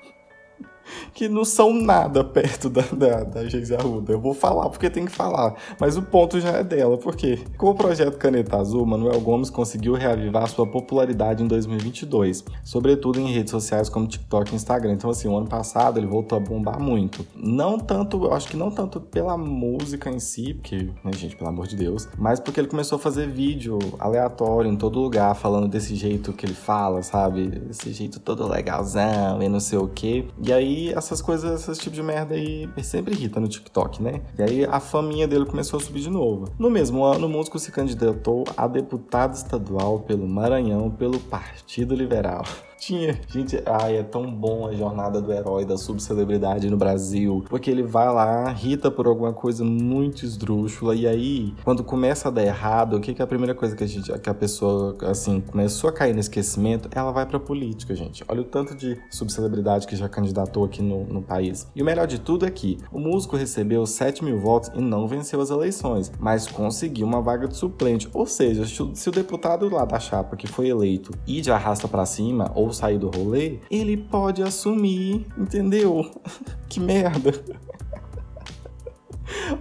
que 1.13 1.27
não 1.27 1.45
são 1.45 1.73
nada 1.73 2.23
perto 2.23 2.69
da, 2.69 2.81
da, 2.81 3.23
da 3.23 3.45
Geise 3.47 3.75
Arruda. 3.75 4.13
Eu 4.13 4.19
vou 4.19 4.33
falar 4.33 4.69
porque 4.69 4.89
tem 4.89 5.05
que 5.05 5.11
falar, 5.11 5.55
mas 5.79 5.97
o 5.97 6.01
ponto 6.01 6.39
já 6.39 6.51
é 6.51 6.63
dela, 6.63 6.97
porque 6.97 7.39
com 7.57 7.69
o 7.69 7.75
projeto 7.75 8.17
Caneta 8.17 8.57
Azul, 8.57 8.85
Manuel 8.85 9.19
Gomes 9.21 9.49
conseguiu 9.49 9.93
reavivar 9.93 10.47
sua 10.49 10.65
popularidade 10.65 11.43
em 11.43 11.47
2022, 11.47 12.43
sobretudo 12.63 13.19
em 13.19 13.31
redes 13.31 13.51
sociais 13.51 13.89
como 13.89 14.07
TikTok 14.07 14.51
e 14.51 14.55
Instagram. 14.55 14.93
Então, 14.93 15.09
assim, 15.09 15.27
o 15.27 15.37
ano 15.37 15.47
passado 15.47 15.99
ele 15.99 16.07
voltou 16.07 16.37
a 16.37 16.41
bombar 16.41 16.79
muito. 16.79 17.25
Não 17.35 17.77
tanto, 17.77 18.23
eu 18.25 18.33
acho 18.33 18.47
que 18.47 18.57
não 18.57 18.71
tanto 18.71 18.99
pela 18.99 19.37
música 19.37 20.09
em 20.09 20.19
si, 20.19 20.53
porque, 20.53 20.89
né, 21.03 21.11
gente, 21.15 21.35
pelo 21.35 21.49
amor 21.49 21.67
de 21.67 21.75
Deus, 21.75 22.07
mas 22.17 22.39
porque 22.39 22.59
ele 22.59 22.67
começou 22.67 22.97
a 22.97 22.99
fazer 22.99 23.27
vídeo 23.27 23.79
aleatório 23.99 24.71
em 24.71 24.75
todo 24.75 24.99
lugar, 24.99 25.35
falando 25.35 25.67
desse 25.67 25.95
jeito 25.95 26.33
que 26.33 26.45
ele 26.45 26.53
fala, 26.53 27.01
sabe? 27.01 27.47
Desse 27.47 27.91
jeito 27.91 28.19
todo 28.19 28.47
legalzão 28.47 29.41
e 29.41 29.49
não 29.49 29.59
sei 29.59 29.77
o 29.77 29.87
quê. 29.87 30.25
E 30.41 30.51
aí, 30.51 30.80
essas 30.89 31.21
coisas, 31.21 31.67
esse 31.67 31.79
tipo 31.79 31.95
de 31.95 32.03
merda 32.03 32.35
aí 32.35 32.69
sempre 32.83 33.13
irrita 33.13 33.39
no 33.39 33.47
TikTok, 33.47 34.01
né? 34.01 34.21
E 34.37 34.43
aí 34.43 34.65
a 34.65 34.79
faminha 34.79 35.27
dele 35.27 35.45
começou 35.45 35.79
a 35.79 35.83
subir 35.83 36.01
de 36.01 36.09
novo. 36.09 36.47
No 36.57 36.69
mesmo 36.69 37.03
ano, 37.03 37.27
o 37.27 37.29
músico 37.29 37.59
se 37.59 37.71
candidatou 37.71 38.43
a 38.57 38.67
deputado 38.67 39.33
estadual 39.33 39.99
pelo 39.99 40.27
Maranhão 40.27 40.89
pelo 40.89 41.19
Partido 41.19 41.95
Liberal. 41.95 42.43
Tinha. 42.81 43.15
Gente, 43.27 43.61
ai, 43.63 43.97
é 43.97 44.03
tão 44.03 44.25
bom 44.25 44.67
a 44.67 44.73
jornada 44.73 45.21
do 45.21 45.31
herói 45.31 45.63
da 45.63 45.77
subcelebridade 45.77 46.67
no 46.67 46.75
Brasil. 46.75 47.45
Porque 47.47 47.69
ele 47.69 47.83
vai 47.83 48.11
lá, 48.11 48.49
irrita 48.49 48.89
por 48.89 49.05
alguma 49.05 49.31
coisa 49.31 49.63
muito 49.63 50.25
esdrúxula. 50.25 50.95
E 50.95 51.05
aí, 51.05 51.53
quando 51.63 51.83
começa 51.83 52.27
a 52.27 52.31
dar 52.31 52.41
errado, 52.43 52.97
o 52.97 52.99
que, 52.99 53.13
que 53.13 53.21
é 53.21 53.23
a 53.23 53.27
primeira 53.27 53.53
coisa 53.53 53.75
que 53.75 53.83
a, 53.83 53.87
gente, 53.87 54.11
que 54.11 54.27
a 54.27 54.33
pessoa, 54.33 54.97
assim, 55.03 55.41
começou 55.41 55.91
a 55.91 55.93
cair 55.93 56.11
no 56.15 56.19
esquecimento? 56.19 56.89
Ela 56.91 57.11
vai 57.11 57.23
pra 57.23 57.39
política, 57.39 57.93
gente. 57.93 58.23
Olha 58.27 58.41
o 58.41 58.45
tanto 58.45 58.73
de 58.73 58.99
subcelebridade 59.11 59.85
que 59.85 59.95
já 59.95 60.09
candidatou 60.09 60.65
aqui 60.65 60.81
no, 60.81 61.03
no 61.05 61.21
país. 61.21 61.67
E 61.75 61.83
o 61.83 61.85
melhor 61.85 62.07
de 62.07 62.17
tudo 62.17 62.47
é 62.47 62.49
que 62.49 62.79
o 62.91 62.99
músico 62.99 63.37
recebeu 63.37 63.85
7 63.85 64.25
mil 64.25 64.39
votos 64.39 64.71
e 64.73 64.81
não 64.81 65.07
venceu 65.07 65.39
as 65.39 65.51
eleições, 65.51 66.11
mas 66.19 66.47
conseguiu 66.47 67.05
uma 67.05 67.21
vaga 67.21 67.47
de 67.47 67.55
suplente. 67.55 68.09
Ou 68.11 68.25
seja, 68.25 68.65
se 68.65 69.07
o 69.07 69.11
deputado 69.11 69.69
lá 69.69 69.85
da 69.85 69.99
chapa 69.99 70.35
que 70.35 70.47
foi 70.47 70.67
eleito 70.67 71.13
ir 71.27 71.41
de 71.41 71.51
arrasta 71.51 71.87
para 71.87 72.07
cima 72.07 72.51
ou 72.55 72.70
sair 72.73 72.97
do 72.97 73.09
rolê, 73.09 73.59
ele 73.69 73.97
pode 73.97 74.41
assumir, 74.41 75.25
entendeu? 75.37 76.09
que 76.69 76.79
merda. 76.79 77.33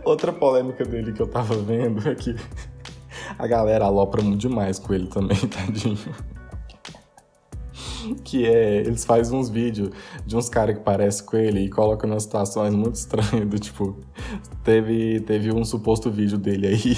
Outra 0.05 0.33
polêmica 0.33 0.85
dele 0.85 1.12
que 1.12 1.20
eu 1.20 1.27
tava 1.27 1.55
vendo 1.57 2.09
é 2.09 2.14
que 2.14 2.35
a 3.38 3.46
galera 3.46 3.85
alopra 3.85 4.23
muito 4.23 4.40
demais 4.40 4.79
com 4.79 4.94
ele 4.94 5.07
também, 5.07 5.38
tadinho. 5.49 5.99
Que 8.25 8.46
é, 8.46 8.79
eles 8.79 9.05
fazem 9.05 9.38
uns 9.38 9.49
vídeos 9.49 9.90
de 10.27 10.37
uns 10.37 10.49
caras 10.49 10.77
que 10.77 10.83
parecem 10.83 11.25
com 11.27 11.37
ele 11.37 11.61
e 11.61 11.68
colocam 11.68 12.09
nas 12.09 12.25
situações 12.25 12.75
muito 12.75 12.96
estranhas, 12.96 13.49
do 13.49 13.59
tipo, 13.59 13.96
teve, 14.64 15.20
teve 15.20 15.53
um 15.53 15.64
suposto 15.64 16.11
vídeo 16.11 16.38
dele 16.38 16.66
aí 16.66 16.96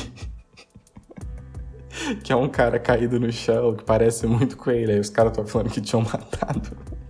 que 2.23 2.33
é 2.33 2.37
um 2.37 2.49
cara 2.49 2.79
caído 2.79 3.19
no 3.19 3.31
chão, 3.33 3.75
que 3.75 3.85
parece 3.85 4.27
muito 4.27 4.57
com 4.57 4.71
ele. 4.71 4.93
Aí 4.93 5.01
os 5.01 5.11
caras 5.11 5.33
estavam 5.33 5.51
falando 5.51 5.71
que 5.71 5.81
tinham 5.81 6.03
matado. 6.03 6.77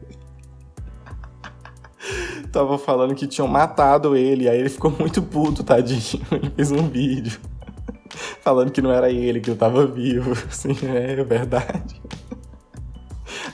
Tava 2.53 2.77
falando 2.77 3.15
que 3.15 3.27
tinham 3.27 3.49
matado 3.49 4.15
ele, 4.15 4.47
aí 4.47 4.59
ele 4.59 4.69
ficou 4.69 4.91
muito 4.91 5.23
puto, 5.23 5.65
tadinho. 5.65 6.23
Ele 6.31 6.51
fez 6.51 6.71
um 6.71 6.87
vídeo 6.87 7.41
falando 8.43 8.71
que 8.71 8.83
não 8.83 8.93
era 8.93 9.11
ele, 9.11 9.41
que 9.41 9.51
eu 9.51 9.57
tava 9.57 9.87
vivo. 9.87 10.33
Assim, 10.33 10.77
é 10.83 11.25
verdade. 11.25 12.03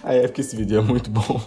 Aí 0.02 0.18
é 0.18 0.26
porque 0.26 0.40
esse 0.40 0.56
vídeo 0.56 0.78
é 0.78 0.80
muito 0.80 1.10
bom. 1.10 1.40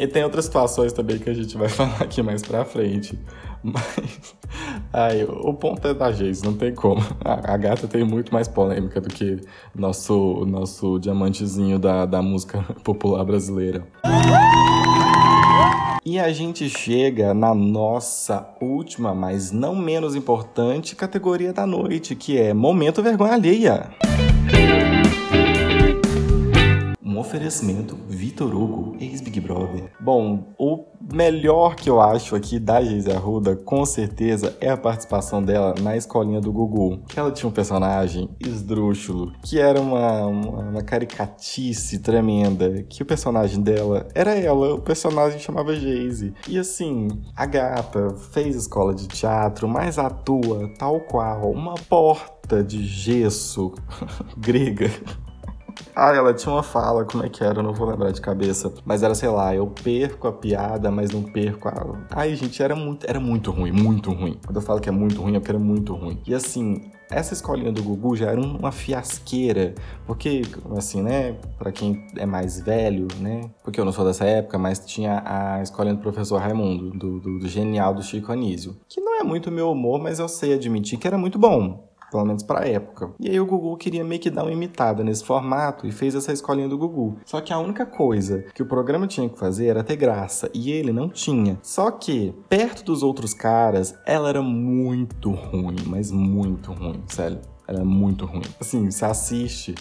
E 0.00 0.08
tem 0.08 0.24
outras 0.24 0.46
situações 0.46 0.92
também 0.92 1.18
que 1.18 1.30
a 1.30 1.34
gente 1.34 1.56
vai 1.56 1.68
falar 1.68 2.02
aqui 2.02 2.20
mais 2.20 2.42
pra 2.42 2.64
frente. 2.64 3.16
Mas. 3.62 4.36
Ai, 4.92 5.24
o 5.24 5.52
ponto 5.54 5.86
é 5.86 5.94
da 5.94 6.10
Geis, 6.10 6.42
não 6.42 6.54
tem 6.54 6.74
como. 6.74 7.02
A, 7.24 7.54
a, 7.54 7.56
gata 7.56 7.86
tem 7.86 8.04
muito 8.04 8.32
mais 8.32 8.48
polêmica 8.48 9.00
do 9.00 9.08
que 9.08 9.40
nosso, 9.74 10.44
nosso 10.46 10.98
diamantezinho 10.98 11.78
da, 11.78 12.06
da 12.06 12.22
música 12.22 12.62
popular 12.82 13.24
brasileira. 13.24 13.86
E 16.04 16.18
a 16.18 16.32
gente 16.32 16.68
chega 16.70 17.34
na 17.34 17.54
nossa 17.54 18.48
última, 18.60 19.14
mas 19.14 19.52
não 19.52 19.76
menos 19.76 20.14
importante 20.14 20.96
categoria 20.96 21.52
da 21.52 21.66
noite, 21.66 22.14
que 22.14 22.38
é 22.38 22.54
Momento 22.54 23.02
Vergonha 23.02 23.34
Alheia. 23.34 23.90
Oferecimento 27.18 27.98
Vitor 28.08 28.54
Hugo, 28.54 28.96
ex-Big 29.00 29.40
Brother. 29.40 29.90
Bom, 29.98 30.54
o 30.56 30.84
melhor 31.12 31.74
que 31.74 31.90
eu 31.90 32.00
acho 32.00 32.36
aqui 32.36 32.60
da 32.60 32.80
Geise 32.80 33.10
Arruda, 33.10 33.56
com 33.56 33.84
certeza, 33.84 34.56
é 34.60 34.70
a 34.70 34.76
participação 34.76 35.42
dela 35.42 35.74
na 35.82 35.96
escolinha 35.96 36.40
do 36.40 36.52
Gugu. 36.52 37.02
Que 37.08 37.18
ela 37.18 37.32
tinha 37.32 37.48
um 37.48 37.52
personagem 37.52 38.30
esdrúxulo, 38.38 39.32
que 39.42 39.58
era 39.58 39.80
uma, 39.80 40.26
uma, 40.26 40.60
uma 40.60 40.82
caricatice 40.82 41.98
tremenda, 41.98 42.84
que 42.84 43.02
o 43.02 43.06
personagem 43.06 43.60
dela 43.60 44.06
era 44.14 44.36
ela, 44.38 44.74
o 44.74 44.80
personagem 44.80 45.40
chamava 45.40 45.74
Geise. 45.74 46.32
E 46.46 46.56
assim, 46.56 47.08
a 47.34 47.46
gata 47.46 48.14
fez 48.30 48.54
escola 48.54 48.94
de 48.94 49.08
teatro, 49.08 49.66
mas 49.66 49.98
atua 49.98 50.72
tal 50.78 51.00
qual 51.00 51.50
uma 51.50 51.74
porta 51.74 52.62
de 52.62 52.86
gesso 52.86 53.74
grega 54.38 54.88
ah, 55.94 56.14
ela 56.14 56.32
tinha 56.34 56.52
uma 56.52 56.62
fala, 56.62 57.04
como 57.04 57.24
é 57.24 57.28
que 57.28 57.42
era? 57.42 57.58
Eu 57.58 57.62
não 57.62 57.72
vou 57.72 57.88
lembrar 57.88 58.10
de 58.10 58.20
cabeça. 58.20 58.72
Mas 58.84 59.02
era, 59.02 59.14
sei 59.14 59.28
lá, 59.28 59.54
eu 59.54 59.66
perco 59.66 60.28
a 60.28 60.32
piada, 60.32 60.90
mas 60.90 61.10
não 61.10 61.22
perco 61.22 61.68
a. 61.68 61.96
Ai, 62.10 62.34
gente, 62.34 62.62
era 62.62 62.76
muito, 62.76 63.06
era 63.08 63.20
muito 63.20 63.50
ruim, 63.50 63.72
muito 63.72 64.12
ruim. 64.12 64.38
Quando 64.44 64.56
eu 64.56 64.62
falo 64.62 64.80
que 64.80 64.88
é 64.88 64.92
muito 64.92 65.20
ruim, 65.20 65.36
é 65.36 65.38
porque 65.38 65.50
era 65.50 65.58
muito 65.58 65.94
ruim. 65.94 66.20
E 66.26 66.34
assim, 66.34 66.90
essa 67.10 67.32
escolinha 67.32 67.72
do 67.72 67.82
Gugu 67.82 68.16
já 68.16 68.30
era 68.30 68.40
uma 68.40 68.70
fiasqueira, 68.70 69.74
porque, 70.06 70.42
assim, 70.76 71.02
né, 71.02 71.36
para 71.58 71.72
quem 71.72 72.06
é 72.16 72.26
mais 72.26 72.60
velho, 72.60 73.08
né, 73.18 73.50
porque 73.64 73.80
eu 73.80 73.84
não 73.84 73.92
sou 73.92 74.04
dessa 74.04 74.24
época, 74.24 74.58
mas 74.58 74.78
tinha 74.80 75.22
a 75.24 75.62
escolinha 75.62 75.94
do 75.94 76.02
professor 76.02 76.38
Raimundo, 76.38 76.90
do, 76.90 77.18
do, 77.18 77.38
do 77.38 77.48
genial 77.48 77.94
do 77.94 78.02
Chico 78.02 78.30
Anísio, 78.30 78.76
que 78.88 79.00
não 79.00 79.18
é 79.18 79.22
muito 79.22 79.50
meu 79.50 79.70
humor, 79.70 79.98
mas 80.00 80.18
eu 80.18 80.28
sei 80.28 80.52
admitir 80.52 80.98
que 80.98 81.06
era 81.06 81.16
muito 81.16 81.38
bom 81.38 81.87
pelo 82.10 82.24
menos 82.24 82.42
para 82.42 82.60
a 82.60 82.68
época. 82.68 83.10
E 83.18 83.28
aí 83.30 83.40
o 83.40 83.46
Google 83.46 83.76
queria 83.76 84.04
meio 84.04 84.20
que 84.20 84.30
dar 84.30 84.44
uma 84.44 84.52
imitada 84.52 85.04
nesse 85.04 85.24
formato 85.24 85.86
e 85.86 85.92
fez 85.92 86.14
essa 86.14 86.32
escolinha 86.32 86.68
do 86.68 86.78
Google. 86.78 87.16
Só 87.24 87.40
que 87.40 87.52
a 87.52 87.58
única 87.58 87.86
coisa 87.86 88.44
que 88.54 88.62
o 88.62 88.66
programa 88.66 89.06
tinha 89.06 89.28
que 89.28 89.38
fazer 89.38 89.66
era 89.66 89.84
ter 89.84 89.96
graça 89.96 90.50
e 90.54 90.70
ele 90.70 90.92
não 90.92 91.08
tinha. 91.08 91.58
Só 91.62 91.90
que 91.90 92.34
perto 92.48 92.84
dos 92.84 93.02
outros 93.02 93.34
caras, 93.34 93.94
ela 94.06 94.28
era 94.28 94.42
muito 94.42 95.30
ruim, 95.30 95.76
mas 95.86 96.10
muito 96.10 96.72
ruim, 96.72 97.02
sério. 97.08 97.40
Ela 97.66 97.80
é 97.80 97.84
muito 97.84 98.24
ruim. 98.24 98.42
Assim, 98.58 98.90
você 98.90 99.04
assiste 99.04 99.74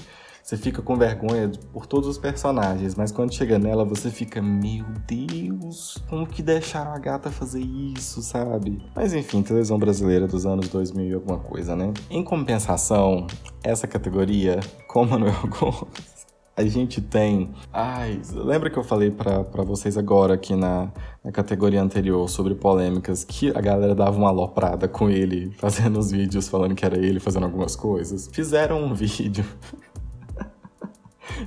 você 0.48 0.56
fica 0.56 0.82
com 0.82 0.96
vergonha 0.96 1.52
por 1.74 1.86
todos 1.86 2.08
os 2.08 2.18
personagens, 2.18 2.96
mas 2.96 3.12
quando 3.12 3.34
chega 3.34 3.60
nela 3.60 3.84
você 3.84 4.10
fica, 4.10 4.42
meu 4.42 4.86
Deus, 5.06 5.98
como 6.10 6.26
que 6.26 6.42
deixaram 6.42 6.94
a 6.94 6.98
gata 6.98 7.30
fazer 7.30 7.60
isso, 7.60 8.22
sabe? 8.22 8.82
Mas 8.96 9.14
enfim, 9.14 9.44
televisão 9.44 9.78
brasileira 9.78 10.26
dos 10.26 10.46
anos 10.46 10.70
2000 10.70 11.06
e 11.06 11.14
alguma 11.14 11.38
coisa, 11.38 11.76
né? 11.76 11.92
Em 12.10 12.24
compensação, 12.24 13.28
essa 13.62 13.86
categoria, 13.88 14.62
com 14.88 15.06
Manuel 15.06 15.36
Gomes, 15.50 16.18
a 16.56 16.64
gente 16.66 17.02
tem. 17.02 17.52
Ai, 17.72 18.20
lembra 18.34 18.70
que 18.70 18.80
eu 18.80 18.84
falei 18.84 19.12
para 19.12 19.64
vocês 19.64 19.96
agora 19.96 20.34
aqui 20.34 20.56
na, 20.56 20.92
na 21.24 21.32
categoria 21.32 21.82
anterior 21.82 22.28
sobre 22.28 22.56
polêmicas 22.56 23.24
que 23.24 23.50
a 23.50 23.62
galera 23.62 23.94
dava 23.94 24.18
uma 24.18 24.30
aloprada 24.30 24.88
com 24.88 25.10
ele 25.10 25.52
fazendo 25.58 26.00
os 26.00 26.10
vídeos 26.10 26.48
falando 26.48 26.74
que 26.74 26.84
era 26.84 26.98
ele 26.98 27.20
fazendo 27.20 27.44
algumas 27.44 27.76
coisas? 27.76 28.28
Fizeram 28.34 28.82
um 28.82 28.96
vídeo 28.96 29.46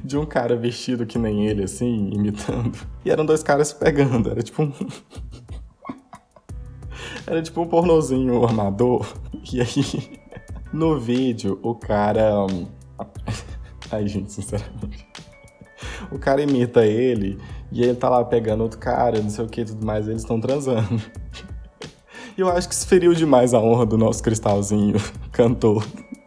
de 0.04 0.16
um 0.16 0.24
cara 0.24 0.56
vestido 0.56 1.06
que 1.06 1.18
nem 1.18 1.46
ele, 1.46 1.64
assim, 1.64 2.10
imitando. 2.12 2.78
E 3.04 3.10
eram 3.10 3.24
dois 3.24 3.42
caras 3.42 3.72
pegando. 3.72 4.30
Era 4.30 4.42
tipo 4.42 4.62
um. 4.62 4.72
Era 7.26 7.42
tipo 7.42 7.60
um 7.60 7.66
pornozinho 7.66 8.44
armador. 8.44 9.06
E 9.52 9.60
aí, 9.60 10.18
no 10.72 10.98
vídeo, 10.98 11.58
o 11.62 11.74
cara. 11.74 12.46
Ai, 13.90 14.06
gente, 14.06 14.32
sinceramente. 14.32 15.06
O 16.10 16.18
cara 16.18 16.42
imita 16.42 16.84
ele 16.84 17.38
e 17.72 17.82
ele 17.82 17.94
tá 17.94 18.08
lá 18.08 18.24
pegando 18.24 18.62
outro 18.62 18.78
cara, 18.78 19.20
não 19.20 19.30
sei 19.30 19.44
o 19.44 19.48
que 19.48 19.60
e 19.62 19.64
tudo 19.64 19.84
mais, 19.84 20.08
eles 20.08 20.22
estão 20.22 20.40
transando. 20.40 21.00
E 22.38 22.42
eu 22.42 22.48
acho 22.48 22.68
que 22.68 22.74
se 22.74 22.86
feriu 22.86 23.12
demais 23.12 23.52
a 23.52 23.60
honra 23.60 23.84
do 23.84 23.98
nosso 23.98 24.22
cristalzinho 24.22 24.96
cantor 25.30 25.84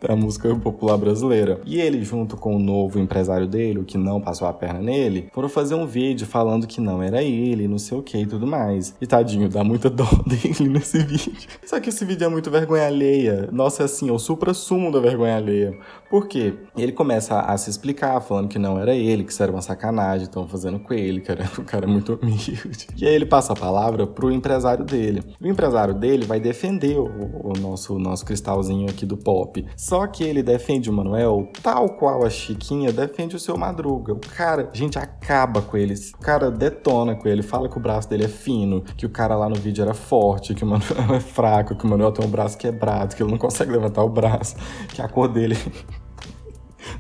da 0.08 0.16
música 0.16 0.54
popular 0.56 0.98
brasileira. 0.98 1.62
E 1.66 1.80
ele, 1.80 2.04
junto 2.04 2.36
com 2.36 2.56
o 2.56 2.60
novo 2.60 3.00
empresário 3.00 3.48
dele, 3.48 3.80
o 3.80 3.86
que 3.86 3.98
não 3.98 4.20
passou 4.20 4.48
a 4.48 4.54
perna 4.54 4.82
nele, 4.82 5.30
foram 5.34 5.48
fazer 5.48 5.76
um 5.76 5.86
vídeo 5.86 6.28
falando 6.28 6.68
que 6.68 6.82
não 6.82 7.02
era 7.02 7.24
ele, 7.24 7.68
não 7.68 7.80
sei 7.80 7.98
o 7.98 8.04
que 8.04 8.18
e 8.18 8.26
tudo 8.26 8.46
mais. 8.46 8.96
E 9.00 9.08
tadinho, 9.08 9.48
dá 9.48 9.64
muita 9.64 9.90
dó 9.90 10.08
dele 10.28 10.70
nesse 10.70 11.00
vídeo. 11.00 11.34
Só 11.66 11.80
que 11.80 11.90
esse 11.90 12.04
vídeo 12.04 12.26
é 12.26 12.30
muito 12.30 12.52
vergonha 12.52 12.88
alheia. 12.88 13.50
Nossa, 13.52 13.84
é 13.84 13.86
assim, 13.86 14.10
é 14.10 14.12
o 14.12 14.20
supra-sumo 14.20 14.92
da 14.92 15.00
vergonha 15.00 15.38
alheia. 15.38 15.78
Por 16.10 16.28
quê? 16.28 16.54
Ele 16.78 16.92
começa 16.92 17.40
a, 17.40 17.58
se 17.58 17.70
explicar, 17.70 18.20
falando 18.22 18.48
que 18.48 18.60
não 18.60 18.80
era 18.80 18.94
ele, 18.94 19.24
que 19.24 19.32
isso 19.32 19.42
era 19.42 19.52
uma 19.52 19.62
sacanagem, 19.62 20.26
estão 20.26 20.48
fazendo 20.48 20.80
com 20.80 20.94
ele, 20.94 21.22
que 21.22 21.32
era 21.32 21.44
um 21.58 21.64
cara 21.64 21.88
muito 21.88 22.20
humilde. 22.22 22.88
E 22.96 23.08
aí 23.08 23.16
ele 23.16 23.26
passa 23.26 23.54
a 23.54 23.56
palavra 23.56 24.06
pro 24.06 24.32
empresário 24.32 24.86
dele. 24.86 25.24
O 25.42 25.48
empresário 25.48 25.94
dele 25.94 26.26
vai 26.26 26.40
defender 26.40 27.00
o, 27.00 27.06
o 27.06 27.54
nosso, 27.60 27.98
nosso 27.98 28.26
cristalzinho 28.26 28.90
aqui 28.90 29.06
do 29.06 29.18
pop. 29.18 29.66
Só 29.94 30.08
que 30.08 30.24
ele 30.24 30.42
defende 30.42 30.90
o 30.90 30.94
Manuel 30.94 31.52
tal 31.62 31.88
qual 31.88 32.26
a 32.26 32.30
Chiquinha 32.32 32.92
defende 32.92 33.36
o 33.36 33.40
seu 33.40 33.56
Madruga. 33.56 34.14
O 34.14 34.20
cara, 34.20 34.68
gente 34.74 34.98
acaba 34.98 35.62
com 35.62 35.78
ele. 35.78 35.94
O 36.16 36.18
cara 36.18 36.50
detona 36.50 37.16
com 37.16 37.28
ele, 37.28 37.44
fala 37.44 37.70
que 37.70 37.78
o 37.78 37.80
braço 37.80 38.10
dele 38.10 38.26
é 38.26 38.28
fino, 38.28 38.82
que 38.98 39.06
o 39.06 39.10
cara 39.12 39.36
lá 39.36 39.48
no 39.48 39.54
vídeo 39.54 39.84
era 39.84 39.94
forte, 39.94 40.56
que 40.56 40.64
o 40.64 40.66
Manuel 40.66 41.14
é 41.14 41.20
fraco, 41.20 41.76
que 41.76 41.86
o 41.86 41.88
Manuel 41.88 42.12
tem 42.12 42.26
um 42.26 42.28
braço 42.32 42.58
quebrado, 42.58 43.16
que 43.16 43.22
ele 43.22 43.30
não 43.30 43.38
consegue 43.38 43.72
levantar 43.72 44.04
o 44.04 44.10
braço, 44.10 44.56
que 44.92 45.00
a 45.00 45.08
cor 45.08 45.28
dele 45.28 45.56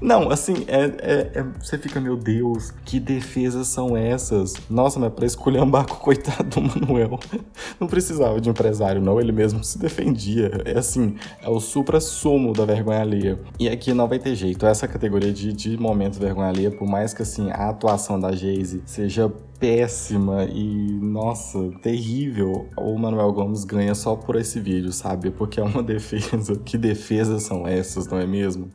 não, 0.01 0.29
assim, 0.29 0.65
é, 0.67 0.83
é, 0.99 1.31
é, 1.35 1.45
você 1.59 1.77
fica, 1.77 1.99
meu 1.99 2.15
Deus, 2.15 2.71
que 2.85 2.99
defesas 2.99 3.67
são 3.67 3.95
essas? 3.95 4.53
Nossa, 4.69 4.99
mas 4.99 5.13
pra 5.13 5.25
esculhambar 5.25 5.87
com 5.87 5.95
o 5.95 5.97
coitado 5.97 6.43
do 6.43 6.61
Manuel. 6.61 7.19
Não 7.79 7.87
precisava 7.87 8.39
de 8.39 8.49
empresário, 8.49 9.01
não, 9.01 9.19
ele 9.19 9.31
mesmo 9.31 9.63
se 9.63 9.77
defendia. 9.77 10.51
É 10.65 10.77
assim, 10.77 11.15
é 11.41 11.49
o 11.49 11.59
supra-sumo 11.59 12.53
da 12.53 12.65
vergonha 12.65 13.01
alheia. 13.01 13.39
E 13.59 13.67
aqui 13.67 13.93
não 13.93 14.07
vai 14.07 14.19
ter 14.19 14.35
jeito. 14.35 14.65
Essa 14.65 14.87
categoria 14.87 15.31
de, 15.31 15.51
de 15.53 15.77
momento 15.77 16.19
vergonha 16.19 16.49
alheia, 16.49 16.71
por 16.71 16.87
mais 16.87 17.13
que 17.13 17.21
assim, 17.21 17.51
a 17.51 17.69
atuação 17.69 18.19
da 18.19 18.31
Jayce 18.31 18.81
seja 18.85 19.31
péssima 19.63 20.43
e, 20.43 20.91
nossa, 21.01 21.71
terrível, 21.81 22.67
o 22.75 22.97
Manuel 22.97 23.31
Gomes 23.31 23.63
ganha 23.63 23.95
só 23.95 24.13
por 24.13 24.35
esse 24.35 24.59
vídeo, 24.59 24.91
sabe? 24.91 25.31
Porque 25.31 25.57
é 25.57 25.63
uma 25.63 25.81
defesa. 25.83 26.57
Que 26.57 26.77
defesas 26.77 27.43
são 27.43 27.65
essas, 27.65 28.05
não 28.07 28.19
é 28.19 28.27
mesmo? 28.27 28.71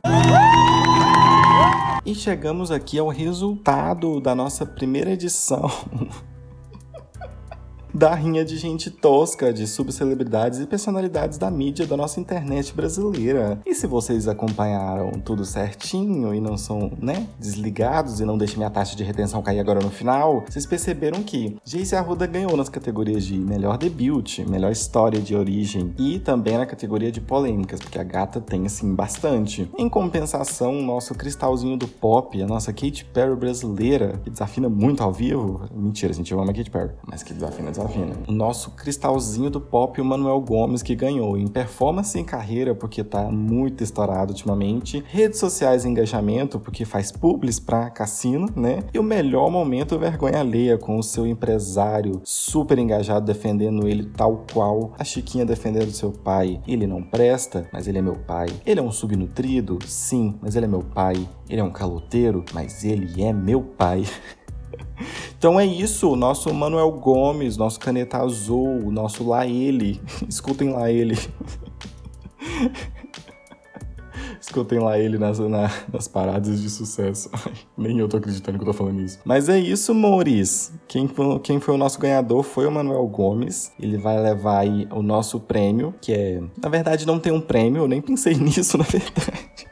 E 2.05 2.15
chegamos 2.15 2.71
aqui 2.71 2.97
ao 2.97 3.09
resultado 3.09 4.19
da 4.19 4.33
nossa 4.33 4.65
primeira 4.65 5.11
edição 5.11 5.69
da 7.99 8.15
rinha 8.15 8.45
de 8.45 8.55
gente 8.55 8.89
tosca, 8.89 9.51
de 9.51 9.67
subcelebridades 9.67 10.61
e 10.61 10.65
personalidades 10.65 11.37
da 11.37 11.51
mídia 11.51 11.85
da 11.85 11.97
nossa 11.97 12.17
internet 12.17 12.73
brasileira. 12.73 13.59
E 13.65 13.75
se 13.75 13.85
vocês 13.87 14.25
acompanharam 14.25 15.11
tudo 15.19 15.43
certinho 15.43 16.33
e 16.33 16.39
não 16.39 16.55
são, 16.55 16.93
né, 17.01 17.27
desligados 17.37 18.21
e 18.21 18.25
não 18.25 18.37
deixam 18.37 18.55
minha 18.55 18.69
taxa 18.69 18.95
de 18.95 19.03
retenção 19.03 19.41
cair 19.41 19.59
agora 19.59 19.81
no 19.81 19.89
final, 19.89 20.45
vocês 20.47 20.65
perceberam 20.65 21.21
que 21.21 21.57
Jace 21.65 21.93
Arruda 21.93 22.25
ganhou 22.25 22.55
nas 22.55 22.69
categorias 22.69 23.25
de 23.25 23.37
melhor 23.37 23.77
debut, 23.77 24.39
melhor 24.47 24.71
história 24.71 25.19
de 25.19 25.35
origem 25.35 25.93
e 25.99 26.19
também 26.19 26.57
na 26.57 26.65
categoria 26.65 27.11
de 27.11 27.19
polêmicas, 27.19 27.81
porque 27.81 27.99
a 27.99 28.03
gata 28.03 28.39
tem 28.39 28.65
assim 28.65 28.95
bastante. 28.95 29.69
Em 29.77 29.89
compensação, 29.89 30.79
o 30.79 30.81
nosso 30.81 31.13
cristalzinho 31.13 31.75
do 31.75 31.85
pop, 31.85 32.41
a 32.41 32.47
nossa 32.47 32.71
Katy 32.71 33.03
Perry 33.13 33.35
brasileira, 33.35 34.21
que 34.23 34.29
desafina 34.29 34.69
muito 34.69 35.03
ao 35.03 35.11
vivo. 35.11 35.67
Mentira, 35.75 36.13
gente 36.13 36.33
ama 36.33 36.43
a 36.43 36.53
Katy 36.53 36.71
Perry, 36.71 36.91
mas 37.05 37.23
que 37.23 37.33
desafina, 37.33 37.71
desafina 37.71 37.88
O 38.27 38.31
nosso 38.31 38.71
cristalzinho 38.71 39.49
do 39.49 39.59
pop, 39.59 39.99
o 39.99 40.05
Manuel 40.05 40.39
Gomes, 40.41 40.83
que 40.83 40.95
ganhou 40.95 41.37
em 41.37 41.47
performance 41.47 42.17
e 42.17 42.23
carreira, 42.23 42.75
porque 42.75 43.03
tá 43.03 43.31
muito 43.31 43.83
estourado 43.83 44.31
ultimamente. 44.31 45.03
Redes 45.07 45.39
sociais 45.39 45.85
e 45.85 45.87
engajamento, 45.87 46.59
porque 46.59 46.85
faz 46.85 47.11
publis 47.11 47.59
pra 47.59 47.89
cassino, 47.89 48.47
né? 48.55 48.79
E 48.93 48.99
o 48.99 49.03
melhor 49.03 49.49
momento, 49.49 49.97
vergonha 49.97 50.39
alheia, 50.39 50.77
com 50.77 50.97
o 50.97 51.03
seu 51.03 51.25
empresário 51.25 52.21
super 52.23 52.77
engajado 52.77 53.25
defendendo 53.25 53.87
ele 53.87 54.05
tal 54.05 54.45
qual 54.53 54.93
a 54.97 55.03
Chiquinha 55.03 55.45
defendendo 55.45 55.91
seu 55.91 56.11
pai. 56.11 56.61
Ele 56.67 56.85
não 56.85 57.01
presta, 57.01 57.67
mas 57.71 57.87
ele 57.87 57.97
é 57.97 58.01
meu 58.01 58.15
pai. 58.15 58.47
Ele 58.65 58.79
é 58.79 58.83
um 58.83 58.91
subnutrido? 58.91 59.79
Sim, 59.85 60.35
mas 60.41 60.55
ele 60.55 60.65
é 60.65 60.69
meu 60.69 60.81
pai. 60.81 61.27
Ele 61.49 61.61
é 61.61 61.63
um 61.63 61.71
caloteiro? 61.71 62.45
Mas 62.53 62.83
ele 62.83 63.23
é 63.23 63.33
meu 63.33 63.61
pai. 63.61 64.03
Então 65.37 65.59
é 65.59 65.65
isso, 65.65 66.15
nosso 66.15 66.53
Manuel 66.53 66.91
Gomes, 66.91 67.57
nosso 67.57 67.79
Caneta 67.79 68.17
Azul, 68.17 68.91
nosso 68.91 69.27
Lá 69.27 69.45
Ele. 69.47 70.01
Escutem 70.27 70.69
lá 70.71 70.91
ele. 70.91 71.17
Escutem 74.41 74.79
lá 74.79 74.97
ele 74.97 75.17
nas, 75.17 75.37
na, 75.39 75.69
nas 75.91 76.07
paradas 76.07 76.61
de 76.61 76.69
sucesso. 76.69 77.29
Nem 77.77 77.99
eu 77.99 78.07
tô 78.07 78.17
acreditando 78.17 78.57
que 78.57 78.63
eu 78.63 78.67
tô 78.67 78.73
falando 78.73 79.01
isso. 79.01 79.19
Mas 79.25 79.49
é 79.49 79.59
isso, 79.59 79.93
Mouris. 79.93 80.71
Quem, 80.87 81.09
quem 81.43 81.59
foi 81.59 81.75
o 81.75 81.77
nosso 81.77 81.99
ganhador 81.99 82.41
foi 82.41 82.65
o 82.65 82.71
Manuel 82.71 83.05
Gomes. 83.07 83.71
Ele 83.79 83.97
vai 83.97 84.19
levar 84.19 84.59
aí 84.59 84.87
o 84.91 85.01
nosso 85.01 85.39
prêmio, 85.39 85.93
que 86.01 86.13
é. 86.13 86.41
Na 86.61 86.69
verdade, 86.69 87.05
não 87.05 87.19
tem 87.19 87.33
um 87.33 87.41
prêmio, 87.41 87.83
eu 87.83 87.87
nem 87.87 88.01
pensei 88.01 88.33
nisso, 88.35 88.77
na 88.77 88.85
verdade. 88.85 89.68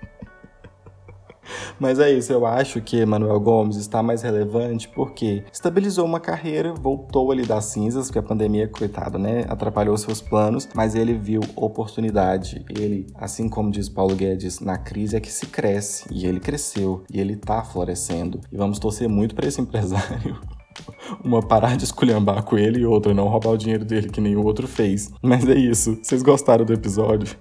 Mas 1.79 1.99
é 1.99 2.11
isso, 2.11 2.31
eu 2.31 2.45
acho 2.45 2.81
que 2.81 3.05
Manuel 3.05 3.39
Gomes 3.39 3.77
está 3.77 4.01
mais 4.01 4.21
relevante 4.21 4.87
porque 4.89 5.43
estabilizou 5.51 6.05
uma 6.05 6.19
carreira, 6.19 6.73
voltou 6.73 7.31
ali 7.31 7.45
das 7.45 7.65
cinzas, 7.65 8.07
porque 8.07 8.19
a 8.19 8.23
pandemia, 8.23 8.67
coitado, 8.67 9.17
né, 9.17 9.45
atrapalhou 9.47 9.97
seus 9.97 10.21
planos, 10.21 10.67
mas 10.73 10.95
ele 10.95 11.13
viu 11.13 11.41
oportunidade. 11.55 12.65
Ele, 12.69 13.07
assim 13.15 13.47
como 13.47 13.71
diz 13.71 13.89
Paulo 13.89 14.15
Guedes, 14.15 14.59
na 14.59 14.77
crise 14.77 15.15
é 15.15 15.19
que 15.19 15.31
se 15.31 15.47
cresce, 15.47 16.05
e 16.11 16.25
ele 16.25 16.39
cresceu, 16.39 17.03
e 17.11 17.19
ele 17.19 17.35
tá 17.35 17.63
florescendo. 17.63 18.41
E 18.51 18.57
vamos 18.57 18.79
torcer 18.79 19.07
muito 19.07 19.35
para 19.35 19.47
esse 19.47 19.61
empresário 19.61 20.39
uma 21.23 21.41
parar 21.41 21.75
de 21.75 21.83
esculhambar 21.83 22.43
com 22.43 22.57
ele 22.57 22.81
e 22.81 22.85
outra 22.85 23.13
não 23.13 23.27
roubar 23.27 23.51
o 23.51 23.57
dinheiro 23.57 23.85
dele 23.85 24.09
que 24.09 24.21
nem 24.21 24.35
o 24.35 24.43
outro 24.43 24.67
fez. 24.67 25.11
Mas 25.21 25.47
é 25.47 25.55
isso. 25.55 25.97
Vocês 26.01 26.21
gostaram 26.21 26.65
do 26.65 26.73
episódio? 26.73 27.35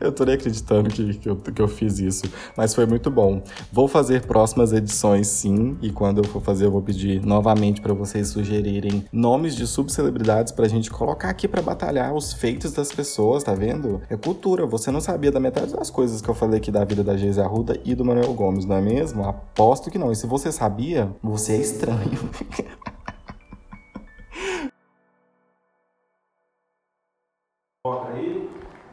Eu 0.00 0.12
tô 0.12 0.24
nem 0.24 0.34
acreditando 0.34 0.88
que, 0.88 1.14
que, 1.14 1.28
eu, 1.28 1.36
que 1.36 1.60
eu 1.60 1.68
fiz 1.68 1.98
isso, 1.98 2.24
mas 2.56 2.74
foi 2.74 2.86
muito 2.86 3.10
bom. 3.10 3.42
Vou 3.72 3.88
fazer 3.88 4.26
próximas 4.26 4.72
edições 4.72 5.26
sim, 5.26 5.76
e 5.82 5.90
quando 5.90 6.18
eu 6.18 6.24
for 6.24 6.40
fazer, 6.42 6.66
eu 6.66 6.70
vou 6.70 6.82
pedir 6.82 7.24
novamente 7.24 7.80
para 7.80 7.92
vocês 7.92 8.28
sugerirem 8.28 9.04
nomes 9.12 9.54
de 9.56 9.66
subcelebridades 9.66 10.52
pra 10.52 10.68
gente 10.68 10.90
colocar 10.90 11.30
aqui 11.30 11.48
para 11.48 11.62
batalhar 11.62 12.14
os 12.14 12.32
feitos 12.32 12.72
das 12.72 12.92
pessoas, 12.92 13.42
tá 13.42 13.54
vendo? 13.54 14.00
É 14.08 14.16
cultura, 14.16 14.66
você 14.66 14.90
não 14.90 15.00
sabia 15.00 15.30
da 15.30 15.40
metade 15.40 15.72
das 15.72 15.90
coisas 15.90 16.20
que 16.20 16.28
eu 16.28 16.34
falei 16.34 16.58
aqui 16.58 16.70
da 16.70 16.84
vida 16.84 17.02
da 17.02 17.16
Geise 17.16 17.40
Arruda 17.40 17.80
e 17.84 17.94
do 17.94 18.04
Manuel 18.04 18.32
Gomes, 18.34 18.64
não 18.64 18.76
é 18.76 18.80
mesmo? 18.80 19.24
Aposto 19.26 19.90
que 19.90 19.98
não. 19.98 20.12
E 20.12 20.16
se 20.16 20.26
você 20.26 20.52
sabia, 20.52 21.10
você 21.22 21.54
é 21.54 21.60
estranho. 21.60 22.18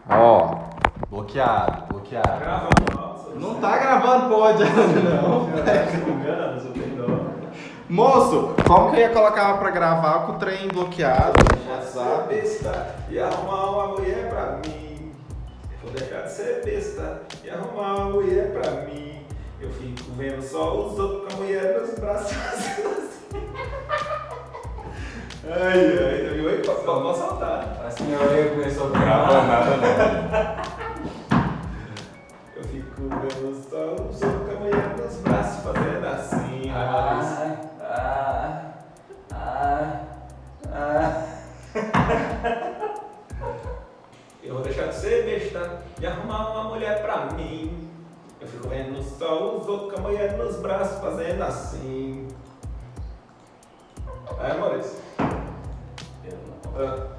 Ó, 0.08 0.75
Bloqueado, 1.10 1.84
bloqueado. 1.90 2.28
Tá 2.28 2.38
gravando, 2.38 3.40
não 3.40 3.56
tá 3.56 3.78
gravando, 3.78 4.36
pode. 4.36 4.64
Não. 4.64 5.56
Moço, 7.88 8.56
como 8.66 8.90
que 8.90 8.98
eu 8.98 9.02
ia 9.02 9.10
colocar 9.10 9.58
pra 9.60 9.70
gravar 9.70 10.26
com 10.26 10.34
o 10.34 10.40
trem 10.40 10.68
bloqueado? 10.68 11.34
WhatsApp. 11.70 12.34
besta 12.34 12.96
e 13.10 13.20
arrumar 13.20 13.70
uma 13.70 13.88
mulher 13.90 14.30
pra 14.30 14.60
mim. 14.66 15.12
Vou 15.84 15.92
deixar 15.92 16.24
de 16.24 16.32
ser 16.32 16.62
besta 16.66 17.22
e 17.44 17.50
arrumar 17.50 17.96
uma 17.96 18.10
mulher 18.10 18.52
pra 18.52 18.72
mim. 18.86 19.24
Eu 19.62 19.70
fico 19.70 20.12
vendo 20.18 20.42
só 20.42 20.76
os 20.76 20.98
outros 20.98 21.34
com 21.34 21.42
a 21.42 21.46
mulher 21.46 21.80
nos 21.80 22.00
braços 22.00 22.32
fazendo 22.34 22.88
assim. 22.88 23.16
Ai, 25.48 25.80
ai, 25.80 26.34
viu 26.34 26.50
aí? 26.50 26.62
Pode 26.66 26.82
soltar. 26.84 27.84
A 27.86 27.92
senhora 27.92 28.50
começou 28.50 28.88
a 28.88 28.90
gravar 28.90 29.44
nada, 29.44 29.78
não. 29.78 30.75
Ser 44.94 45.26
besta 45.26 45.82
e 46.00 46.06
arrumar 46.06 46.52
uma 46.52 46.64
mulher 46.66 47.02
pra 47.02 47.28
mim. 47.34 47.90
Eu 48.40 48.48
fico 48.48 48.68
vendo 48.68 49.02
só 49.04 49.56
os 49.58 49.68
outros 49.68 49.94
caminhando 49.94 50.44
nos 50.44 50.58
braços, 50.58 51.00
fazendo 51.00 51.42
assim. 51.42 52.28
É, 54.40 54.54
Maurício? 54.54 55.00
Eu 56.76 56.88
não. 56.88 57.15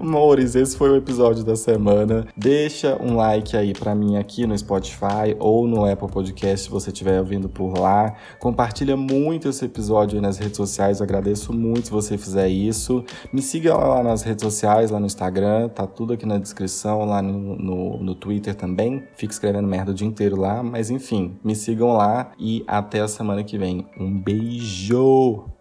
Amores, 0.00 0.54
esse 0.54 0.78
foi 0.78 0.88
o 0.88 0.96
episódio 0.96 1.44
da 1.44 1.54
semana. 1.54 2.26
Deixa 2.34 2.96
um 3.02 3.16
like 3.16 3.54
aí 3.54 3.74
para 3.74 3.94
mim 3.94 4.16
aqui 4.16 4.46
no 4.46 4.56
Spotify 4.56 5.36
ou 5.38 5.66
no 5.66 5.84
Apple 5.84 6.08
Podcast 6.08 6.64
se 6.64 6.70
você 6.70 6.88
estiver 6.88 7.18
ouvindo 7.20 7.50
por 7.50 7.78
lá. 7.78 8.16
Compartilha 8.38 8.96
muito 8.96 9.50
esse 9.50 9.62
episódio 9.66 10.16
aí 10.16 10.22
nas 10.22 10.38
redes 10.38 10.56
sociais. 10.56 11.00
Eu 11.00 11.04
agradeço 11.04 11.52
muito 11.52 11.88
se 11.88 11.90
você 11.90 12.16
fizer 12.16 12.48
isso. 12.48 13.04
Me 13.30 13.42
siga 13.42 13.76
lá 13.76 14.02
nas 14.02 14.22
redes 14.22 14.42
sociais, 14.42 14.90
lá 14.90 14.98
no 14.98 15.04
Instagram, 15.04 15.68
tá 15.68 15.86
tudo 15.86 16.14
aqui 16.14 16.24
na 16.24 16.38
descrição, 16.38 17.04
lá 17.04 17.20
no, 17.20 17.56
no, 17.56 18.02
no 18.02 18.14
Twitter 18.14 18.54
também. 18.54 19.04
Fico 19.14 19.34
escrevendo 19.34 19.68
merda 19.68 19.90
o 19.90 19.94
dia 19.94 20.08
inteiro 20.08 20.40
lá, 20.40 20.62
mas 20.62 20.88
enfim, 20.88 21.38
me 21.44 21.54
sigam 21.54 21.92
lá 21.92 22.32
e 22.38 22.64
até 22.66 23.00
a 23.00 23.08
semana 23.08 23.44
que 23.44 23.58
vem. 23.58 23.86
Um 23.98 24.18
beijo! 24.18 25.59